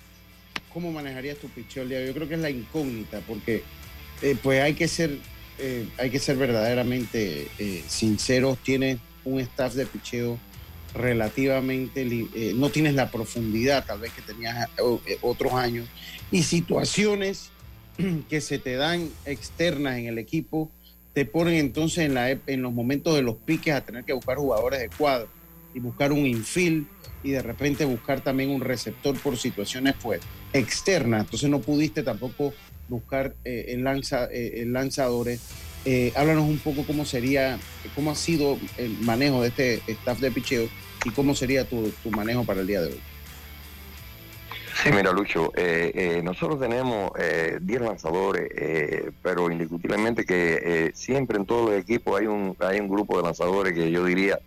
¿Cómo 0.74 0.92
manejarías 0.92 1.38
tu 1.38 1.50
picheo? 1.50 1.84
Yo 1.84 2.14
creo 2.14 2.28
que 2.28 2.36
es 2.36 2.40
la 2.40 2.50
incógnita, 2.50 3.22
porque 3.22 3.64
eh, 4.22 4.38
pues 4.42 4.62
hay 4.62 4.74
que 4.74 4.88
ser, 4.88 5.18
eh, 5.58 5.88
hay 5.98 6.10
que 6.10 6.20
ser 6.20 6.38
verdaderamente 6.38 7.48
sinceros. 7.88 8.58
Tiene 8.60 9.00
un 9.24 9.40
staff 9.40 9.74
de 9.74 9.86
picheo 9.86 10.38
relativamente, 10.94 12.06
no 12.56 12.70
tienes 12.70 12.94
la 12.94 13.10
profundidad 13.10 13.86
tal 13.86 14.00
vez 14.00 14.14
que 14.14 14.22
tenías 14.22 14.70
otros 15.22 15.54
años 15.54 15.88
y 16.32 16.44
situaciones 16.44 17.52
que 18.30 18.40
se 18.42 18.60
te 18.60 18.76
dan 18.76 19.10
externas 19.26 19.98
en 19.98 20.08
el 20.08 20.18
equipo 20.18 20.72
te 21.16 21.26
ponen 21.26 21.56
entonces 21.56 22.00
en, 22.00 22.14
la, 22.14 22.30
en 22.30 22.62
los 22.62 22.74
momentos 22.74 23.16
de 23.16 23.22
los 23.22 23.38
piques 23.38 23.74
a 23.74 23.80
tener 23.80 24.04
que 24.04 24.12
buscar 24.12 24.36
jugadores 24.36 24.82
de 24.82 24.90
cuadro 24.90 25.30
y 25.74 25.80
buscar 25.80 26.12
un 26.12 26.26
infield 26.26 26.86
y 27.24 27.32
de 27.32 27.42
repente 27.42 27.86
buscar 27.86 28.20
también 28.20 28.50
un 28.50 28.60
receptor 28.60 29.18
por 29.20 29.38
situaciones 29.38 29.96
pues, 30.04 30.20
externas. 30.52 31.24
Entonces 31.24 31.50
no 31.50 31.62
pudiste 31.62 32.04
tampoco 32.04 32.54
buscar 32.90 33.34
eh, 33.46 33.68
el, 33.70 33.86
lanza, 33.86 34.26
el 34.26 34.74
lanzadores. 34.74 35.40
háblanos 36.16 36.50
un 36.50 36.60
poco 36.60 36.86
cómo 36.86 37.06
sería, 37.06 37.58
cómo 37.96 38.12
ha 38.12 38.16
sido 38.16 38.60
el 38.78 38.92
manejo 39.00 39.42
de 39.42 39.48
este 39.48 39.82
staff 39.88 40.20
de 40.20 40.32
picheo 40.32 40.68
y 41.06 41.12
cómo 41.12 41.34
sería 41.34 41.64
tu, 41.64 41.94
manejo 42.12 42.44
para 42.44 42.60
el 42.60 42.68
día 42.68 42.82
de 42.82 42.88
hoy. 42.88 43.00
Sí, 44.76 44.92
mira, 44.92 45.14
Lucho, 45.14 45.54
eh, 45.56 45.92
eh, 45.96 46.22
nosotros 46.22 46.60
tenemos 46.60 47.12
10 47.14 47.82
eh, 47.82 47.84
lanzadores, 47.84 48.50
pero 49.22 49.50
indiscutiblemente 49.50 50.26
que 50.26 50.92
siempre 50.94 51.38
en 51.38 51.46
todos 51.46 51.72
los 51.72 51.80
equipos 51.80 52.20
hay 52.20 52.28
un, 52.28 52.56
hay 52.60 52.82
un 52.82 52.90
grupo 52.90 53.18
de 53.18 53.24
lanzadores 53.24 53.74
que 53.74 53.90
yo 53.90 54.04
diría 54.04 54.38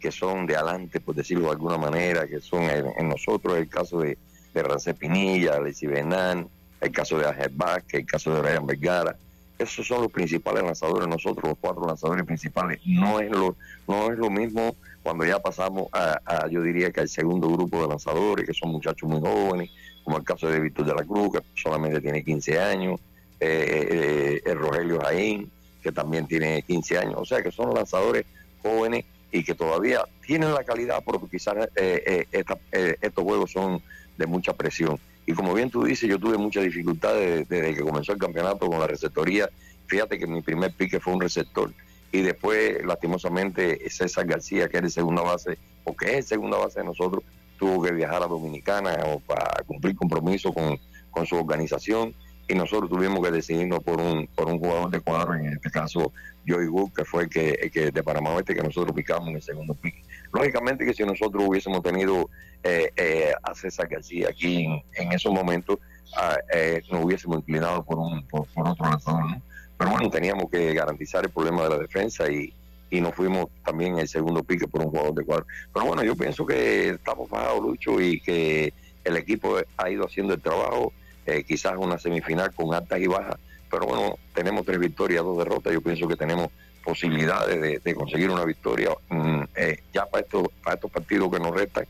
que 0.00 0.10
son 0.10 0.44
de 0.46 0.56
adelante, 0.56 1.00
por 1.00 1.14
decirlo 1.14 1.46
de 1.46 1.52
alguna 1.52 1.78
manera, 1.78 2.26
que 2.26 2.40
son 2.40 2.64
en, 2.64 3.08
nosotros 3.08 3.56
el 3.56 3.68
caso 3.68 4.00
de, 4.00 4.18
de 4.52 4.62
Rancé 4.62 4.92
Pinilla, 4.92 5.54
Alexi 5.54 5.86
Benan, 5.86 6.48
el 6.80 6.90
caso 6.90 7.18
de 7.18 7.28
Ángel 7.28 7.52
Vázquez, 7.54 8.00
el 8.00 8.06
caso 8.06 8.34
de 8.34 8.42
Ryan 8.42 8.66
Vergara. 8.66 9.16
Esos 9.58 9.86
son 9.86 10.02
los 10.02 10.12
principales 10.12 10.62
lanzadores, 10.62 11.08
nosotros 11.08 11.50
los 11.50 11.58
cuatro 11.58 11.86
lanzadores 11.86 12.24
principales. 12.24 12.80
No 12.84 13.20
es 13.20 13.30
lo, 13.30 13.56
no 13.88 14.12
es 14.12 14.18
lo 14.18 14.30
mismo 14.30 14.76
cuando 15.06 15.24
ya 15.24 15.38
pasamos 15.38 15.86
a, 15.92 16.48
yo 16.48 16.62
diría 16.62 16.90
que 16.90 17.00
al 17.00 17.08
segundo 17.08 17.48
grupo 17.48 17.80
de 17.80 17.88
lanzadores, 17.88 18.44
que 18.44 18.52
son 18.52 18.72
muchachos 18.72 19.08
muy 19.08 19.20
jóvenes, 19.20 19.70
como 20.02 20.16
el 20.18 20.24
caso 20.24 20.48
de 20.48 20.58
Víctor 20.58 20.84
de 20.84 20.94
la 20.94 21.04
Cruz, 21.04 21.30
que 21.32 21.60
solamente 21.60 22.00
tiene 22.00 22.24
15 22.24 22.58
años, 22.58 23.00
eh, 23.38 23.88
eh, 23.88 24.42
el 24.44 24.58
Rogelio 24.58 25.00
Jaín, 25.00 25.48
que 25.80 25.92
también 25.92 26.26
tiene 26.26 26.60
15 26.62 26.98
años, 26.98 27.14
o 27.18 27.24
sea 27.24 27.40
que 27.40 27.52
son 27.52 27.72
lanzadores 27.72 28.24
jóvenes 28.62 29.04
y 29.30 29.44
que 29.44 29.54
todavía 29.54 30.00
tienen 30.26 30.52
la 30.52 30.64
calidad, 30.64 31.02
porque 31.04 31.28
quizás 31.30 31.68
eh, 31.76 32.26
estos 32.32 33.24
juegos 33.24 33.52
son 33.52 33.80
de 34.18 34.26
mucha 34.26 34.54
presión. 34.54 34.98
Y 35.26 35.32
como 35.32 35.52
bien 35.54 35.70
tú 35.70 35.84
dices, 35.84 36.08
yo 36.08 36.18
tuve 36.18 36.38
muchas 36.38 36.64
dificultades 36.64 37.48
desde 37.48 37.74
que 37.74 37.82
comenzó 37.82 38.12
el 38.12 38.18
campeonato 38.18 38.68
con 38.68 38.78
la 38.78 38.86
receptoría. 38.86 39.50
Fíjate 39.86 40.18
que 40.18 40.26
mi 40.26 40.40
primer 40.40 40.72
pique 40.72 41.00
fue 41.00 41.14
un 41.14 41.20
receptor 41.20 41.72
y 42.12 42.22
después 42.22 42.84
lastimosamente 42.84 43.90
César 43.90 44.26
García, 44.26 44.68
que 44.68 44.78
era 44.78 44.86
el 44.86 44.92
segunda 44.92 45.22
base, 45.22 45.58
o 45.84 45.94
que 45.94 46.06
es 46.06 46.16
el 46.16 46.24
segunda 46.24 46.56
base 46.58 46.80
de 46.80 46.86
nosotros, 46.86 47.22
tuvo 47.58 47.82
que 47.82 47.92
viajar 47.92 48.22
a 48.22 48.26
Dominicana 48.26 48.96
para 49.26 49.62
cumplir 49.66 49.96
compromiso 49.96 50.52
con, 50.52 50.78
su 51.26 51.34
organización 51.34 52.14
y 52.46 52.54
nosotros 52.54 52.90
tuvimos 52.90 53.24
que 53.24 53.30
decidirnos 53.30 53.80
por 53.82 54.00
un 54.00 54.58
jugador 54.58 54.90
de 54.90 55.00
cuadro, 55.00 55.34
en 55.34 55.54
este 55.54 55.70
caso 55.70 56.12
Joey 56.46 56.68
Wood, 56.68 56.92
que 56.92 57.06
fue 57.06 57.22
el 57.22 57.30
que, 57.30 57.90
de 57.90 58.02
Panamá 58.02 58.34
Oeste 58.34 58.54
que 58.54 58.62
nosotros 58.62 58.94
picamos 58.94 59.30
en 59.30 59.36
el 59.36 59.42
segundo 59.42 59.74
pique. 59.74 60.02
Lógicamente 60.32 60.84
que 60.84 60.94
si 60.94 61.04
nosotros 61.04 61.44
hubiésemos 61.46 61.82
tenido 61.82 62.28
eh, 62.62 62.90
eh, 62.96 63.32
a 63.42 63.54
César 63.54 63.88
García 63.88 64.28
aquí 64.30 64.66
en, 64.94 65.12
esos 65.12 65.32
momentos, 65.32 65.78
ah, 66.16 66.36
eh, 66.52 66.82
nos 66.90 67.04
hubiésemos 67.04 67.38
inclinado 67.38 67.84
por, 67.84 67.98
un, 67.98 68.26
por, 68.26 68.46
otro 68.56 68.84
lanzador, 68.84 69.30
¿no? 69.30 69.42
Pero 69.78 69.90
bueno, 69.90 70.10
teníamos 70.10 70.50
que 70.50 70.72
garantizar 70.72 71.24
el 71.24 71.30
problema 71.30 71.64
de 71.64 71.68
la 71.68 71.78
defensa 71.78 72.30
y, 72.30 72.52
y 72.90 73.00
nos 73.00 73.14
fuimos 73.14 73.46
también 73.64 73.98
el 73.98 74.08
segundo 74.08 74.42
pique 74.42 74.66
por 74.66 74.82
un 74.82 74.90
jugador 74.90 75.14
de 75.14 75.24
cuadro. 75.24 75.46
Pero 75.72 75.86
bueno, 75.86 76.02
yo 76.02 76.16
pienso 76.16 76.46
que 76.46 76.90
estamos 76.90 77.28
bajados, 77.28 77.60
Lucho, 77.60 78.00
y 78.00 78.20
que 78.20 78.72
el 79.04 79.16
equipo 79.16 79.58
ha 79.76 79.90
ido 79.90 80.04
haciendo 80.04 80.34
el 80.34 80.40
trabajo, 80.40 80.92
eh, 81.26 81.44
quizás 81.44 81.74
una 81.76 81.98
semifinal 81.98 82.52
con 82.54 82.74
altas 82.74 83.00
y 83.00 83.06
bajas, 83.06 83.36
pero 83.70 83.86
bueno, 83.86 84.18
tenemos 84.34 84.64
tres 84.64 84.78
victorias, 84.78 85.24
dos 85.24 85.38
derrotas, 85.38 85.72
yo 85.72 85.80
pienso 85.80 86.06
que 86.06 86.16
tenemos 86.16 86.48
posibilidades 86.86 87.82
de, 87.82 87.94
conseguir 87.94 88.30
una 88.30 88.44
victoria 88.44 88.90
mm, 89.08 89.42
eh, 89.56 89.80
ya 89.92 90.06
para 90.06 90.22
estos, 90.24 90.48
para 90.62 90.76
estos 90.76 90.90
partidos 90.90 91.30
que 91.30 91.40
nos 91.40 91.54
restan. 91.54 91.84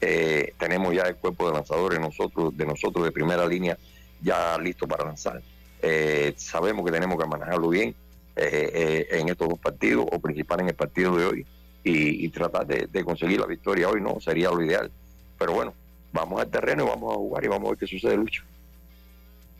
Eh, 0.00 0.54
tenemos 0.58 0.94
ya 0.94 1.02
el 1.02 1.16
cuerpo 1.16 1.48
de 1.48 1.54
lanzadores 1.54 1.98
nosotros, 1.98 2.56
de 2.56 2.64
nosotros 2.64 3.04
de 3.04 3.12
primera 3.12 3.46
línea 3.46 3.76
ya 4.22 4.58
listo 4.58 4.86
para 4.86 5.04
lanzar. 5.04 5.42
Eh, 5.82 6.34
sabemos 6.36 6.84
que 6.84 6.92
tenemos 6.92 7.18
que 7.18 7.28
manejarlo 7.28 7.68
bien 7.68 7.94
eh, 8.36 8.70
eh, 8.74 9.06
en 9.18 9.28
estos 9.28 9.48
dos 9.48 9.58
partidos, 9.58 10.06
o 10.10 10.18
principal 10.18 10.60
en 10.60 10.68
el 10.68 10.74
partido 10.74 11.16
de 11.16 11.26
hoy, 11.26 11.46
y, 11.84 12.28
tratar 12.30 12.66
de, 12.66 13.04
conseguir 13.04 13.38
la 13.38 13.46
victoria 13.46 13.88
hoy, 13.88 14.00
no 14.00 14.18
sería 14.20 14.50
lo 14.50 14.62
ideal. 14.62 14.90
Pero 15.38 15.52
bueno, 15.52 15.74
vamos 16.12 16.40
al 16.40 16.48
terreno 16.48 16.84
y 16.84 16.88
vamos 16.88 17.12
a 17.12 17.16
jugar 17.16 17.44
y 17.44 17.48
vamos 17.48 17.66
a 17.66 17.70
ver 17.70 17.78
qué 17.78 17.86
sucede, 17.86 18.16
Lucho. 18.16 18.42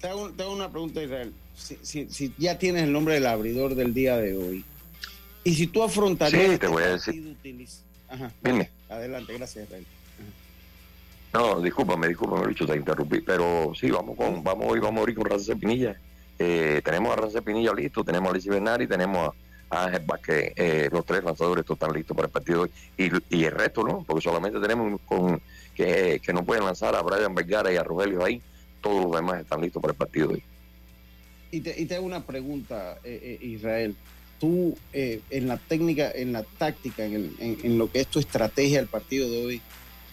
Te 0.00 0.08
hago, 0.08 0.52
una 0.52 0.68
pregunta, 0.68 1.02
Israel. 1.02 1.32
Si, 1.54 2.34
ya 2.36 2.58
tienes 2.58 2.82
el 2.82 2.92
nombre 2.92 3.14
del 3.14 3.26
abridor 3.26 3.76
del 3.76 3.94
día 3.94 4.16
de 4.16 4.36
hoy, 4.36 4.64
y 5.46 5.54
si 5.54 5.68
tú 5.68 5.80
afrontarías. 5.84 6.50
Sí, 6.50 6.58
te 6.58 6.66
voy 6.66 6.82
a 6.82 6.88
decir. 6.88 7.36
Ajá. 8.08 8.32
Adelante, 8.88 9.32
gracias, 9.32 9.64
Israel. 9.64 9.86
No, 11.32 11.60
discúlpame, 11.60 12.08
discúlpame, 12.08 12.46
Lucho, 12.46 12.66
te 12.66 12.76
interrumpí, 12.76 13.20
pero 13.20 13.72
sí, 13.78 13.88
vamos 13.90 14.16
con, 14.16 14.42
vamos 14.42 14.66
hoy, 14.68 14.80
vamos 14.80 15.06
a 15.06 15.10
ir 15.10 15.16
con 15.16 15.24
Raza 15.24 15.54
Pinilla. 15.54 16.00
Eh, 16.36 16.80
tenemos 16.84 17.12
a 17.12 17.16
Raza 17.16 17.42
Pinilla 17.42 17.72
listo, 17.72 18.02
tenemos 18.02 18.28
a 18.28 18.32
Alicia 18.32 18.52
Bernari, 18.52 18.88
tenemos 18.88 19.30
a 19.70 19.84
Ángel 19.84 20.02
Vázquez, 20.04 20.52
eh, 20.56 20.88
los 20.90 21.04
tres 21.04 21.22
lanzadores 21.22 21.64
están 21.68 21.92
listos 21.92 22.16
para 22.16 22.26
el 22.26 22.32
partido 22.32 22.62
hoy. 22.62 22.70
Y, 22.96 23.44
el 23.44 23.52
resto, 23.52 23.84
¿no? 23.84 24.02
Porque 24.02 24.22
solamente 24.22 24.58
tenemos 24.58 25.00
con 25.06 25.40
que, 25.76 26.20
no 26.34 26.44
pueden 26.44 26.64
lanzar 26.64 26.96
a 26.96 27.02
Brian 27.02 27.36
Vergara 27.36 27.72
y 27.72 27.76
a 27.76 27.84
Rogelio 27.84 28.24
ahí, 28.24 28.42
todos 28.80 29.04
los 29.04 29.12
demás 29.14 29.42
están 29.42 29.60
listos 29.60 29.80
para 29.80 29.92
el 29.92 29.98
partido 29.98 30.30
hoy. 30.30 30.42
Y 31.52 31.60
te, 31.60 31.80
y 31.80 31.86
te 31.86 31.94
hago 31.94 32.06
una 32.06 32.26
pregunta, 32.26 32.98
eh, 33.04 33.38
Israel. 33.40 33.94
Tú, 34.38 34.76
en 34.92 35.48
la 35.48 35.56
técnica, 35.56 36.10
en 36.14 36.32
la 36.32 36.42
táctica, 36.42 37.04
en, 37.04 37.34
en 37.38 37.78
lo 37.78 37.90
que 37.90 38.00
es 38.00 38.06
tu 38.06 38.18
estrategia 38.18 38.78
del 38.78 38.88
partido 38.88 39.30
de 39.30 39.46
hoy, 39.46 39.62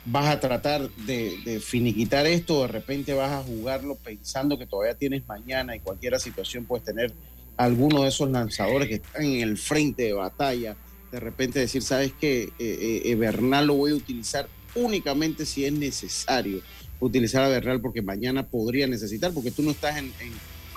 vas 0.06 0.28
a 0.28 0.40
tratar 0.40 0.90
de, 0.90 1.62
finiquitar 1.64 2.26
esto, 2.28 2.62
de 2.64 2.68
repente 2.68 3.14
vas 3.14 3.32
a 3.32 3.44
jugarlo 3.44 3.96
pensando 3.96 4.58
que 4.58 4.66
todavía 4.66 4.96
tienes 4.96 5.28
mañana 5.28 5.76
y 5.76 5.80
cualquier 5.80 6.20
situación 6.20 6.66
puedes 6.66 6.86
tener 6.86 7.14
alguno 7.56 8.04
de 8.04 8.10
esos 8.10 8.30
lanzadores 8.30 8.90
que 8.90 8.96
están 8.96 9.24
en 9.24 9.42
el 9.42 9.58
frente 9.58 10.04
de 10.04 10.14
batalla, 10.14 10.76
de 11.12 11.20
repente 11.20 11.60
decir, 11.60 11.84
sabes 11.84 12.12
que 12.14 12.52
eh, 12.60 13.16
Bernal 13.16 13.68
lo 13.68 13.76
voy 13.76 13.92
a 13.92 13.96
utilizar 13.96 14.48
únicamente 14.76 15.46
si 15.46 15.66
es 15.66 15.72
necesario 15.72 16.62
utilizar 17.00 17.44
a 17.44 17.50
Bernal 17.50 17.80
porque 17.80 18.02
mañana 18.02 18.48
podría 18.48 18.88
necesitar, 18.88 19.34
porque 19.34 19.52
tú 19.52 19.62
no 19.62 19.72
estás 19.72 19.98
en, 19.98 20.12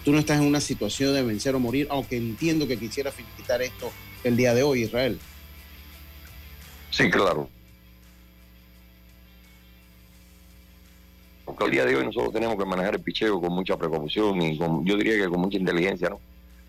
tú 0.07 0.13
no 0.13 0.21
estás 0.21 0.39
en 0.41 0.47
una 0.47 0.61
situación 0.61 1.15
de 1.15 1.25
vencer 1.25 1.57
o 1.57 1.59
morir, 1.59 1.89
aunque 1.91 2.17
entiendo 2.17 2.69
que 2.69 2.79
quisiera 2.79 3.11
felicitar 3.11 3.61
esto 3.61 3.91
el 4.23 4.37
día 4.37 4.55
de 4.55 4.63
hoy, 4.63 4.83
Israel. 4.83 5.19
Sí, 6.93 7.11
claro. 7.11 7.49
Porque 11.45 11.65
el 11.65 11.71
día 11.73 11.85
de 11.85 11.97
hoy 11.97 12.07
nosotros 12.07 12.33
tenemos 12.33 12.57
que 12.57 12.65
manejar 12.65 12.95
el 12.95 13.01
picheo 13.01 13.41
con 13.41 13.53
mucha 13.53 13.77
precaución 13.77 14.41
y 14.43 14.57
con, 14.57 14.85
yo 14.85 14.97
diría 14.97 15.17
que 15.17 15.29
con 15.29 15.41
mucha 15.41 15.59
inteligencia, 15.59 16.09
¿no? 16.09 16.21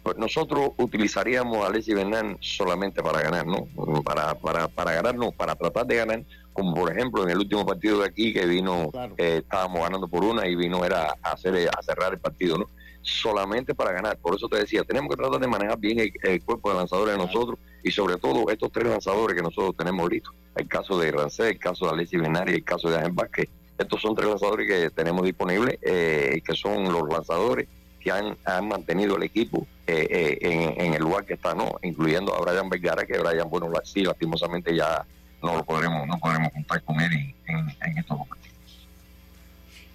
Pues 0.02 0.18
nosotros 0.18 0.72
utilizaríamos 0.78 1.58
a 1.64 1.68
Alessi 1.68 1.94
Bernal 1.94 2.38
solamente 2.40 3.04
para 3.04 3.22
ganar, 3.22 3.46
¿no? 3.46 3.68
Para, 4.02 4.34
para, 4.34 4.68
para 4.68 4.94
ganar, 4.94 5.14
no, 5.14 5.32
para 5.32 5.54
tratar 5.54 5.86
de 5.86 5.96
ganar, 5.96 6.24
como 6.54 6.74
por 6.74 6.92
ejemplo 6.92 7.22
en 7.22 7.30
el 7.30 7.38
último 7.38 7.64
partido 7.68 8.00
de 8.00 8.08
aquí 8.08 8.34
que 8.34 8.48
vino, 8.48 8.90
eh, 9.16 9.42
estábamos 9.44 9.82
ganando 9.84 10.08
por 10.08 10.24
una 10.24 10.48
y 10.48 10.56
vino 10.56 10.84
era 10.84 11.14
a, 11.22 11.34
hacer, 11.34 11.70
a 11.70 11.84
cerrar 11.84 12.14
el 12.14 12.20
partido, 12.20 12.58
¿no? 12.58 12.77
Solamente 13.08 13.74
para 13.74 13.94
ganar. 13.94 14.18
Por 14.18 14.36
eso 14.36 14.50
te 14.50 14.58
decía, 14.58 14.84
tenemos 14.84 15.10
que 15.10 15.16
tratar 15.16 15.40
de 15.40 15.48
manejar 15.48 15.80
bien 15.80 16.12
el, 16.22 16.44
cuerpo 16.44 16.72
de 16.72 16.76
lanzadores 16.76 17.14
de 17.14 17.26
nosotros 17.26 17.58
y 17.82 17.90
sobre 17.90 18.18
todo 18.18 18.50
estos 18.50 18.70
tres 18.70 18.88
lanzadores 18.88 19.36
que 19.36 19.42
nosotros 19.42 19.78
tenemos 19.78 20.02
ahorita. 20.02 20.30
El 20.58 20.68
caso 20.68 21.00
de 21.00 21.12
Rancé, 21.12 21.50
el 21.52 21.60
caso 21.60 21.86
de 21.86 21.92
Alessi 21.92 22.18
Bernal 22.18 22.50
y 22.50 22.56
el 22.56 22.64
caso 22.66 22.90
de 22.90 22.98
Ángel 22.98 23.14
Vázquez. 23.14 23.48
Estos 23.78 24.02
son 24.02 24.14
tres 24.14 24.28
lanzadores 24.28 24.68
que 24.68 24.90
tenemos 24.90 25.24
disponibles, 25.24 25.78
eh, 25.82 26.42
que 26.46 26.54
son 26.54 26.92
los 26.92 27.08
lanzadores 27.08 27.68
que 28.00 28.12
han, 28.12 28.36
han 28.44 28.68
mantenido 28.68 29.16
el 29.16 29.24
equipo 29.24 29.66
eh, 29.86 30.38
eh, 30.42 30.76
en, 30.78 30.94
el 30.94 31.02
lugar 31.02 31.24
que 31.26 31.36
está, 31.36 31.54
¿no? 31.54 31.78
Incluyendo 31.82 32.36
a 32.36 32.42
Brian 32.42 32.68
Vergara, 32.68 33.06
que 33.06 33.18
Brian, 33.18 33.50
bueno, 33.50 33.72
sí, 33.86 34.04
lastimosamente 34.04 34.76
ya 34.76 35.06
no 35.42 35.56
lo 35.56 35.64
podremos, 35.64 36.06
no 36.08 36.18
podremos 36.18 36.52
contar 36.52 36.84
con 36.84 37.00
él 37.00 37.34
en, 37.46 37.98
estos 37.98 38.18
momentos. 38.18 38.37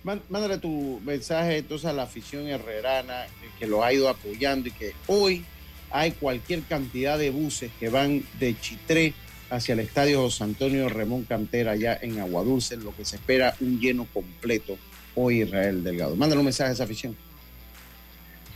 Mándale 0.05 0.59
tu 0.59 1.01
mensaje 1.05 1.59
entonces 1.59 1.87
a 1.87 1.93
la 1.93 2.03
afición 2.03 2.49
herrerana 2.49 3.27
que 3.59 3.67
lo 3.67 3.85
ha 3.85 3.93
ido 3.93 4.09
apoyando 4.09 4.69
y 4.69 4.73
que 4.73 4.95
hoy 5.07 5.45
hay 5.91 6.13
cualquier 6.13 6.63
cantidad 6.63 7.19
de 7.19 7.31
buses 7.31 7.71
que 7.79 7.89
van 7.89 8.25
de 8.41 8.59
Chitré 8.59 9.15
hacia 9.51 9.75
el 9.75 9.81
estadio 9.81 10.23
José 10.23 10.45
Antonio 10.45 10.89
Ramón 10.89 11.25
Cantera 11.25 11.73
allá 11.73 11.99
en 12.01 12.19
Aguadulce, 12.19 12.77
lo 12.77 12.97
que 12.97 13.05
se 13.05 13.17
espera 13.17 13.55
un 13.61 13.79
lleno 13.79 14.07
completo 14.13 14.77
hoy 15.15 15.43
Israel 15.43 15.85
Delgado. 15.85 16.17
Mándale 16.17 16.41
un 16.41 16.47
mensaje 16.47 16.71
a 16.71 16.73
esa 16.73 16.85
afición. 16.85 17.17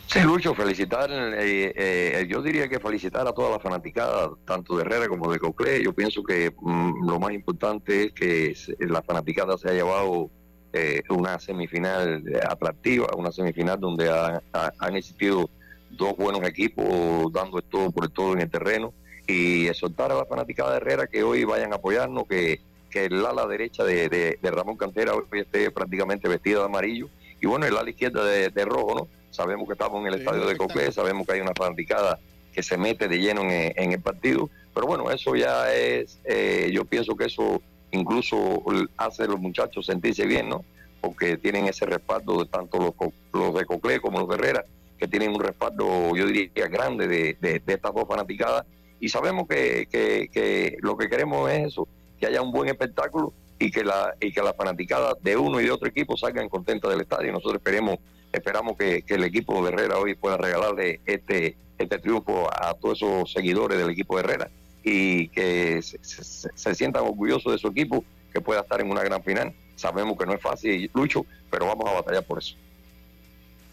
Sí, 0.07 0.21
Lucho, 0.21 0.55
felicitar, 0.55 1.11
eh, 1.13 1.73
eh, 1.77 2.27
yo 2.29 2.41
diría 2.41 2.69
que 2.69 2.79
felicitar 2.79 3.27
a 3.27 3.33
toda 3.33 3.51
la 3.51 3.59
fanaticada, 3.59 4.31
tanto 4.47 4.77
de 4.77 4.83
Herrera 4.83 5.09
como 5.09 5.31
de 5.31 5.39
Coclé. 5.39 5.83
Yo 5.83 5.93
pienso 5.93 6.23
que 6.23 6.55
mm, 6.59 7.09
lo 7.09 7.19
más 7.19 7.33
importante 7.33 8.05
es 8.05 8.13
que 8.13 8.57
la 8.87 9.03
fanaticada 9.03 9.59
se 9.59 9.69
ha 9.69 9.73
llevado 9.73 10.31
eh, 10.77 11.03
una 11.09 11.39
semifinal 11.39 12.22
atractiva, 12.49 13.09
una 13.16 13.33
semifinal 13.33 13.81
donde 13.81 14.11
han 14.11 14.97
existido 14.97 15.49
dos 15.91 16.16
buenos 16.16 16.43
equipos 16.43 17.33
dando 17.33 17.62
todo 17.62 17.91
por 17.91 18.05
el 18.05 18.11
todo 18.11 18.33
en 18.33 18.41
el 18.41 18.51
terreno. 18.51 18.93
Y 19.27 19.66
exhortar 19.66 20.12
a 20.12 20.14
la 20.14 20.24
fanaticada 20.24 20.72
de 20.72 20.77
Herrera 20.77 21.07
que 21.09 21.24
hoy 21.24 21.45
vayan 21.45 21.72
a 21.72 21.77
apoyarnos, 21.77 22.29
que, 22.29 22.61
que 22.91 23.07
el 23.07 23.27
ala 23.27 23.47
derecha 23.47 23.83
de, 23.85 24.39
Ramón 24.43 24.77
Cantera 24.77 25.14
hoy 25.14 25.24
esté 25.33 25.70
prácticamente 25.70 26.29
vestida 26.29 26.61
de 26.61 26.64
amarillo. 26.66 27.09
Y 27.41 27.47
bueno, 27.47 27.66
el 27.66 27.77
ala 27.77 27.91
izquierda 27.91 28.24
de, 28.24 28.64
rojo, 28.64 28.95
¿no? 28.95 29.09
Sabemos 29.31 29.66
que 29.66 29.72
estamos 29.72 30.01
en 30.01 30.12
el 30.12 30.20
estadio 30.20 30.47
de 30.47 30.57
Cocle, 30.57 30.93
sabemos 30.93 31.27
que 31.27 31.35
hay 31.35 31.41
una 31.41 31.53
fanaticada 31.57 32.18
que 32.53 32.62
se 32.62 32.79
mete 32.79 33.09
de 33.09 33.18
lleno 33.18 33.43
en, 33.43 33.93
el 33.93 34.01
partido, 34.01 34.49
pero 34.72 34.87
bueno, 34.87 35.11
eso 35.11 35.37
ya 35.37 35.74
es, 35.74 36.18
eh, 36.24 36.70
yo 36.72 36.87
pienso 36.87 37.14
que 37.14 37.27
eso 37.27 37.61
incluso 37.91 38.62
hace 38.97 39.24
a 39.24 39.26
los 39.26 39.41
muchachos 39.41 39.87
sentirse 39.87 40.26
bien, 40.26 40.49
¿no? 40.49 40.64
Porque 41.01 41.37
tienen 41.37 41.66
ese 41.66 41.87
respaldo 41.87 42.39
de 42.39 42.47
tanto 42.47 42.78
los, 42.78 42.95
los 43.32 43.55
de 43.55 43.64
Cocle 43.64 44.01
como 44.01 44.20
los 44.20 44.28
de 44.28 44.34
Herrera, 44.34 44.64
que 44.99 45.07
tienen 45.07 45.34
un 45.34 45.41
respaldo, 45.41 46.16
yo 46.16 46.26
diría, 46.26 46.68
grande 46.68 47.07
de, 47.07 47.37
de 47.41 47.72
estas 47.72 47.95
dos 47.95 48.07
fanaticadas 48.09 48.64
y 49.01 49.09
sabemos 49.09 49.47
que, 49.49 49.87
que, 49.91 50.76
lo 50.80 50.97
que 50.97 51.09
queremos 51.09 51.51
es 51.51 51.68
eso, 51.68 51.89
que 52.18 52.26
haya 52.26 52.43
un 52.43 52.53
buen 52.53 52.68
espectáculo 52.68 53.32
y 53.59 53.70
que 53.70 53.84
la 53.84 54.14
y 54.20 54.32
que 54.32 54.43
la 54.43 54.53
fanaticada 54.53 55.14
de 55.22 55.37
uno 55.37 55.61
y 55.61 55.64
de 55.64 55.70
otro 55.70 55.89
equipo 55.89 56.16
salgan 56.16 56.49
contentas 56.49 56.91
del 56.91 57.03
estadio. 57.03 57.32
Nosotros 57.32 57.57
esperemos 57.57 57.99
esperamos 58.32 58.76
que, 58.76 59.05
el 59.07 59.24
equipo 59.24 59.62
de 59.62 59.72
Herrera 59.72 59.99
hoy 59.99 60.14
pueda 60.14 60.37
regalarle 60.37 61.01
este 61.07 61.57
este 61.78 61.99
triunfo 61.99 62.49
a 62.51 62.74
todos 62.74 62.99
esos 63.03 63.32
seguidores 63.32 63.78
del 63.78 63.91
equipo 63.91 64.16
de 64.16 64.24
Herrera 64.24 64.51
y 64.89 65.26
que 65.30 65.82
se, 65.82 65.99
se, 66.01 66.74
sientan 66.76 67.03
orgullosos 67.03 67.53
de 67.53 67.59
su 67.59 67.66
equipo, 67.66 68.05
que 68.32 68.41
pueda 68.41 68.61
estar 68.61 68.80
en 68.80 68.89
una 68.89 69.03
gran 69.03 69.20
final. 69.20 69.53
Sabemos 69.74 70.16
que 70.16 70.24
no 70.24 70.32
es 70.32 70.41
fácil, 70.41 70.89
Lucho, 70.95 71.26
pero 71.51 71.66
vamos 71.66 71.91
a 71.91 71.95
batallar 71.95 72.24
por 72.24 72.39
eso. 72.39 72.55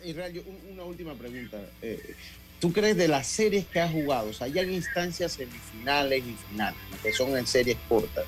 Israel, 0.03 0.43
una 0.71 0.83
última 0.85 1.13
pregunta. 1.13 1.59
Eh, 1.83 2.15
¿Tú 2.59 2.73
crees 2.73 2.97
de 2.97 3.07
las 3.07 3.27
series 3.27 3.67
que 3.67 3.79
has 3.79 3.91
jugado? 3.91 4.29
O 4.29 4.33
sea, 4.33 4.47
ya 4.47 4.63
instancias 4.63 5.33
semifinales 5.33 6.23
y 6.25 6.35
finales, 6.49 6.79
que 7.03 7.13
son 7.13 7.37
en 7.37 7.45
series 7.45 7.77
cortas. 7.87 8.25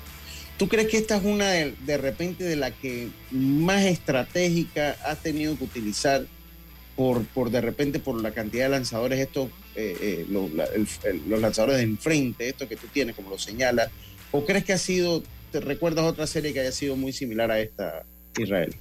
¿Tú 0.56 0.68
crees 0.68 0.86
que 0.86 0.98
esta 0.98 1.16
es 1.16 1.24
una 1.24 1.50
de, 1.50 1.96
repente 1.98 2.44
de 2.44 2.54
la 2.54 2.70
que 2.70 3.08
más 3.32 3.84
estratégica 3.84 4.96
has 5.04 5.20
tenido 5.22 5.58
que 5.58 5.64
utilizar 5.64 6.24
por, 6.96 7.24
por 7.26 7.50
de 7.50 7.60
repente 7.60 7.98
por 7.98 8.20
la 8.20 8.32
cantidad 8.32 8.64
de 8.64 8.70
lanzadores, 8.70 9.20
estos, 9.20 9.50
eh, 9.74 9.96
eh, 10.00 10.26
los, 10.28 11.40
lanzadores 11.40 11.76
de 11.76 11.82
enfrente, 11.82 12.48
esto 12.48 12.66
que 12.66 12.76
tú 12.76 12.86
tienes, 12.92 13.14
como 13.14 13.30
lo 13.30 13.38
señala? 13.38 13.90
¿O 14.32 14.44
crees 14.44 14.64
que 14.64 14.72
ha 14.72 14.78
sido, 14.78 15.22
te 15.52 15.60
recuerdas 15.60 16.06
otra 16.06 16.26
serie 16.26 16.52
que 16.52 16.60
haya 16.60 16.72
sido 16.72 16.96
muy 16.96 17.12
similar 17.12 17.50
a 17.50 17.60
esta, 17.60 18.04
Israel? 18.38 18.74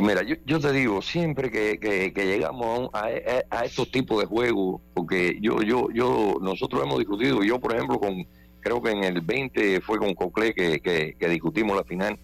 mira, 0.00 0.22
yo, 0.22 0.60
te 0.60 0.72
digo, 0.72 1.02
siempre 1.02 1.50
que, 1.50 2.12
llegamos 2.14 2.90
a, 2.92 3.10
estos 3.64 3.90
tipos 3.90 4.20
de 4.20 4.26
juegos, 4.26 4.80
porque 4.94 5.38
yo, 5.40 5.62
yo, 5.62 5.88
yo, 5.92 6.36
nosotros 6.40 6.82
hemos 6.84 6.98
discutido, 6.98 7.42
yo 7.42 7.58
por 7.58 7.74
ejemplo, 7.74 7.98
con 7.98 8.24
creo 8.60 8.80
que 8.80 8.90
en 8.90 9.04
el 9.04 9.20
20 9.20 9.80
fue 9.80 9.98
con 9.98 10.14
Cocle 10.14 10.54
que, 10.54 11.28
discutimos 11.28 11.76
la 11.76 11.84
final, 11.84 12.18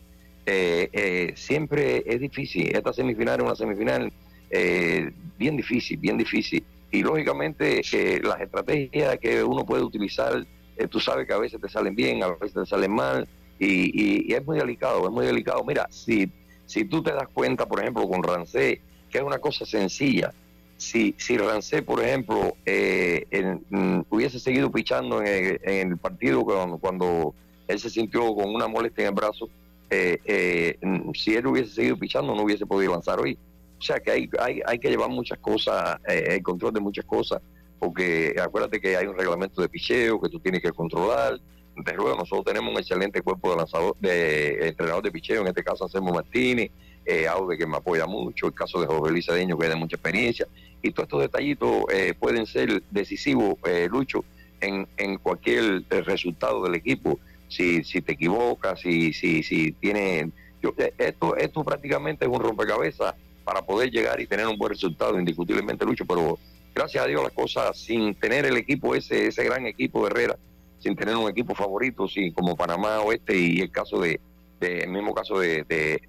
eh, 0.50 0.88
eh, 0.92 1.32
siempre 1.36 2.02
es 2.06 2.20
difícil, 2.20 2.74
esta 2.74 2.92
semifinal 2.92 3.38
es 3.38 3.44
una 3.44 3.54
semifinal 3.54 4.12
eh, 4.50 5.10
bien 5.38 5.56
difícil, 5.56 5.98
bien 5.98 6.16
difícil, 6.16 6.64
y 6.90 7.02
lógicamente 7.02 7.82
las 8.22 8.40
estrategias 8.40 9.18
que 9.18 9.44
uno 9.44 9.64
puede 9.66 9.82
utilizar, 9.82 10.46
tú 10.90 11.00
sabes 11.00 11.26
que 11.26 11.34
a 11.34 11.38
veces 11.38 11.60
te 11.60 11.68
salen 11.68 11.94
bien, 11.94 12.22
a 12.22 12.28
veces 12.28 12.54
te 12.54 12.66
salen 12.66 12.92
mal, 12.92 13.28
y, 13.58 14.30
y 14.30 14.34
es 14.34 14.46
muy 14.46 14.58
delicado, 14.58 15.04
es 15.04 15.10
muy 15.10 15.26
delicado. 15.26 15.64
Mira, 15.64 15.86
si 15.90 16.30
si 16.68 16.84
tú 16.84 17.02
te 17.02 17.12
das 17.12 17.28
cuenta, 17.32 17.66
por 17.66 17.80
ejemplo, 17.80 18.06
con 18.06 18.22
Rancé, 18.22 18.82
que 19.10 19.18
es 19.18 19.24
una 19.24 19.38
cosa 19.38 19.64
sencilla, 19.64 20.34
si, 20.76 21.14
si 21.16 21.38
Rancé, 21.38 21.82
por 21.82 22.04
ejemplo, 22.04 22.54
eh, 22.66 23.58
mm, 23.70 24.00
hubiese 24.10 24.38
seguido 24.38 24.70
pichando 24.70 25.22
en 25.22 25.58
el, 25.64 25.96
partido 25.96 26.44
cuando, 26.78 27.34
él 27.66 27.80
se 27.80 27.88
sintió 27.88 28.34
con 28.34 28.54
una 28.54 28.68
molestia 28.68 29.04
en 29.04 29.08
el 29.08 29.14
brazo, 29.14 29.48
eh, 29.90 30.18
eh, 30.24 30.78
si 31.14 31.34
él 31.34 31.46
hubiese 31.46 31.74
seguido 31.74 31.96
pichando 31.96 32.34
no 32.34 32.42
hubiese 32.42 32.66
podido 32.66 32.92
lanzar 32.92 33.20
hoy. 33.20 33.38
O 33.78 33.82
sea 33.82 34.00
que 34.00 34.10
hay, 34.10 34.30
hay, 34.40 34.60
hay 34.66 34.78
que 34.78 34.88
llevar 34.90 35.08
muchas 35.08 35.38
cosas, 35.38 35.98
el 36.06 36.42
control 36.42 36.72
de 36.74 36.80
muchas 36.80 37.04
cosas, 37.04 37.40
porque 37.78 38.34
acuérdate 38.40 38.80
que 38.80 38.96
hay 38.96 39.06
un 39.06 39.16
reglamento 39.16 39.62
de 39.62 39.68
picheo 39.68 40.20
que 40.20 40.28
tú 40.28 40.40
tienes 40.40 40.60
que 40.60 40.72
controlar, 40.72 41.38
de 41.76 41.92
luego 41.92 42.16
nosotros 42.16 42.44
tenemos 42.44 42.72
un 42.72 42.80
excelente 42.80 43.22
cuerpo 43.22 43.50
de 43.50 43.56
lanzador, 43.56 43.96
de 44.00 44.68
entrenador 44.68 45.02
de 45.02 45.12
picheo, 45.12 45.42
en 45.42 45.48
este 45.48 45.62
caso 45.62 45.84
Anselmo 45.84 46.12
Martínez, 46.12 46.70
eh, 47.06 47.28
Aude 47.28 47.56
que 47.56 47.66
me 47.66 47.76
apoya 47.76 48.06
mucho, 48.06 48.48
el 48.48 48.54
caso 48.54 48.80
de 48.80 48.86
José 48.86 49.12
Luis 49.12 49.26
Cedeño 49.26 49.56
que 49.56 49.66
tiene 49.66 49.80
mucha 49.80 49.96
experiencia, 49.96 50.46
y 50.82 50.90
todos 50.90 51.06
estos 51.06 51.20
detallitos 51.20 51.84
eh, 51.92 52.14
pueden 52.18 52.46
ser 52.46 52.82
decisivos, 52.90 53.54
eh, 53.64 53.88
Lucho, 53.90 54.24
en, 54.60 54.88
en 54.96 55.18
cualquier 55.18 55.84
eh, 55.90 56.02
resultado 56.02 56.62
del 56.64 56.74
equipo. 56.74 57.18
Si, 57.48 57.82
si 57.84 58.02
te 58.02 58.12
equivocas, 58.12 58.80
si, 58.80 59.12
si, 59.12 59.42
si 59.42 59.72
tiene... 59.72 60.30
Yo, 60.62 60.74
esto, 60.98 61.36
esto 61.36 61.64
prácticamente 61.64 62.24
es 62.24 62.30
un 62.30 62.40
rompecabezas 62.40 63.14
para 63.44 63.62
poder 63.62 63.90
llegar 63.90 64.20
y 64.20 64.26
tener 64.26 64.46
un 64.46 64.58
buen 64.58 64.70
resultado, 64.70 65.18
indiscutiblemente, 65.18 65.84
Lucho, 65.84 66.04
pero 66.04 66.38
gracias 66.74 67.04
a 67.04 67.06
Dios 67.06 67.22
las 67.22 67.32
cosas, 67.32 67.78
sin 67.78 68.14
tener 68.14 68.44
el 68.44 68.56
equipo, 68.56 68.94
ese, 68.94 69.28
ese 69.28 69.44
gran 69.44 69.66
equipo 69.66 70.02
de 70.02 70.10
Herrera, 70.10 70.36
sin 70.78 70.94
tener 70.94 71.16
un 71.16 71.30
equipo 71.30 71.54
favorito, 71.54 72.06
sí, 72.08 72.30
como 72.32 72.56
Panamá 72.56 73.00
Oeste 73.00 73.38
y 73.38 73.60
el 73.60 73.70
caso 73.70 74.00
de, 74.00 74.20
el 74.60 74.90
mismo 74.90 75.14
caso 75.14 75.38
de, 75.38 75.64
de, 75.64 76.00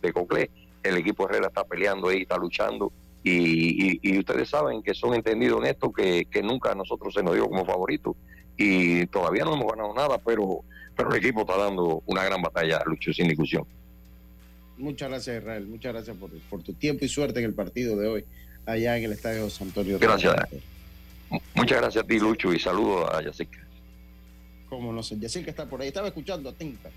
el 0.84 0.98
equipo 0.98 1.30
Herrera 1.30 1.48
está 1.48 1.64
peleando 1.64 2.10
ahí, 2.10 2.24
está 2.24 2.38
luchando 2.38 2.92
y, 3.24 4.00
y, 4.02 4.18
ustedes 4.18 4.50
saben 4.50 4.82
que 4.82 4.94
son 4.94 5.14
entendidos 5.14 5.60
en 5.62 5.68
esto 5.68 5.92
que, 5.92 6.26
que 6.26 6.42
nunca 6.42 6.72
a 6.72 6.76
nosotros 6.76 7.14
se 7.14 7.22
nos 7.22 7.36
dio 7.36 7.48
como 7.48 7.66
favorito 7.66 8.16
y 8.58 9.06
todavía 9.08 9.46
no 9.46 9.54
hemos 9.54 9.72
ganado 9.72 9.94
nada, 9.94 10.18
pero, 10.18 10.62
pero 11.00 11.12
el 11.12 11.18
equipo 11.18 11.41
está 11.41 11.56
dando 11.56 12.04
una 12.08 12.26
gran 12.26 12.41
batalla, 12.41 12.84
Lucho, 12.86 13.14
sin 13.14 13.30
discusión. 13.30 13.64
Muchas 14.78 15.08
gracias, 15.08 15.38
Israel. 15.38 15.66
Muchas 15.66 15.93
gracias 15.93 16.18
por, 16.18 16.30
por 16.50 16.62
tu 16.62 16.74
tiempo 16.74 17.06
y 17.06 17.08
suerte 17.08 17.39
en 17.39 17.45
el 17.45 17.54
partido 17.54 17.95
de 17.95 18.06
hoy 18.06 18.26
allá 18.66 18.97
en 18.97 19.06
el 19.06 19.14
estadio 19.14 19.43
José 19.43 19.64
Antonio. 19.64 19.97
Gracias. 19.97 20.36
Muchas 21.56 21.78
gracias 21.80 22.04
a 22.04 22.06
ti, 22.06 22.20
Lucho, 22.20 22.54
y 22.54 22.60
saludos 22.60 23.10
a 23.14 23.24
Yacica. 23.24 23.60
Como 24.68 24.91
no 24.91 25.02
sé, 25.02 25.18
Yacica 25.18 25.50
está 25.50 25.68
por 25.68 25.82
ahí. 25.82 25.88
Estaba 25.88 26.10
escuchando 26.10 26.50
atenta. 26.50 26.89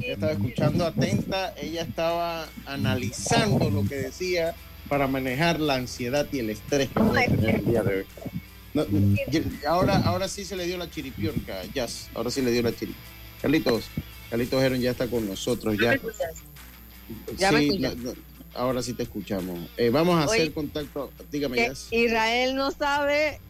Ella 0.00 0.14
estaba 0.14 0.32
escuchando 0.32 0.86
atenta. 0.86 1.54
Ella 1.60 1.82
estaba 1.82 2.48
analizando 2.64 3.68
lo 3.68 3.86
que 3.86 3.96
decía 3.96 4.54
para 4.88 5.08
manejar 5.08 5.60
la 5.60 5.74
ansiedad 5.74 6.26
y 6.32 6.38
el 6.38 6.48
estrés 6.48 6.88
que 6.88 7.00
puede 7.00 7.28
tener 7.28 7.56
el 7.56 7.66
día 7.66 7.82
de 7.82 7.98
hoy. 7.98 8.06
No, 8.72 8.86
ahora, 9.68 9.98
ahora 10.06 10.26
sí 10.26 10.46
se 10.46 10.56
le 10.56 10.64
dio 10.64 10.78
la 10.78 10.88
chiripiorca, 10.88 11.64
Jazz. 11.74 12.08
Ahora 12.14 12.30
sí 12.30 12.40
le 12.40 12.50
dio 12.50 12.62
la 12.62 12.74
chiripiorca. 12.74 13.12
Carlitos, 13.42 13.84
Carlitos 14.30 14.62
Heron 14.62 14.80
ya 14.80 14.92
está 14.92 15.06
con 15.08 15.28
nosotros. 15.28 15.76
Ya, 15.78 15.96
¿Ya 17.36 17.52
me 17.52 17.60
Sí, 17.60 17.68
escuchas? 17.68 17.96
no, 17.96 18.10
no, 18.12 18.16
ahora 18.54 18.82
sí 18.82 18.94
te 18.94 19.02
escuchamos. 19.02 19.58
Eh, 19.76 19.90
vamos 19.90 20.18
a 20.18 20.24
hacer 20.24 20.52
contacto. 20.52 21.10
Dígame, 21.30 21.56
Que 21.56 21.66
Jazz. 21.68 21.88
Israel 21.90 22.54
no 22.54 22.70
sabe 22.70 23.40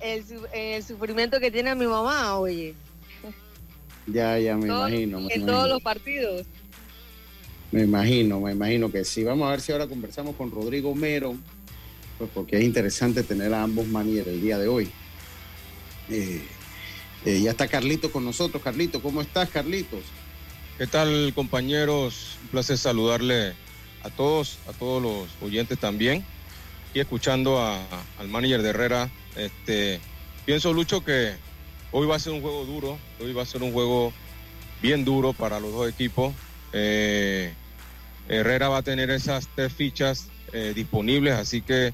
el, 0.00 0.24
su- 0.26 0.46
el 0.52 0.82
sufrimiento 0.82 1.40
que 1.40 1.50
tiene 1.50 1.74
mi 1.74 1.86
mamá, 1.86 2.38
oye. 2.38 2.74
Ya, 4.06 4.38
ya 4.38 4.56
me 4.56 4.66
imagino. 4.68 5.18
Me 5.20 5.26
en 5.34 5.40
imagino. 5.40 5.46
todos 5.46 5.68
los 5.68 5.82
partidos. 5.82 6.46
Me 7.72 7.82
imagino, 7.82 8.40
me 8.40 8.52
imagino 8.52 8.90
que 8.92 9.04
sí. 9.04 9.24
Vamos 9.24 9.48
a 9.48 9.50
ver 9.52 9.60
si 9.60 9.72
ahora 9.72 9.86
conversamos 9.88 10.36
con 10.36 10.50
Rodrigo 10.52 10.94
Mero, 10.94 11.34
pues 12.18 12.30
porque 12.32 12.58
es 12.58 12.64
interesante 12.64 13.22
tener 13.24 13.52
a 13.52 13.62
ambos 13.64 13.86
managers 13.88 14.28
el 14.28 14.40
día 14.40 14.58
de 14.58 14.68
hoy. 14.68 14.88
Eh, 16.08 16.40
eh, 17.26 17.40
ya 17.42 17.50
está 17.50 17.68
Carlito 17.68 18.10
con 18.10 18.24
nosotros. 18.24 18.62
Carlito, 18.62 19.02
¿cómo 19.02 19.20
estás, 19.20 19.50
Carlitos? 19.50 20.00
¿Qué 20.78 20.86
tal, 20.86 21.32
compañeros? 21.34 22.38
Un 22.44 22.48
placer 22.48 22.78
saludarle 22.78 23.52
a 24.02 24.10
todos, 24.10 24.58
a 24.68 24.72
todos 24.72 25.02
los 25.02 25.26
oyentes 25.42 25.78
también. 25.78 26.24
Y 26.94 27.00
escuchando 27.00 27.60
a- 27.60 27.84
al 28.18 28.28
manager 28.28 28.62
de 28.62 28.70
Herrera, 28.70 29.10
este, 29.36 30.00
pienso, 30.46 30.72
Lucho, 30.72 31.04
que 31.04 31.34
hoy 31.92 32.06
va 32.06 32.16
a 32.16 32.18
ser 32.18 32.32
un 32.32 32.40
juego 32.40 32.64
duro, 32.64 32.98
hoy 33.20 33.32
va 33.32 33.42
a 33.42 33.46
ser 33.46 33.62
un 33.62 33.72
juego 33.72 34.12
bien 34.80 35.04
duro 35.04 35.32
para 35.32 35.60
los 35.60 35.72
dos 35.72 35.88
equipos. 35.90 36.32
Eh, 36.72 37.52
Herrera 38.28 38.68
va 38.68 38.78
a 38.78 38.82
tener 38.82 39.10
esas 39.10 39.48
tres 39.54 39.72
fichas 39.72 40.28
eh, 40.52 40.72
disponibles, 40.74 41.34
así 41.34 41.60
que 41.60 41.92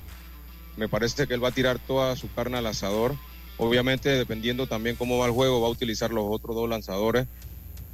me 0.76 0.88
parece 0.88 1.26
que 1.26 1.34
él 1.34 1.42
va 1.42 1.48
a 1.48 1.52
tirar 1.52 1.78
toda 1.78 2.16
su 2.16 2.30
carne 2.32 2.58
al 2.58 2.66
asador. 2.66 3.14
Obviamente, 3.58 4.08
dependiendo 4.08 4.66
también 4.66 4.96
cómo 4.96 5.18
va 5.18 5.26
el 5.26 5.32
juego, 5.32 5.60
va 5.60 5.68
a 5.68 5.70
utilizar 5.70 6.10
los 6.10 6.24
otros 6.28 6.54
dos 6.56 6.68
lanzadores 6.68 7.26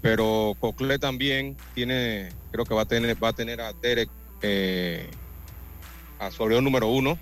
pero 0.01 0.57
Cocle 0.61 0.99
también 0.99 1.57
tiene, 1.75 2.29
creo 2.53 2.65
que 2.65 2.73
va 2.75 2.83
a 2.83 2.85
tener, 2.85 3.23
va 3.23 3.29
a 3.31 3.33
tener 3.33 3.61
a 3.61 3.73
Derek 3.73 4.09
eh, 4.43 5.09
a 6.21 6.31
su 6.31 6.49
número 6.49 6.87
uno, 6.89 7.19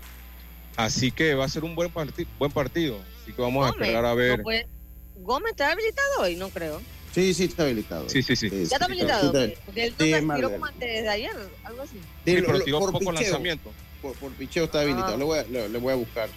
así 0.75 1.11
que 1.11 1.33
va 1.33 1.45
a 1.45 1.49
ser 1.49 1.63
un 1.63 1.73
buen, 1.73 1.91
parti- 1.91 2.27
buen 2.37 2.51
partido, 2.51 2.99
así 3.23 3.33
que 3.33 3.41
vamos 3.41 3.65
a 3.65 3.69
esperar 3.69 4.05
a 4.05 4.13
ver. 4.13 4.37
no 4.39 4.43
puede- 4.43 4.67
Gómez 5.15 5.51
está 5.51 5.71
habilitado 5.71 6.07
hoy, 6.21 6.35
no 6.35 6.49
creo. 6.49 6.79
Sí, 7.11 7.33
sí, 7.33 7.45
está 7.45 7.63
habilitado. 7.63 8.07
Sí, 8.07 8.21
sí, 8.21 8.35
sí. 8.35 8.47
Ya 8.51 8.61
está 8.75 8.85
habilitado. 8.85 9.31
Sí, 9.31 9.37
está- 9.49 9.61
Porque 9.65 9.83
él 9.85 9.89
sí, 9.89 9.95
no 9.97 10.05
es 10.05 10.11
se 10.11 10.15
tiró 10.19 10.27
Marvel. 10.27 10.51
como 10.51 10.65
antes 10.67 11.01
de 11.01 11.09
ayer, 11.09 11.31
algo 11.63 11.81
así. 11.81 11.97
Sí, 11.97 12.01
pero 12.45 12.59
tiró 12.61 12.79
por 12.79 12.91
poco 12.91 12.99
picheo. 13.09 13.13
lanzamiento. 13.23 13.73
Por, 14.03 14.13
por 14.17 14.31
picheo 14.33 14.65
está 14.65 14.81
habilitado. 14.81 15.15
Ah. 15.15 15.17
Le, 15.17 15.23
voy 15.23 15.39
a, 15.39 15.43
le, 15.45 15.69
le 15.69 15.77
voy 15.79 15.93
a 15.93 15.95
buscar. 15.95 16.29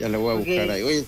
Ya 0.00 0.08
le 0.08 0.16
voy 0.16 0.34
a 0.34 0.38
buscar 0.38 0.70
ahí. 0.70 0.82
Oye, 0.82 1.04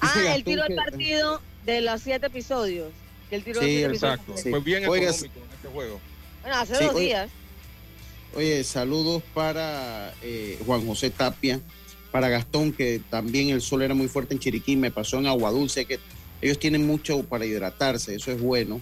Ah, 0.00 0.34
el 0.34 0.44
que- 0.44 0.56
partido 0.74 1.40
de 1.64 1.80
los 1.80 2.00
siete 2.02 2.26
episodios. 2.26 2.90
Sí, 3.30 3.40
siete 3.44 3.84
Exacto, 3.86 4.32
episodios. 4.32 4.40
Sí. 4.42 4.50
fue 4.50 4.60
bien 4.60 4.86
Oiga, 4.88 5.10
económico 5.10 5.40
en 5.40 5.52
este 5.56 5.68
juego. 5.68 6.00
Bueno, 6.42 6.56
hace 6.58 6.74
Sí, 6.76 6.84
dos 6.84 6.94
oye, 6.94 7.04
días. 7.06 7.30
Oye, 8.34 8.64
saludos 8.64 9.22
para 9.34 10.12
eh, 10.22 10.58
Juan 10.66 10.86
José 10.86 11.10
Tapia, 11.10 11.60
para 12.12 12.28
Gastón, 12.28 12.72
que 12.72 13.00
también 13.10 13.48
el 13.50 13.60
sol 13.62 13.82
era 13.82 13.94
muy 13.94 14.08
fuerte 14.08 14.34
en 14.34 14.40
Chiriquí, 14.40 14.76
me 14.76 14.90
pasó 14.90 15.18
en 15.18 15.26
Agua 15.26 15.50
Dulce, 15.50 15.86
que 15.86 15.98
ellos 16.42 16.58
tienen 16.58 16.86
mucho 16.86 17.22
para 17.24 17.46
hidratarse, 17.46 18.14
eso 18.14 18.30
es 18.30 18.40
bueno. 18.40 18.80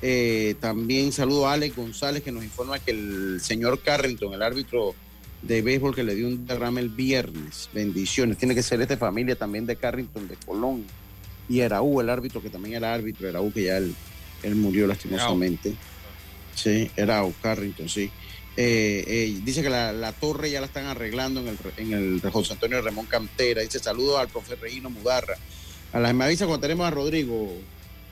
Eh, 0.00 0.54
también 0.60 1.12
saludo 1.12 1.46
a 1.48 1.52
Alex 1.52 1.76
González, 1.76 2.22
que 2.22 2.32
nos 2.32 2.44
informa 2.44 2.78
que 2.78 2.92
el 2.92 3.40
señor 3.42 3.80
Carrington, 3.82 4.32
el 4.34 4.42
árbitro 4.42 4.94
de 5.42 5.60
béisbol, 5.62 5.94
que 5.94 6.04
le 6.04 6.14
dio 6.14 6.28
un 6.28 6.46
derrame 6.46 6.80
el 6.80 6.88
viernes. 6.88 7.68
Bendiciones. 7.72 8.38
Tiene 8.38 8.54
que 8.54 8.62
ser 8.62 8.80
esta 8.80 8.96
familia 8.96 9.36
también 9.36 9.66
de 9.66 9.76
Carrington, 9.76 10.28
de 10.28 10.36
Colón. 10.36 10.84
Y 11.48 11.60
Eraú, 11.60 12.00
el 12.00 12.08
árbitro, 12.08 12.40
que 12.40 12.50
también 12.50 12.76
era 12.76 12.94
árbitro, 12.94 13.28
Eraú, 13.28 13.52
que 13.52 13.64
ya 13.64 13.76
él, 13.76 13.94
él 14.42 14.54
murió 14.54 14.86
lastimosamente. 14.86 15.74
Sí, 16.54 16.90
Eraú, 16.96 17.34
Carrington, 17.42 17.88
sí. 17.88 18.10
Eh, 18.56 19.04
eh, 19.06 19.40
dice 19.42 19.62
que 19.62 19.70
la, 19.70 19.92
la 19.92 20.12
torre 20.12 20.50
ya 20.50 20.60
la 20.60 20.66
están 20.66 20.84
arreglando 20.84 21.40
en 21.40 21.48
el, 21.48 21.58
en 21.78 21.92
el 21.92 22.30
José 22.30 22.52
Antonio 22.52 22.80
Ramón 22.82 23.06
Cantera. 23.06 23.62
Dice 23.62 23.78
saludos 23.78 24.20
al 24.20 24.28
profe 24.28 24.56
Reino 24.56 24.90
Mudarra. 24.90 25.36
A 25.92 25.98
la, 26.00 26.12
me 26.12 26.24
avisa 26.24 26.46
cuando 26.46 26.62
tenemos 26.62 26.86
a 26.86 26.90
Rodrigo, 26.90 27.50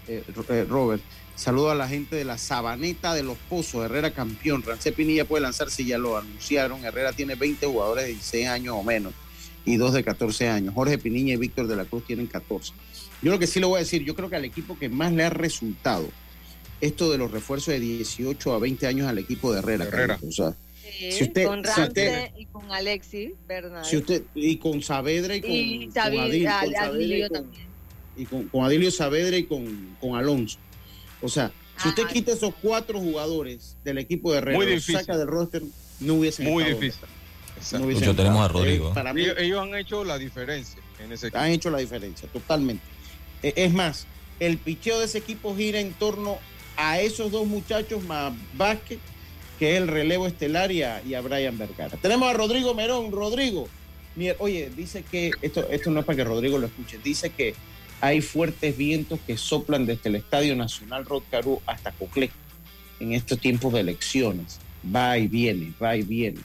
eh, 0.09 0.23
eh, 0.49 0.67
Robert. 0.69 1.03
Saludos 1.41 1.73
a 1.73 1.75
la 1.75 1.89
gente 1.89 2.17
de 2.17 2.25
la 2.27 2.37
Sabaneta 2.37 3.15
de 3.15 3.23
los 3.23 3.39
Pozos, 3.49 3.83
Herrera 3.87 4.11
campeón. 4.11 4.63
Rancé 4.63 4.93
Pinilla 4.93 5.25
puede 5.25 5.41
lanzarse, 5.43 5.83
ya 5.87 5.97
lo 5.97 6.19
anunciaron. 6.19 6.85
Herrera 6.85 7.15
tiene 7.15 7.35
20 7.35 7.65
jugadores 7.67 8.05
de 8.05 8.11
16 8.11 8.47
años 8.49 8.75
o 8.79 8.83
menos 8.83 9.15
y 9.65 9.77
dos 9.79 9.95
de 9.95 10.05
14 10.05 10.49
años. 10.51 10.75
Jorge 10.75 10.99
Pinilla 10.99 11.33
y 11.33 11.37
Víctor 11.39 11.67
de 11.67 11.77
la 11.77 11.87
Cruz 11.87 12.05
tienen 12.07 12.27
14. 12.27 12.75
Yo 13.23 13.31
lo 13.31 13.39
que 13.39 13.47
sí 13.47 13.59
le 13.59 13.65
voy 13.65 13.77
a 13.77 13.79
decir, 13.81 14.05
yo 14.05 14.15
creo 14.15 14.29
que 14.29 14.37
al 14.37 14.45
equipo 14.45 14.79
que 14.79 14.91
más 14.91 15.13
le 15.13 15.25
ha 15.25 15.31
resultado 15.31 16.07
esto 16.83 17.11
de 17.11 17.17
los 17.17 17.31
refuerzos 17.31 17.73
de 17.73 17.81
18 17.81 18.53
a 18.53 18.59
20 18.59 18.87
años 18.87 19.09
al 19.09 19.17
equipo 19.19 19.51
de 19.51 19.61
Herrera. 19.61 19.85
Herrera. 19.87 20.19
O 20.27 20.31
sea, 20.33 20.55
Sí, 20.99 21.13
si 21.13 21.25
usted- 21.25 21.47
con 21.47 21.61
si 21.61 21.67
Rance 21.69 21.83
usted- 21.85 22.31
y 22.37 22.47
con 22.47 22.71
Alexis 22.71 23.31
Bernal. 23.49 23.85
si 23.87 23.97
usted, 23.97 24.25
y 24.35 24.57
con 24.59 24.83
Saavedra 24.83 25.37
y 25.37 25.41
con, 25.41 25.51
y 25.51 25.85
con 25.87 25.95
David, 25.95 26.19
Adil- 26.19 26.47
al- 26.49 26.65
con 26.67 26.75
Saavedra 26.75 26.99
y 27.01 27.05
Adilio 27.05 27.29
con- 27.29 27.43
también. 27.43 27.67
y 28.19 28.25
con, 28.27 28.49
con 28.49 28.65
Adilio 28.67 28.91
Saavedra 28.91 29.37
y 29.39 29.45
con, 29.45 29.97
con 30.01 30.17
Alonso. 30.17 30.59
O 31.23 31.29
sea, 31.29 31.51
si 31.83 31.89
usted 31.89 32.05
Ajá. 32.05 32.13
quita 32.13 32.33
esos 32.33 32.55
cuatro 32.61 32.99
jugadores 33.01 33.77
del 33.85 33.99
equipo 33.99 34.33
de 34.33 34.39
Herrera, 34.39 34.59
los 34.65 34.85
saca 34.85 35.17
del 35.17 35.27
roster, 35.27 35.63
no 36.01 36.15
hubiesen 36.15 36.47
Muy 36.47 36.63
estado 36.65 36.81
difícil. 36.81 37.09
No 37.73 37.85
hubiesen 37.85 38.09
Mucho 38.09 38.17
tenemos 38.17 38.41
a. 38.43 38.49
Rodrigo. 38.49 38.89
Eh, 38.91 38.95
para 38.95 39.13
mí, 39.13 39.23
Ellos, 39.23 39.37
ellos 39.39 39.61
han 39.63 39.75
hecho 39.75 40.05
la 40.05 40.19
diferencia 40.19 40.81
en 40.99 41.13
ese 41.13 41.27
equipo. 41.29 41.39
han 41.43 41.51
hecho 41.51 41.71
la 41.71 41.79
diferencia, 41.79 42.29
totalmente. 42.33 42.85
Eh, 43.43 43.53
Es 43.57 43.73
más, 43.73 44.07
el 44.39 44.57
picheo 44.59 44.99
de 44.99 45.05
ese 45.07 45.19
equipo 45.19 45.55
gira 45.57 45.79
en 45.81 45.93
torno 45.93 46.39
a 46.77 47.01
esos 47.01 47.31
dos 47.31 47.47
muchachos 47.47 48.03
más 48.05 48.33
Vázquez, 48.55 48.99
que 49.59 49.73
es 49.73 49.83
el 49.83 49.89
relevo 49.89 50.27
estelar, 50.27 50.73
y 50.73 50.83
a, 50.83 51.03
y 51.03 51.13
a 51.13 51.21
Brian 51.21 51.59
Vergara. 51.59 51.99
Tenemos 51.99 52.31
a 52.31 52.33
Rodrigo 52.33 52.75
Merón. 52.75 53.13
Rodrigo, 53.13 53.69
oye, 54.39 54.71
dice 54.75 55.03
que, 55.11 55.31
esto, 55.43 55.67
esto 55.71 55.91
no 55.91 56.01
es 56.01 56.07
para 56.07 56.17
que 56.17 56.25
Rodrigo 56.25 56.57
lo 56.57 56.67
escuche, 56.67 56.99
dice 57.05 57.29
que 57.31 57.55
hay 58.01 58.21
fuertes 58.21 58.77
vientos 58.77 59.21
que 59.27 59.37
soplan 59.37 59.87
desde 59.87 60.09
el 60.09 60.17
Estadio 60.17 60.57
Nacional 60.57 61.05
Rod 61.05 61.23
Caru 61.31 61.61
hasta 61.67 61.93
Coclé 61.93 62.31
en 62.99 63.13
estos 63.13 63.39
tiempos 63.39 63.73
de 63.73 63.81
elecciones. 63.81 64.59
Va 64.95 65.19
y 65.19 65.29
viene, 65.29 65.73
va 65.81 65.97
y 65.97 66.03
viene 66.03 66.41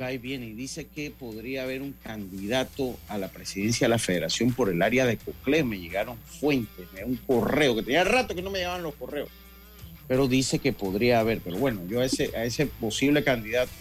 va 0.00 0.12
y 0.12 0.18
viene 0.18 0.46
y 0.46 0.52
dice 0.52 0.86
que 0.86 1.10
podría 1.10 1.64
haber 1.64 1.82
un 1.82 1.92
candidato 1.92 2.96
a 3.08 3.18
la 3.18 3.28
presidencia 3.28 3.86
de 3.86 3.90
la 3.90 3.98
federación 3.98 4.52
por 4.52 4.68
el 4.68 4.80
área 4.82 5.04
de 5.06 5.16
Coclé. 5.16 5.64
Me 5.64 5.78
llegaron 5.78 6.16
fuentes, 6.18 6.86
me 6.94 7.04
un 7.04 7.16
correo, 7.16 7.74
que 7.74 7.82
tenía 7.82 8.04
rato 8.04 8.34
que 8.34 8.42
no 8.42 8.50
me 8.50 8.58
llegaban 8.58 8.82
los 8.82 8.94
correos. 8.94 9.28
Pero 10.06 10.28
dice 10.28 10.58
que 10.58 10.72
podría 10.72 11.20
haber. 11.20 11.40
Pero 11.40 11.58
bueno, 11.58 11.82
yo 11.88 12.00
a 12.00 12.04
ese, 12.04 12.34
a 12.36 12.44
ese 12.44 12.66
posible 12.66 13.24
candidato 13.24 13.72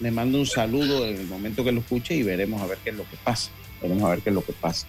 le 0.00 0.10
mando 0.10 0.38
un 0.38 0.46
saludo 0.46 1.06
en 1.06 1.16
el 1.16 1.26
momento 1.26 1.64
que 1.64 1.72
lo 1.72 1.80
escuche 1.80 2.14
y 2.14 2.22
veremos 2.22 2.60
a 2.60 2.66
ver 2.66 2.78
qué 2.82 2.90
es 2.90 2.96
lo 2.96 3.08
que 3.08 3.16
pasa. 3.22 3.50
Veremos 3.80 4.04
a 4.04 4.10
ver 4.10 4.20
qué 4.20 4.30
es 4.30 4.34
lo 4.34 4.44
que 4.44 4.52
pasa. 4.52 4.86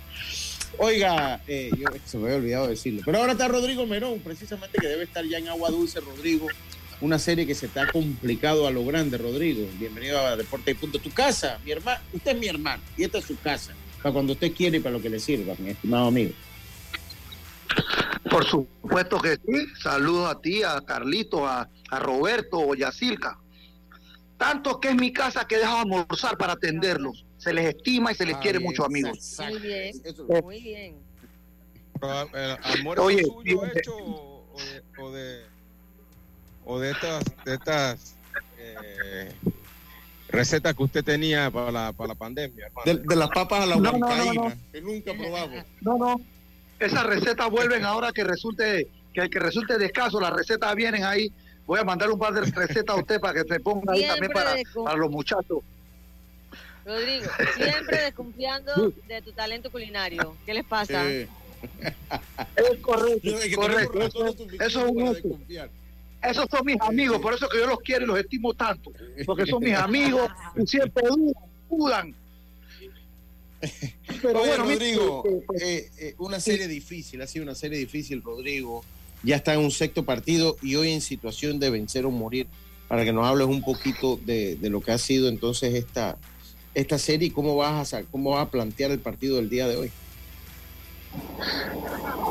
Oiga, 0.80 1.41
eh, 1.47 1.71
yo 1.75 1.88
se 2.05 2.17
me 2.17 2.25
había 2.25 2.38
olvidado 2.38 2.67
decirlo. 2.67 3.01
Pero 3.03 3.17
ahora 3.17 3.32
está 3.32 3.47
Rodrigo 3.47 3.86
Merón, 3.88 4.19
precisamente 4.19 4.78
que 4.80 4.88
debe 4.88 5.03
estar 5.03 5.25
ya 5.25 5.39
en 5.39 5.47
Agua 5.47 5.71
Dulce, 5.71 5.99
Rodrigo. 5.99 6.47
Una 7.01 7.17
serie 7.19 7.47
que 7.47 7.55
se 7.55 7.67
te 7.67 7.80
ha 7.80 7.88
complicado 7.91 8.67
a 8.67 8.71
lo 8.71 8.86
grande, 8.86 9.17
Rodrigo. 9.17 9.67
Bienvenido 9.80 10.19
a 10.19 10.36
Deporte 10.36 10.71
y 10.71 10.73
Punto. 10.75 10.99
Tu 10.99 11.11
casa, 11.11 11.59
mi 11.65 11.71
hermano, 11.71 11.99
usted 12.13 12.32
es 12.32 12.38
mi 12.38 12.47
hermano 12.47 12.82
y 12.95 13.03
esta 13.03 13.17
es 13.17 13.25
su 13.25 13.39
casa. 13.39 13.73
Para 14.01 14.13
cuando 14.13 14.34
usted 14.34 14.51
quiere 14.53 14.78
y 14.78 14.80
para 14.80 14.93
lo 14.93 15.01
que 15.01 15.09
le 15.09 15.19
sirva, 15.19 15.55
mi 15.57 15.71
estimado 15.71 16.07
amigo. 16.07 16.34
Por 18.30 18.45
supuesto 18.45 19.19
que 19.19 19.36
sí. 19.36 19.65
Saludos 19.82 20.30
a 20.30 20.41
ti, 20.41 20.61
a 20.63 20.82
Carlito, 20.82 21.47
a, 21.47 21.69
a 21.89 21.99
Roberto 21.99 22.59
o 22.59 22.75
Yacilca. 22.75 23.39
Tanto 24.38 24.80
que 24.80 24.89
es 24.89 24.95
mi 24.95 25.11
casa 25.11 25.47
que 25.47 25.55
he 25.55 25.59
dejado 25.59 25.80
almorzar 25.80 26.38
para 26.38 26.53
atenderlos. 26.53 27.26
Se 27.38 27.54
les 27.54 27.68
estima 27.76 28.12
y 28.12 28.16
se 28.16 28.26
les 28.26 28.36
Ah, 28.36 28.40
quiere 28.40 28.58
bien, 28.60 28.70
mucho, 28.70 28.86
amigos. 28.86 29.38
Muy 29.50 29.60
bien, 29.60 29.96
Eso- 30.04 30.26
muy 30.42 30.62
bien. 30.62 30.96
Pero, 32.00 32.22
eh, 32.36 32.58
¿Almuerzo 32.64 33.04
Oye, 33.04 33.24
suyo 33.24 33.62
fíjate. 33.62 33.80
hecho 33.80 33.96
o 33.98 34.56
de, 34.58 34.84
o 35.02 35.12
de, 35.12 35.42
o 36.66 36.80
de 36.80 36.92
estas, 36.92 37.24
de 37.46 37.54
estas 37.56 38.16
eh, 38.60 39.32
recetas 40.30 40.76
que 40.76 40.84
usted 40.84 41.04
tenía 41.04 41.50
para 41.52 41.72
la, 41.72 41.94
para 41.94 42.10
la 42.10 42.16
pandemia? 42.16 42.70
De, 42.86 42.96
de 42.98 43.16
las 43.16 43.30
papas 43.30 43.62
a 43.62 43.66
la 43.66 43.76
No, 43.78 43.92
no, 43.94 44.34
no, 44.34 44.54
que 44.72 44.82
nunca 44.82 45.14
probamos. 45.14 45.64
No, 45.82 45.98
no. 45.98 46.22
Esas 46.80 47.06
recetas 47.06 47.50
vuelven 47.50 47.84
ahora 47.86 48.12
que 48.12 48.24
resulte 48.24 48.88
que, 49.14 49.30
que 49.30 49.40
resulte 49.40 49.78
de 49.80 49.86
escaso. 49.88 50.20
Las 50.20 50.34
recetas 50.34 50.76
vienen 50.76 51.04
ahí. 51.04 51.32
Voy 51.66 51.80
a 51.80 51.84
mandar 51.84 52.10
un 52.12 52.20
par 52.20 52.34
de 52.34 52.42
recetas 52.42 52.96
a 52.96 53.00
usted 53.00 53.20
para 53.20 53.42
que 53.44 53.52
se 53.52 53.60
ponga 53.60 53.94
ahí 53.94 54.06
también 54.06 54.32
para, 54.32 54.56
para 54.84 54.98
los 54.98 55.10
muchachos. 55.10 55.60
Rodrigo, 56.88 57.26
siempre 57.58 58.02
desconfiando 58.02 58.94
de 59.08 59.22
tu 59.22 59.34
talento 59.34 59.70
culinario. 59.70 60.38
¿Qué 60.46 60.54
les 60.54 60.64
pasa? 60.64 61.06
Es 61.12 61.28
correcto, 62.82 63.32
correcto. 63.56 64.02
Eso, 64.02 64.26
eso 64.26 64.86
es 64.86 64.92
un 64.92 65.08
hecho. 65.08 65.70
Esos 66.24 66.48
son 66.50 66.66
mis 66.66 66.80
amigos, 66.82 67.20
por 67.20 67.34
eso 67.34 67.48
que 67.50 67.60
yo 67.60 67.68
los 67.68 67.80
quiero 67.80 68.06
y 68.06 68.08
los 68.08 68.20
estimo 68.20 68.54
tanto, 68.54 68.92
porque 69.26 69.46
son 69.46 69.64
mis 69.64 69.76
amigos 69.78 70.32
y 70.56 70.66
siempre 70.66 71.04
dudan. 71.70 72.16
Pero 74.22 74.40
Oye, 74.40 74.50
bueno, 74.50 74.64
Rodrigo, 74.64 75.24
pues, 75.46 75.62
eh, 75.62 75.92
eh, 76.00 76.16
una 76.20 76.40
serie 76.40 76.68
difícil, 76.68 77.22
ha 77.22 77.28
sido 77.28 77.44
una 77.44 77.56
serie 77.56 77.78
difícil, 77.78 78.24
Rodrigo. 78.24 78.84
Ya 79.24 79.36
está 79.36 79.54
en 79.54 79.60
un 79.62 79.72
sexto 79.72 80.06
partido 80.06 80.58
y 80.62 80.76
hoy 80.76 80.92
en 80.92 81.02
situación 81.02 81.60
de 81.60 81.70
vencer 81.70 82.06
o 82.06 82.12
morir. 82.12 82.48
Para 82.88 83.04
que 83.04 83.12
nos 83.12 83.26
hables 83.26 83.48
un 83.48 83.62
poquito 83.64 84.18
de, 84.26 84.56
de 84.56 84.70
lo 84.70 84.80
que 84.80 84.92
ha 84.92 84.98
sido 84.98 85.28
entonces 85.28 85.74
esta, 85.74 86.18
esta 86.78 86.99
serie 86.99 87.30
y 87.30 87.32
cómo 87.32 87.55
vas, 87.55 87.95
a, 87.95 88.03
cómo 88.03 88.32
vas 88.32 88.45
a 88.45 88.51
plantear 88.51 88.91
el 88.91 88.99
partido 88.99 89.38
del 89.38 89.49
día 89.49 89.67
de 89.67 89.78
hoy. 89.78 89.91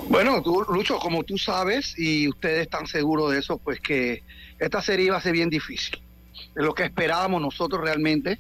Bueno, 0.09 0.41
tú, 0.41 0.65
Lucho, 0.69 1.01
como 1.01 1.25
tú 1.25 1.37
sabes 1.37 1.99
y 1.99 2.29
ustedes 2.29 2.63
están 2.63 2.87
seguros 2.87 3.33
de 3.33 3.41
eso, 3.41 3.59
pues 3.59 3.81
que 3.81 4.23
esta 4.61 4.81
serie 4.81 5.07
iba 5.07 5.17
a 5.17 5.21
ser 5.21 5.33
bien 5.33 5.51
difícil. 5.51 6.01
Es 6.33 6.65
lo 6.65 6.75
que 6.75 6.85
esperábamos 6.85 7.43
nosotros 7.43 7.81
realmente. 7.83 8.39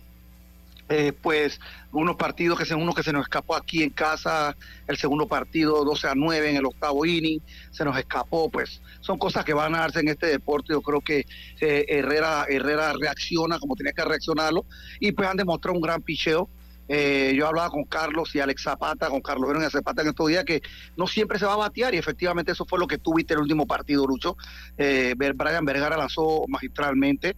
Eh, 0.89 1.13
pues 1.21 1.61
unos 1.91 2.15
partidos 2.15 2.59
que 2.59 2.65
se 2.65 2.75
uno 2.75 2.95
que 2.95 3.03
se 3.03 3.13
nos 3.13 3.23
escapó 3.23 3.57
aquí 3.57 3.83
en 3.83 3.91
casa, 3.91 4.57
el 4.87 4.97
segundo 4.97 5.27
partido 5.27 5.85
12 5.85 6.09
a 6.09 6.15
9 6.15 6.51
en 6.51 6.57
el 6.57 6.67
octavo 6.67 7.05
inning, 7.05 7.41
se 7.73 7.85
nos 7.85 7.99
escapó, 7.99 8.49
pues 8.51 8.81
son 9.01 9.19
cosas 9.19 9.45
que 9.45 9.53
van 9.53 9.75
a 9.75 9.79
darse 9.81 10.01
en 10.01 10.09
este 10.09 10.27
deporte. 10.27 10.73
Yo 10.73 10.83
creo 10.83 11.01
que 11.01 11.27
eh, 11.61 11.87
Herrera 11.89 12.47
Herrera 12.49 12.93
reacciona 12.93 13.59
como 13.59 13.75
tenía 13.75 13.93
que 13.93 14.05
reaccionarlo 14.05 14.65
y 15.01 15.11
pues 15.13 15.29
han 15.29 15.37
demostrado 15.37 15.77
un 15.77 15.83
gran 15.83 16.03
picheo. 16.03 16.49
Eh, 16.89 17.35
yo 17.37 17.49
hablaba 17.49 17.69
con 17.71 17.83
Carlos 17.83 18.33
y 18.37 18.39
Alex 18.39 18.63
Zapata, 18.63 19.09
con 19.09 19.21
Carlos 19.21 19.49
Verón 19.49 19.65
y 19.67 19.71
Zapata 19.71 20.03
en 20.03 20.09
estos 20.09 20.29
días 20.29 20.45
que 20.45 20.63
no 20.97 21.09
siempre 21.09 21.37
se 21.37 21.45
va 21.45 21.55
a 21.55 21.57
batear 21.57 21.97
y 21.97 21.99
efectivamente 21.99 22.53
eso 22.53 22.65
fue 22.65 22.79
lo 22.79 22.87
que 22.87 22.99
tuviste 22.99 23.35
el 23.35 23.41
último 23.41 23.67
partido, 23.67 24.07
Lucho. 24.07 24.37
Brian 24.77 25.65
Vergara 25.65 25.97
lanzó 25.97 26.45
magistralmente, 26.47 27.35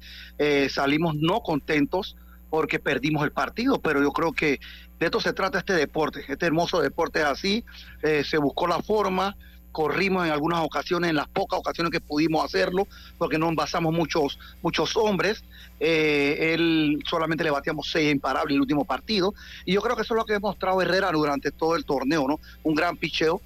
salimos 0.69 1.15
no 1.15 1.41
contentos 1.41 2.15
porque 2.51 2.79
perdimos 2.79 3.25
el 3.25 3.33
partido, 3.33 3.79
pero 3.79 4.03
yo 4.03 4.13
creo 4.13 4.33
que 4.33 4.61
de 4.99 5.07
esto 5.07 5.21
se 5.21 5.33
trata 5.33 5.59
este 5.59 5.75
deporte, 5.75 6.25
este 6.29 6.47
hermoso 6.47 6.81
deporte 6.81 7.21
es 7.21 7.27
así, 7.27 7.65
eh, 8.03 8.25
se 8.25 8.39
buscó 8.39 8.67
la 8.67 8.81
forma, 8.83 9.37
corrimos 9.71 10.27
en 10.27 10.33
algunas 10.33 10.65
ocasiones, 10.65 11.11
en 11.11 11.17
las 11.17 11.29
pocas 11.29 11.61
ocasiones 11.61 11.93
que 11.93 12.01
pudimos 12.01 12.45
hacerlo, 12.45 12.89
porque 13.17 13.39
no 13.39 13.49
envasamos 13.49 13.93
muchos, 13.93 14.39
muchos 14.63 14.97
hombres, 14.97 15.45
eh, 15.79 16.55
él 16.55 17.03
solamente 17.09 17.45
le 17.45 17.51
bateamos 17.51 17.89
seis 17.91 18.11
imparables 18.11 18.55
el 18.55 18.61
último 18.63 18.85
partido, 18.85 19.35
y 19.65 19.75
yo 19.75 19.81
creo 19.83 19.95
que 19.95 20.03
eso 20.03 20.15
es 20.15 20.19
lo 20.19 20.25
que 20.25 20.33
ha 20.33 20.37
demostrado 20.37 20.83
Herrera 20.83 21.13
durante 21.13 21.51
todo 21.51 21.77
el 21.77 21.85
torneo, 21.85 22.27
¿no? 22.27 22.41
Un 22.65 22.75
gran 22.75 22.97
picheo, 22.97 23.41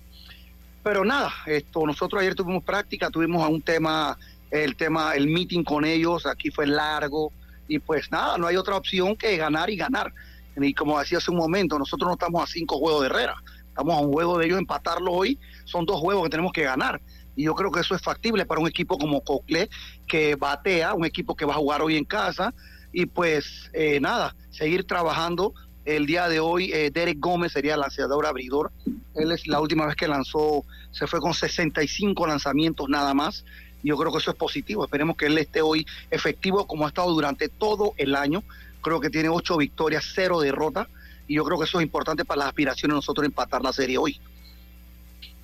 pero 0.83 1.05
nada, 1.05 1.33
esto 1.47 1.87
nosotros 1.87 2.23
ayer 2.23 2.35
tuvimos 2.35 2.65
práctica, 2.65 3.11
tuvimos 3.11 3.47
un 3.49 3.61
tema, 3.61 4.17
el 4.51 4.75
tema, 4.77 5.15
el 5.15 5.27
meeting 5.27 5.65
con 5.65 5.85
ellos, 5.85 6.27
aquí 6.27 6.51
fue 6.51 6.67
largo 6.67 7.33
y 7.73 7.79
pues 7.79 8.11
nada, 8.11 8.37
no 8.37 8.47
hay 8.47 8.57
otra 8.57 8.77
opción 8.77 9.17
que 9.17 9.37
ganar 9.39 9.71
y 9.71 9.77
ganar. 9.77 10.13
Y 10.57 10.75
como 10.75 10.99
decía 10.99 11.19
hace 11.19 11.31
un 11.31 11.39
momento, 11.39 11.79
nosotros 11.79 12.07
no 12.07 12.13
estamos 12.13 12.43
a 12.43 12.47
cinco 12.47 12.79
juegos 12.79 13.01
de 13.01 13.07
Herrera, 13.07 13.35
estamos 13.67 13.95
a 13.95 14.01
un 14.01 14.13
juego 14.13 14.39
de 14.39 14.45
ellos 14.45 14.59
empatarlo 14.59 15.11
hoy, 15.11 15.39
son 15.65 15.87
dos 15.87 15.99
juegos 15.99 16.25
que 16.25 16.31
tenemos 16.31 16.53
que 16.53 16.65
ganar. 16.65 17.01
Y 17.35 17.45
yo 17.45 17.55
creo 17.55 17.71
que 17.71 17.81
eso 17.81 17.95
es 17.95 18.03
factible 18.03 18.45
para 18.45 18.61
un 18.61 18.69
equipo 18.69 18.99
como 18.99 19.23
Cocle, 19.23 19.71
que 20.07 20.37
batea, 20.37 20.93
un 20.93 21.07
equipo 21.07 21.35
que 21.35 21.47
va 21.47 21.55
a 21.55 21.57
jugar 21.57 21.81
hoy 21.81 21.97
en 21.97 22.05
casa. 22.05 22.53
Y 22.93 23.07
pues 23.07 23.71
eh, 23.73 23.99
nada, 24.01 24.37
seguir 24.51 24.85
trabajando. 24.87 25.55
El 25.87 26.05
día 26.05 26.29
de 26.29 26.41
hoy, 26.41 26.71
eh, 26.73 26.91
Derek 26.93 27.19
Gómez 27.19 27.53
sería 27.53 27.75
el 27.75 27.81
lanzador 27.81 28.27
abridor. 28.27 28.71
Él 29.15 29.33
es 29.33 29.47
la 29.47 29.61
última 29.61 29.87
vez 29.87 29.97
que 29.97 30.07
lanzó, 30.07 30.67
se 30.91 31.07
fue 31.07 31.21
con 31.21 31.33
65 31.33 32.27
lanzamientos 32.27 32.87
nada 32.91 33.15
más. 33.15 33.47
Yo 33.83 33.97
creo 33.97 34.13
que 34.13 34.19
eso 34.19 34.31
es 34.31 34.37
positivo. 34.37 34.85
Esperemos 34.85 35.17
que 35.17 35.27
él 35.27 35.39
esté 35.39 35.63
hoy 35.63 35.87
efectivo 36.11 36.67
como 36.67 36.85
ha 36.85 36.89
estado 36.89 37.11
durante 37.11 37.49
todo 37.49 37.95
el 37.97 38.15
año. 38.15 38.45
Creo 38.81 39.01
que 39.01 39.11
tiene 39.11 39.29
ocho 39.29 39.57
victorias, 39.57 40.05
cero 40.15 40.41
derrotas. 40.41 40.89
Y 41.27 41.35
yo 41.35 41.45
creo 41.45 41.59
que 41.59 41.65
eso 41.65 41.79
es 41.79 41.85
importante 41.85 42.25
para 42.25 42.41
las 42.41 42.49
aspiraciones 42.49 42.95
de 42.95 42.97
nosotros 42.97 43.27
empatar 43.27 43.63
la 43.63 43.73
serie 43.73 43.99
hoy. 43.99 44.21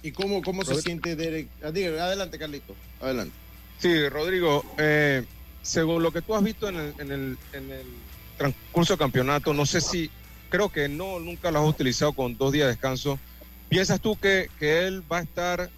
¿Y 0.03 0.13
cómo, 0.13 0.43
cómo 0.43 0.65
se 0.65 0.81
siente 0.81 1.17
Derek? 1.17 1.49
Ah, 1.63 1.69
adelante, 1.69 2.39
Carlito. 2.39 2.75
Adelante. 3.01 3.35
Sí, 3.79 4.09
Rodrigo, 4.09 4.65
eh, 4.77 5.25
según 5.63 6.03
lo 6.03 6.13
que 6.13 6.23
tú 6.23 6.35
has 6.35 6.43
visto 6.43 6.69
en 6.69 6.77
el, 6.77 6.95
en, 6.99 7.13
el, 7.13 7.39
en 7.53 7.71
el 7.71 7.87
transcurso 8.37 8.95
del 8.95 8.99
campeonato, 8.99 9.53
no 9.55 9.67
sé 9.67 9.81
si, 9.81 10.11
creo 10.49 10.69
que 10.69 10.89
no, 10.89 11.21
nunca 11.21 11.51
lo 11.51 11.61
has 11.61 11.69
utilizado 11.69 12.13
con 12.13 12.37
dos 12.37 12.53
días 12.53 12.67
de 12.67 12.73
descanso. 12.73 13.19
¿Piensas 13.69 14.01
tú 14.01 14.17
que, 14.17 14.51
que 14.59 14.87
él 14.87 15.03
va 15.11 15.19
a 15.19 15.23
estar, 15.23 15.71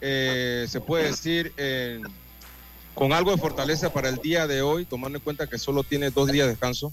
eh, 0.00 0.66
se 0.68 0.80
puede 0.80 1.04
decir, 1.08 1.52
en- 1.56 2.02
con 2.94 3.12
algo 3.12 3.30
de 3.30 3.38
fortaleza 3.38 3.92
para 3.92 4.08
el 4.08 4.16
día 4.16 4.46
de 4.46 4.62
hoy, 4.62 4.84
tomando 4.84 5.18
en 5.18 5.24
cuenta 5.24 5.46
que 5.46 5.58
solo 5.58 5.84
tiene 5.84 6.10
dos 6.10 6.30
días 6.30 6.46
de 6.46 6.52
descanso? 6.52 6.92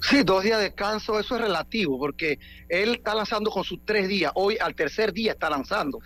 Sí, 0.00 0.22
dos 0.24 0.42
días 0.42 0.58
de 0.58 0.64
descanso, 0.64 1.18
eso 1.20 1.36
es 1.36 1.40
relativo, 1.42 1.98
porque 1.98 2.38
él 2.68 2.94
está 2.96 3.14
lanzando 3.14 3.50
con 3.50 3.62
sus 3.64 3.78
tres 3.84 4.08
días. 4.08 4.32
Hoy 4.34 4.58
al 4.60 4.74
tercer 4.74 5.12
día 5.12 5.32
está 5.32 5.48
lanzando. 5.48 6.00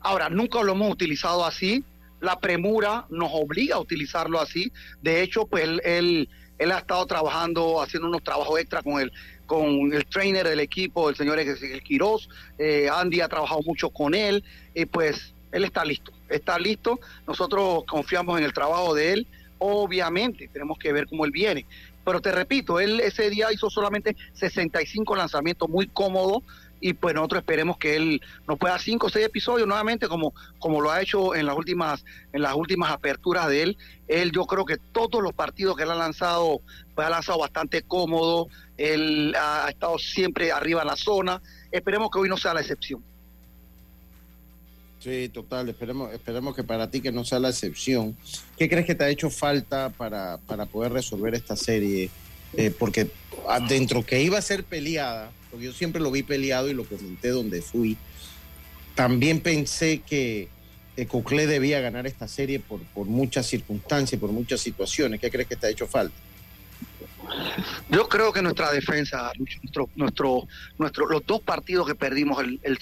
Ahora, 0.00 0.28
nunca 0.28 0.62
lo 0.62 0.72
hemos 0.72 0.90
utilizado 0.92 1.44
así. 1.44 1.82
La 2.20 2.38
premura 2.38 3.06
nos 3.10 3.30
obliga 3.32 3.76
a 3.76 3.80
utilizarlo 3.80 4.40
así. 4.40 4.70
De 5.00 5.22
hecho, 5.22 5.46
pues 5.46 5.64
él, 5.64 5.80
él, 5.84 6.28
él 6.58 6.72
ha 6.72 6.78
estado 6.78 7.04
trabajando, 7.06 7.82
haciendo 7.82 8.08
unos 8.08 8.22
trabajos 8.22 8.60
extra 8.60 8.82
con 8.82 9.00
el, 9.00 9.12
con 9.46 9.92
el 9.92 10.06
trainer 10.06 10.48
del 10.48 10.60
equipo, 10.60 11.08
el 11.10 11.16
señor 11.16 11.38
el 11.38 11.82
Quiroz. 11.82 12.28
Eh, 12.58 12.88
Andy 12.92 13.20
ha 13.20 13.28
trabajado 13.28 13.62
mucho 13.62 13.90
con 13.90 14.14
él. 14.14 14.44
Y 14.74 14.86
pues 14.86 15.34
él 15.52 15.64
está 15.64 15.84
listo. 15.84 16.12
Está 16.28 16.58
listo. 16.58 17.00
Nosotros 17.26 17.84
confiamos 17.86 18.38
en 18.38 18.44
el 18.44 18.52
trabajo 18.52 18.94
de 18.94 19.12
él. 19.12 19.26
Obviamente, 19.58 20.48
tenemos 20.48 20.78
que 20.78 20.92
ver 20.92 21.06
cómo 21.06 21.24
él 21.24 21.30
viene. 21.30 21.66
Pero 22.04 22.20
te 22.20 22.32
repito, 22.32 22.80
él 22.80 23.00
ese 23.00 23.30
día 23.30 23.50
hizo 23.52 23.70
solamente 23.70 24.14
65 24.34 25.16
lanzamientos 25.16 25.68
muy 25.68 25.86
cómodos 25.86 26.42
y 26.84 26.92
pues 26.92 27.14
nosotros 27.14 27.40
esperemos 27.40 27.78
que 27.78 27.96
él 27.96 28.20
nos 28.46 28.58
pueda 28.58 28.78
cinco 28.78 29.06
o 29.06 29.10
seis 29.10 29.24
episodios 29.24 29.66
nuevamente 29.66 30.06
como, 30.06 30.34
como 30.58 30.82
lo 30.82 30.90
ha 30.90 31.00
hecho 31.00 31.34
en 31.34 31.46
las 31.46 31.56
últimas 31.56 32.04
en 32.34 32.42
las 32.42 32.52
últimas 32.52 32.90
aperturas 32.90 33.48
de 33.48 33.62
él. 33.62 33.78
Él 34.06 34.32
yo 34.32 34.44
creo 34.44 34.66
que 34.66 34.76
todos 34.92 35.22
los 35.22 35.32
partidos 35.32 35.76
que 35.76 35.84
él 35.84 35.90
ha 35.92 35.94
lanzado, 35.94 36.60
pues 36.94 37.06
ha 37.06 37.10
lanzado 37.10 37.38
bastante 37.38 37.80
cómodo, 37.80 38.48
él 38.76 39.34
ha, 39.34 39.64
ha 39.64 39.70
estado 39.70 39.98
siempre 39.98 40.52
arriba 40.52 40.82
en 40.82 40.88
la 40.88 40.96
zona. 40.96 41.40
Esperemos 41.72 42.10
que 42.10 42.18
hoy 42.18 42.28
no 42.28 42.36
sea 42.36 42.52
la 42.52 42.60
excepción. 42.60 43.02
Sí, 44.98 45.30
total. 45.30 45.70
Esperemos, 45.70 46.12
esperemos 46.12 46.54
que 46.54 46.64
para 46.64 46.90
ti 46.90 47.00
que 47.00 47.12
no 47.12 47.24
sea 47.24 47.38
la 47.38 47.48
excepción. 47.48 48.14
¿Qué 48.58 48.68
crees 48.68 48.84
que 48.84 48.94
te 48.94 49.04
ha 49.04 49.08
hecho 49.08 49.30
falta 49.30 49.88
para, 49.88 50.36
para 50.46 50.66
poder 50.66 50.92
resolver 50.92 51.34
esta 51.34 51.56
serie? 51.56 52.10
Eh, 52.56 52.70
porque 52.76 53.10
adentro 53.48 54.04
que 54.04 54.22
iba 54.22 54.38
a 54.38 54.42
ser 54.42 54.64
peleada, 54.64 55.30
porque 55.50 55.66
yo 55.66 55.72
siempre 55.72 56.00
lo 56.00 56.10
vi 56.10 56.22
peleado 56.22 56.70
y 56.70 56.74
lo 56.74 56.84
comenté 56.84 57.28
donde 57.28 57.62
fui, 57.62 57.96
también 58.94 59.40
pensé 59.40 60.00
que 60.00 60.48
Cocle 61.08 61.48
debía 61.48 61.80
ganar 61.80 62.06
esta 62.06 62.28
serie 62.28 62.60
por, 62.60 62.80
muchas 63.06 63.46
circunstancias, 63.46 64.20
por 64.20 64.30
muchas 64.30 64.60
situaciones. 64.60 65.20
¿Qué 65.20 65.30
crees 65.30 65.48
que 65.48 65.56
te 65.56 65.66
ha 65.66 65.70
hecho 65.70 65.88
falta? 65.88 66.14
Yo 67.88 68.08
creo 68.08 68.32
que 68.32 68.42
nuestra 68.42 68.70
defensa, 68.70 69.32
nuestro, 69.36 69.88
nuestro, 69.96 70.46
nuestro, 70.78 71.06
los 71.06 71.26
dos 71.26 71.40
partidos 71.40 71.86
que 71.86 71.94
perdimos, 71.94 72.38
el 72.62 72.78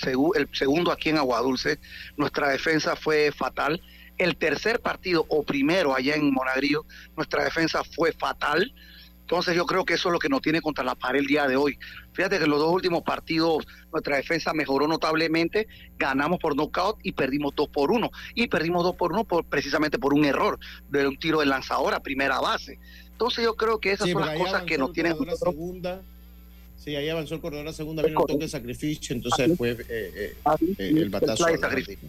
segundo 0.52 0.92
aquí 0.92 1.08
en 1.08 1.16
Aguadulce, 1.16 1.78
nuestra 2.16 2.50
defensa 2.50 2.96
fue 2.96 3.32
fatal. 3.32 3.80
El 4.18 4.36
tercer 4.36 4.80
partido 4.80 5.24
o 5.28 5.42
primero 5.42 5.94
allá 5.94 6.14
en 6.14 6.30
Monagrillo, 6.32 6.84
nuestra 7.16 7.44
defensa 7.44 7.82
fue 7.82 8.12
fatal. 8.12 8.74
Entonces 9.32 9.56
yo 9.56 9.64
creo 9.64 9.86
que 9.86 9.94
eso 9.94 10.10
es 10.10 10.12
lo 10.12 10.18
que 10.18 10.28
nos 10.28 10.42
tiene 10.42 10.60
contra 10.60 10.84
la 10.84 10.94
pared 10.94 11.20
el 11.20 11.26
día 11.26 11.46
de 11.46 11.56
hoy. 11.56 11.78
Fíjate 12.12 12.36
que 12.36 12.44
en 12.44 12.50
los 12.50 12.60
dos 12.60 12.70
últimos 12.70 13.02
partidos 13.02 13.66
nuestra 13.90 14.16
defensa 14.16 14.52
mejoró 14.52 14.86
notablemente, 14.86 15.68
ganamos 15.98 16.38
por 16.38 16.54
knockout 16.54 16.98
y 17.02 17.12
perdimos 17.12 17.54
dos 17.56 17.68
por 17.68 17.90
uno. 17.90 18.10
Y 18.34 18.48
perdimos 18.48 18.84
dos 18.84 18.94
por 18.94 19.10
uno 19.10 19.24
por, 19.24 19.46
precisamente 19.46 19.98
por 19.98 20.12
un 20.12 20.26
error 20.26 20.58
de 20.90 21.08
un 21.08 21.18
tiro 21.18 21.40
de 21.40 21.46
lanzador 21.46 21.94
a 21.94 22.00
primera 22.00 22.40
base. 22.40 22.78
Entonces 23.10 23.42
yo 23.42 23.56
creo 23.56 23.80
que 23.80 23.92
esas 23.92 24.06
Sí, 24.06 24.12
son 24.12 24.26
las 24.26 24.38
cosas 24.38 24.64
que 24.64 24.76
nos 24.76 24.88
el 24.88 24.94
tienen 24.96 25.16
segunda. 25.34 26.02
Sí, 26.76 26.94
ahí 26.94 27.08
avanzó 27.08 27.36
el 27.36 27.40
corredor 27.40 27.68
a 27.68 27.72
segunda, 27.72 28.02
vino 28.02 28.20
un 28.20 28.26
toque 28.26 28.44
de 28.44 28.48
sacrificio, 28.50 29.16
entonces 29.16 29.56
fue 29.56 29.70
eh, 29.70 29.86
eh, 29.88 30.34
eh, 30.76 30.92
el 30.94 31.08
batazo. 31.08 31.46
sacrificio. 31.58 32.06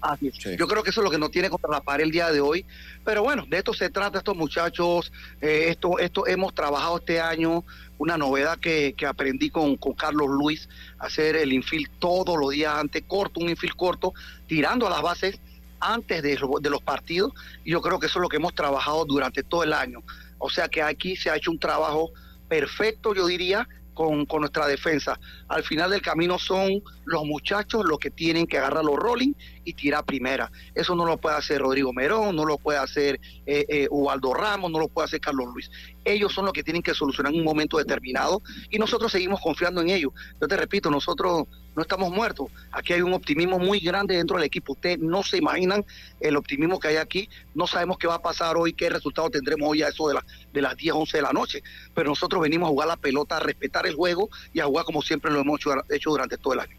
Así 0.00 0.28
es. 0.28 0.58
Yo 0.58 0.66
creo 0.66 0.82
que 0.82 0.90
eso 0.90 1.00
es 1.00 1.04
lo 1.04 1.10
que 1.10 1.18
nos 1.18 1.30
tiene 1.30 1.50
contra 1.50 1.70
la 1.70 1.80
pared 1.80 2.04
el 2.04 2.10
día 2.10 2.30
de 2.30 2.40
hoy. 2.40 2.64
Pero 3.04 3.22
bueno, 3.22 3.44
de 3.48 3.58
esto 3.58 3.74
se 3.74 3.90
trata 3.90 4.18
estos 4.18 4.36
muchachos. 4.36 5.12
eh, 5.40 5.66
esto, 5.68 5.98
esto 5.98 6.26
hemos 6.26 6.54
trabajado 6.54 6.98
este 6.98 7.20
año. 7.20 7.64
Una 7.98 8.16
novedad 8.16 8.58
que, 8.58 8.94
que 8.96 9.06
aprendí 9.06 9.50
con, 9.50 9.76
con 9.76 9.92
Carlos 9.92 10.28
Luis, 10.28 10.68
hacer 10.98 11.36
el 11.36 11.52
infield 11.52 11.88
todos 11.98 12.36
los 12.36 12.50
días 12.50 12.74
antes, 12.74 13.04
corto, 13.06 13.40
un 13.40 13.50
infield 13.50 13.76
corto, 13.76 14.12
tirando 14.46 14.86
a 14.86 14.90
las 14.90 15.02
bases 15.02 15.38
antes 15.82 16.22
de 16.22 16.38
los 16.70 16.82
partidos 16.82 17.32
y 17.64 17.72
yo 17.72 17.82
creo 17.82 17.98
que 17.98 18.06
eso 18.06 18.18
es 18.18 18.22
lo 18.22 18.28
que 18.28 18.36
hemos 18.36 18.54
trabajado 18.54 19.04
durante 19.04 19.42
todo 19.42 19.64
el 19.64 19.72
año. 19.72 20.02
O 20.38 20.48
sea 20.48 20.68
que 20.68 20.82
aquí 20.82 21.16
se 21.16 21.28
ha 21.30 21.36
hecho 21.36 21.50
un 21.50 21.58
trabajo 21.58 22.10
perfecto, 22.48 23.14
yo 23.14 23.26
diría, 23.26 23.68
con, 23.94 24.26
con 24.26 24.40
nuestra 24.40 24.66
defensa. 24.66 25.18
Al 25.48 25.62
final 25.62 25.90
del 25.90 26.02
camino 26.02 26.38
son 26.38 26.82
los 27.04 27.24
muchachos 27.24 27.84
los 27.84 27.98
que 27.98 28.10
tienen 28.10 28.46
que 28.46 28.58
agarrar 28.58 28.84
los 28.84 28.96
rolling 28.96 29.32
y 29.64 29.74
tirar 29.74 30.04
primera. 30.04 30.50
Eso 30.74 30.94
no 30.94 31.04
lo 31.04 31.18
puede 31.18 31.36
hacer 31.36 31.60
Rodrigo 31.60 31.92
Merón, 31.92 32.36
no 32.36 32.44
lo 32.44 32.58
puede 32.58 32.78
hacer 32.78 33.20
eh, 33.46 33.64
eh, 33.68 33.88
Ubaldo 33.90 34.34
Ramos, 34.34 34.70
no 34.70 34.78
lo 34.78 34.88
puede 34.88 35.06
hacer 35.06 35.20
Carlos 35.20 35.46
Luis. 35.52 35.70
Ellos 36.04 36.32
son 36.32 36.44
los 36.44 36.52
que 36.52 36.62
tienen 36.62 36.82
que 36.82 36.94
solucionar 36.94 37.32
en 37.32 37.40
un 37.40 37.44
momento 37.44 37.78
determinado 37.78 38.42
y 38.70 38.78
nosotros 38.78 39.12
seguimos 39.12 39.40
confiando 39.40 39.80
en 39.80 39.90
ellos. 39.90 40.12
Yo 40.40 40.48
te 40.48 40.56
repito, 40.56 40.90
nosotros 40.90 41.46
no 41.74 41.82
estamos 41.82 42.10
muertos. 42.10 42.48
Aquí 42.70 42.92
hay 42.92 43.00
un 43.02 43.14
optimismo 43.14 43.58
muy 43.58 43.80
grande 43.80 44.16
dentro 44.16 44.36
del 44.36 44.44
equipo. 44.46 44.72
Ustedes 44.72 44.98
no 44.98 45.22
se 45.22 45.38
imaginan 45.38 45.84
el 46.20 46.36
optimismo 46.36 46.78
que 46.78 46.88
hay 46.88 46.96
aquí. 46.96 47.28
No 47.54 47.66
sabemos 47.66 47.96
qué 47.98 48.06
va 48.06 48.16
a 48.16 48.22
pasar 48.22 48.56
hoy, 48.56 48.72
qué 48.74 48.90
resultado 48.90 49.30
tendremos 49.30 49.68
hoy 49.70 49.82
a 49.82 49.88
eso 49.88 50.08
de, 50.08 50.14
la- 50.14 50.24
de 50.52 50.62
las 50.62 50.76
10, 50.76 50.94
11 50.94 51.16
de 51.18 51.22
la 51.22 51.32
noche. 51.32 51.62
Pero 51.94 52.10
nosotros 52.10 52.42
venimos 52.42 52.66
a 52.66 52.70
jugar 52.70 52.88
la 52.88 52.96
pelota, 52.96 53.36
a 53.36 53.40
respetar 53.40 53.86
el 53.86 53.94
juego 53.94 54.28
y 54.52 54.60
a 54.60 54.66
jugar 54.66 54.84
como 54.84 55.00
siempre 55.02 55.30
lo 55.30 55.40
hemos 55.40 55.60
hecho, 55.60 55.70
hecho 55.90 56.10
durante 56.10 56.36
todo 56.38 56.54
el 56.54 56.60
año. 56.60 56.76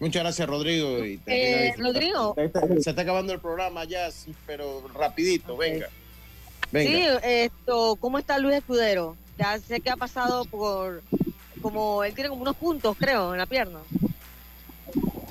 Muchas 0.00 0.22
gracias, 0.22 0.48
Rodrigo. 0.48 1.04
y 1.04 1.20
Eh. 1.26 1.74
Rodrigo. 1.78 2.34
Se 2.80 2.90
está 2.90 3.02
acabando 3.02 3.32
el 3.32 3.38
programa 3.40 3.84
ya, 3.84 4.10
sí, 4.10 4.34
pero 4.46 4.88
rapidito, 4.94 5.56
venga. 5.56 5.88
Venga. 6.72 6.90
Sí, 6.90 7.06
esto, 7.24 7.96
¿cómo 8.00 8.18
está 8.18 8.38
Luis 8.38 8.56
Escudero? 8.56 9.16
Ya 9.38 9.58
sé 9.58 9.80
que 9.80 9.90
ha 9.90 9.96
pasado 9.96 10.44
por, 10.46 11.02
como, 11.62 12.04
él 12.04 12.14
tiene 12.14 12.28
como 12.28 12.42
unos 12.42 12.56
puntos, 12.56 12.96
creo, 12.98 13.32
en 13.32 13.38
la 13.38 13.46
pierna. 13.46 13.78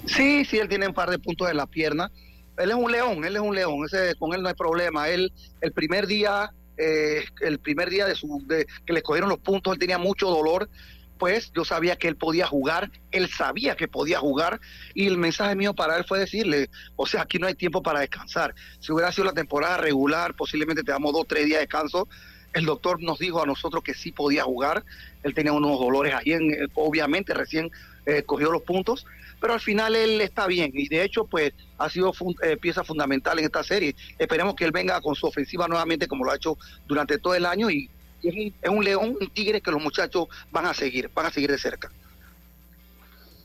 Sí, 0.06 0.46
sí, 0.46 0.58
él 0.58 0.68
tiene 0.68 0.88
un 0.88 0.94
par 0.94 1.10
de 1.10 1.20
puntos 1.20 1.50
en 1.50 1.58
la 1.58 1.68
pierna. 1.68 2.12
Él 2.58 2.70
es 2.70 2.76
un 2.76 2.92
león, 2.92 3.24
él 3.24 3.36
es 3.36 3.42
un 3.42 3.56
león, 3.56 3.86
ese, 3.86 4.16
con 4.16 4.34
él 4.34 4.42
no 4.42 4.50
hay 4.50 4.56
problema. 4.56 5.10
Él, 5.10 5.32
el 5.62 5.72
primer 5.72 6.08
día, 6.08 6.52
eh, 6.78 7.24
el 7.42 7.60
primer 7.60 7.90
día 7.90 8.06
de 8.06 8.16
su, 8.16 8.44
de, 8.46 8.68
que 8.86 8.94
le 8.94 9.02
cogieron 9.02 9.30
los 9.30 9.40
puntos, 9.40 9.74
él 9.74 9.80
tenía 9.80 9.98
mucho 9.98 10.30
dolor. 10.30 10.70
Pues 11.18 11.52
yo 11.54 11.64
sabía 11.64 11.98
que 11.98 12.08
él 12.08 12.18
podía 12.18 12.48
jugar, 12.48 12.90
él 13.12 13.30
sabía 13.30 13.76
que 13.76 13.88
podía 13.88 14.18
jugar 14.18 14.60
y 14.96 15.06
el 15.06 15.20
mensaje 15.20 15.56
mío 15.56 15.76
para 15.76 15.96
él 15.98 16.04
fue 16.04 16.18
decirle, 16.18 16.72
o 16.96 17.06
sea, 17.06 17.22
aquí 17.22 17.38
no 17.38 17.46
hay 17.46 17.54
tiempo 17.54 17.84
para 17.84 18.00
descansar. 18.00 18.56
Si 18.80 18.92
hubiera 18.92 19.12
sido 19.12 19.26
la 19.26 19.34
temporada 19.34 19.78
regular, 19.78 20.36
posiblemente 20.36 20.82
te 20.82 20.92
damos 20.92 21.14
dos, 21.14 21.28
tres 21.28 21.46
días 21.46 21.60
de 21.60 21.68
descanso. 21.68 22.08
El 22.54 22.66
doctor 22.66 23.02
nos 23.02 23.20
dijo 23.20 23.42
a 23.42 23.46
nosotros 23.46 23.84
que 23.84 23.94
sí 23.94 24.12
podía 24.12 24.44
jugar. 24.44 24.84
Él 25.24 25.34
tenía 25.34 25.54
unos 25.54 25.80
dolores 25.80 26.14
ahí, 26.14 26.34
en, 26.34 26.52
eh, 26.52 26.68
obviamente 26.76 27.34
recién 27.34 27.72
eh, 28.06 28.24
cogió 28.24 28.52
los 28.52 28.64
puntos, 28.64 29.06
pero 29.40 29.54
al 29.54 29.60
final 29.60 29.96
él 29.96 30.20
está 30.22 30.48
bien 30.48 30.72
y 30.74 30.88
de 30.88 31.04
hecho 31.04 31.26
pues 31.26 31.54
ha 31.78 31.90
sido 31.90 32.14
fun- 32.14 32.36
eh, 32.44 32.58
pieza 32.58 32.84
fundamental 32.84 33.40
en 33.40 33.46
esta 33.46 33.64
serie. 33.64 33.96
Esperemos 34.20 34.56
que 34.56 34.66
él 34.66 34.72
venga 34.72 35.00
con 35.02 35.16
su 35.16 35.28
ofensiva 35.28 35.68
nuevamente 35.68 36.08
como 36.08 36.26
lo 36.26 36.32
ha 36.32 36.36
hecho 36.36 36.58
durante 36.88 37.18
todo 37.20 37.36
el 37.36 37.46
año 37.46 37.70
y, 37.70 37.90
y 38.22 38.28
es, 38.28 38.34
un, 38.36 38.54
es 38.62 38.70
un 38.70 38.84
león, 38.84 39.18
un 39.20 39.30
tigre 39.30 39.62
que 39.62 39.72
los 39.72 39.82
muchachos 39.82 40.28
van 40.52 40.66
a 40.66 40.74
seguir, 40.74 41.10
van 41.14 41.28
a 41.28 41.32
seguir 41.32 41.52
de 41.52 41.58
cerca. 41.58 41.92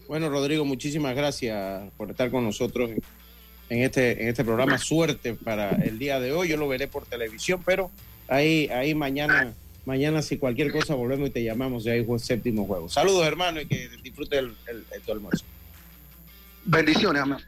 Bueno, 0.09 0.29
Rodrigo, 0.29 0.65
muchísimas 0.65 1.15
gracias 1.17 1.91
por 1.97 2.11
estar 2.11 2.31
con 2.31 2.45
nosotros 2.45 2.91
en 3.69 3.83
este, 3.83 4.23
en 4.23 4.29
este 4.29 4.45
programa. 4.45 4.79
Suerte 4.79 5.35
para 5.35 5.71
el 5.71 5.99
día 5.99 6.21
de 6.21 6.33
hoy. 6.33 6.49
Yo 6.49 6.57
lo 6.57 6.69
veré 6.69 6.87
por 6.89 7.07
televisión, 7.07 7.61
pero 7.65 7.91
ahí, 8.29 8.69
ahí 8.69 8.95
mañana, 8.95 9.53
mañana 9.85 10.23
si 10.23 10.39
cualquier 10.39 10.73
cosa 10.73 10.95
volvemos 10.95 11.29
y 11.29 11.33
te 11.33 11.43
llamamos 11.45 11.85
de 11.85 11.93
ahí 11.93 12.05
fue 12.05 12.17
el 12.17 12.23
séptimo 12.23 12.67
juego. 12.67 12.89
Saludos, 12.89 13.27
hermano, 13.27 13.61
y 13.61 13.67
que 13.67 13.89
disfrute 14.03 14.39
el, 14.39 14.55
el- 14.67 14.85
el- 14.93 15.03
tu 15.03 15.13
almuerzo. 15.13 15.45
Bendiciones, 16.65 17.23
amén. 17.23 17.39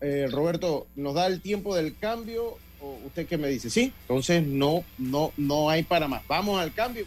Eh, 0.00 0.28
Roberto, 0.30 0.86
¿nos 0.96 1.14
da 1.14 1.26
el 1.26 1.40
tiempo 1.40 1.74
del 1.76 1.96
cambio? 1.96 2.58
¿O 2.80 2.98
usted 3.06 3.26
qué 3.26 3.36
me 3.36 3.48
dice? 3.48 3.68
Sí, 3.68 3.92
entonces 4.02 4.42
no, 4.46 4.84
no, 4.96 5.32
no 5.36 5.68
hay 5.68 5.82
para 5.82 6.08
más. 6.08 6.22
Vamos 6.26 6.58
al 6.60 6.72
cambio. 6.72 7.04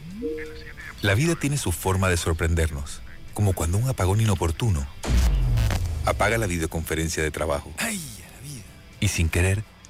La 1.02 1.16
vida 1.16 1.36
tiene 1.36 1.58
su 1.58 1.72
forma 1.72 2.10
de 2.10 2.18
sorprendernos, 2.18 3.02
como 3.34 3.54
cuando 3.54 3.78
un 3.80 3.90
apagón 3.90 4.22
inoportuno 4.22 4.86
apaga 6.06 6.38
la 6.38 6.46
videoconferencia 6.46 7.24
de 7.24 7.32
trabajo. 7.32 7.72
Y 9.00 9.08
sin 9.08 9.28
querer, 9.30 9.64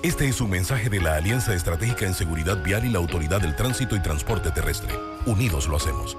Este 0.00 0.28
es 0.28 0.40
un 0.40 0.48
mensaje 0.48 0.88
de 0.88 1.00
la 1.00 1.16
Alianza 1.16 1.56
Estratégica 1.56 2.06
en 2.06 2.14
Seguridad 2.14 2.62
Vial 2.62 2.84
y 2.84 2.88
la 2.88 3.00
Autoridad 3.00 3.40
del 3.40 3.56
Tránsito 3.56 3.96
y 3.96 4.00
Transporte 4.00 4.52
Terrestre. 4.52 4.94
Unidos 5.26 5.66
lo 5.66 5.74
hacemos. 5.74 6.16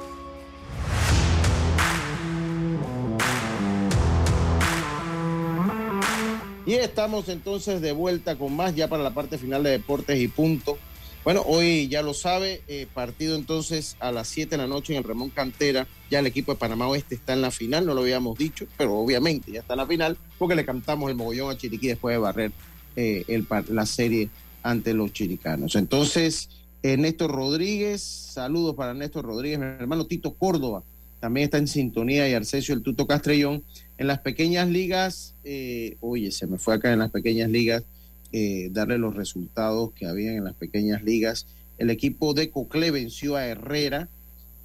Y 6.65 6.73
estamos 6.73 7.29
entonces 7.29 7.79
de 7.79 7.93
vuelta 7.93 8.35
con 8.35 8.53
más 8.53 8.75
ya 8.75 8.89
para 8.89 9.01
la 9.01 9.11
parte 9.11 9.37
final 9.37 9.63
de 9.63 9.69
Deportes 9.69 10.19
y 10.19 10.27
Punto. 10.27 10.77
Bueno, 11.23 11.43
hoy 11.47 11.87
ya 11.87 12.01
lo 12.01 12.13
sabe, 12.13 12.61
eh, 12.67 12.85
partido 12.93 13.37
entonces 13.37 13.95
a 14.01 14.11
las 14.11 14.27
7 14.27 14.51
de 14.51 14.57
la 14.57 14.67
noche 14.67 14.91
en 14.91 14.97
el 14.97 15.05
Ramón 15.05 15.29
Cantera. 15.29 15.87
Ya 16.11 16.19
el 16.19 16.27
equipo 16.27 16.51
de 16.51 16.57
Panamá 16.57 16.89
Oeste 16.89 17.15
está 17.15 17.31
en 17.31 17.41
la 17.41 17.49
final, 17.49 17.85
no 17.85 17.93
lo 17.93 18.01
habíamos 18.01 18.37
dicho, 18.37 18.65
pero 18.77 18.95
obviamente 18.95 19.53
ya 19.53 19.61
está 19.61 19.75
en 19.75 19.77
la 19.77 19.87
final 19.87 20.17
porque 20.37 20.55
le 20.55 20.65
cantamos 20.65 21.09
el 21.09 21.15
mogollón 21.15 21.49
a 21.49 21.57
Chiriquí 21.57 21.87
después 21.87 22.13
de 22.13 22.19
barrer 22.19 22.51
eh, 22.95 23.23
el, 23.27 23.47
la 23.69 23.85
serie 23.85 24.29
ante 24.63 24.93
los 24.93 25.13
chiricanos. 25.13 25.75
Entonces, 25.75 26.49
Néstor 26.81 27.31
Rodríguez, 27.31 28.01
saludos 28.01 28.75
para 28.75 28.93
Néstor 28.93 29.25
Rodríguez, 29.25 29.59
mi 29.59 29.65
hermano 29.65 30.05
Tito 30.05 30.33
Córdoba, 30.33 30.83
también 31.19 31.45
está 31.45 31.57
en 31.57 31.67
sintonía 31.67 32.29
y 32.29 32.33
Arcesio 32.33 32.73
el 32.73 32.81
Tuto 32.81 33.05
Castrellón. 33.05 33.63
En 33.97 34.07
las 34.07 34.19
pequeñas 34.19 34.69
ligas, 34.69 35.35
eh, 35.43 35.97
oye, 35.99 36.31
se 36.31 36.47
me 36.47 36.57
fue 36.57 36.75
acá 36.75 36.93
en 36.93 36.99
las 36.99 37.11
pequeñas 37.11 37.49
ligas, 37.49 37.83
eh, 38.31 38.69
darle 38.71 38.97
los 38.97 39.15
resultados 39.15 39.91
que 39.93 40.05
habían 40.05 40.35
en 40.35 40.45
las 40.45 40.55
pequeñas 40.55 41.03
ligas. 41.03 41.47
El 41.77 41.89
equipo 41.89 42.33
de 42.33 42.49
Cocle 42.49 42.91
venció 42.91 43.35
a 43.35 43.45
Herrera, 43.45 44.07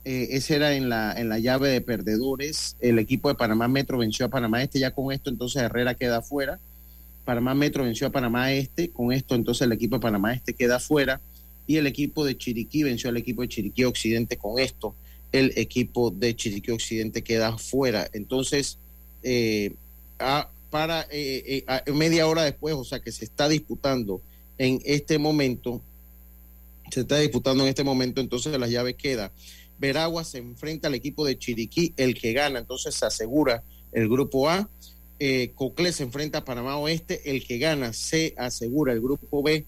eh, 0.04 0.28
ese 0.32 0.56
era 0.56 0.74
en 0.74 0.88
la, 0.88 1.12
en 1.16 1.28
la 1.28 1.38
llave 1.40 1.70
de 1.70 1.80
perdedores. 1.80 2.76
El 2.78 2.98
equipo 2.98 3.28
de 3.28 3.34
Panamá 3.34 3.66
Metro 3.66 3.98
venció 3.98 4.26
a 4.26 4.28
Panamá 4.28 4.62
Este, 4.62 4.78
ya 4.78 4.92
con 4.92 5.12
esto 5.12 5.30
entonces 5.30 5.62
Herrera 5.62 5.94
queda 5.94 6.22
fuera. 6.22 6.60
Panamá 7.24 7.54
Metro 7.54 7.84
venció 7.84 8.06
a 8.06 8.10
Panamá 8.10 8.52
Este, 8.52 8.90
con 8.90 9.12
esto 9.12 9.34
entonces 9.34 9.62
el 9.62 9.72
equipo 9.72 9.96
de 9.96 10.00
Panamá 10.00 10.34
Este 10.34 10.54
queda 10.54 10.78
fuera. 10.78 11.20
Y 11.66 11.76
el 11.76 11.86
equipo 11.86 12.26
de 12.26 12.36
Chiriquí 12.36 12.82
venció 12.82 13.08
al 13.08 13.16
equipo 13.16 13.40
de 13.40 13.48
Chiriquí 13.48 13.84
Occidente, 13.84 14.36
con 14.36 14.58
esto 14.58 14.94
el 15.34 15.52
equipo 15.56 16.12
de 16.12 16.36
Chiriquí 16.36 16.70
Occidente 16.70 17.24
queda 17.24 17.58
fuera. 17.58 18.08
Entonces, 18.12 18.78
eh, 19.24 19.74
para 20.70 21.08
eh, 21.10 21.64
eh, 21.66 21.92
media 21.92 22.28
hora 22.28 22.44
después, 22.44 22.76
o 22.76 22.84
sea 22.84 23.00
que 23.00 23.10
se 23.10 23.24
está 23.24 23.48
disputando 23.48 24.22
en 24.58 24.80
este 24.84 25.18
momento, 25.18 25.82
se 26.92 27.00
está 27.00 27.18
disputando 27.18 27.64
en 27.64 27.70
este 27.70 27.82
momento, 27.82 28.20
entonces 28.20 28.56
la 28.56 28.68
llave 28.68 28.94
queda. 28.94 29.32
Veragua 29.76 30.22
se 30.22 30.38
enfrenta 30.38 30.86
al 30.86 30.94
equipo 30.94 31.26
de 31.26 31.36
Chiriquí, 31.36 31.92
el 31.96 32.14
que 32.14 32.32
gana, 32.32 32.60
entonces 32.60 32.94
se 32.94 33.04
asegura 33.04 33.64
el 33.90 34.08
grupo 34.08 34.48
A. 34.48 34.68
Eh, 35.18 35.52
Coclé 35.54 35.92
se 35.92 36.02
enfrenta 36.02 36.38
a 36.38 36.44
Panamá 36.44 36.76
Oeste, 36.76 37.30
el 37.30 37.46
que 37.46 37.58
gana 37.58 37.92
se 37.92 38.34
asegura 38.36 38.92
el 38.92 39.00
grupo 39.00 39.42
B. 39.42 39.64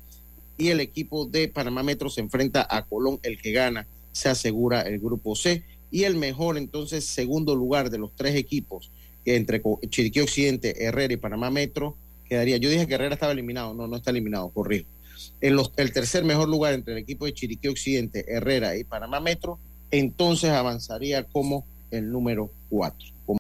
Y 0.59 0.69
el 0.69 0.81
equipo 0.81 1.27
de 1.27 1.49
Panamá 1.49 1.83
Metro 1.83 2.09
se 2.09 2.21
enfrenta 2.21 2.67
a 2.69 2.83
Colón, 2.83 3.21
el 3.23 3.39
que 3.41 3.53
gana 3.53 3.87
se 4.13 4.29
asegura 4.29 4.81
el 4.83 4.99
grupo 4.99 5.37
C. 5.37 5.63
Y 5.91 6.05
el 6.05 6.17
mejor, 6.17 6.57
entonces, 6.57 7.05
segundo 7.05 7.55
lugar 7.55 7.91
de 7.91 7.99
los 7.99 8.15
tres 8.17 8.35
equipos, 8.35 8.91
entre 9.25 9.61
Chiriquí 9.89 10.21
Occidente, 10.21 10.85
Herrera 10.85 11.15
y 11.15 11.17
Panamá 11.17 11.51
Metro, 11.51 11.97
quedaría. 12.29 12.57
Yo 12.57 12.71
dije 12.71 12.87
que 12.87 12.95
Herrera 12.95 13.15
estaba 13.15 13.33
eliminado, 13.33 13.75
no, 13.75 13.87
no 13.87 13.97
está 13.97 14.11
eliminado, 14.11 14.49
corrijo. 14.51 14.87
En 15.41 15.57
los, 15.57 15.73
el 15.77 15.93
tercer 15.93 16.25
mejor 16.25 16.49
lugar 16.49 16.75
entre 16.75 16.95
el 16.95 17.01
equipo 17.01 17.27
de 17.27 17.35
Chiriquí 17.35 17.69
Occidente, 17.69 18.25
Herrera 18.29 18.77
y 18.77 18.85
Panamá 18.85 19.21
Metro, 19.21 19.59
entonces 19.91 20.51
avanzaría 20.51 21.25
como 21.25 21.67
el 21.91 22.11
número 22.11 22.51
cuatro. 22.69 23.16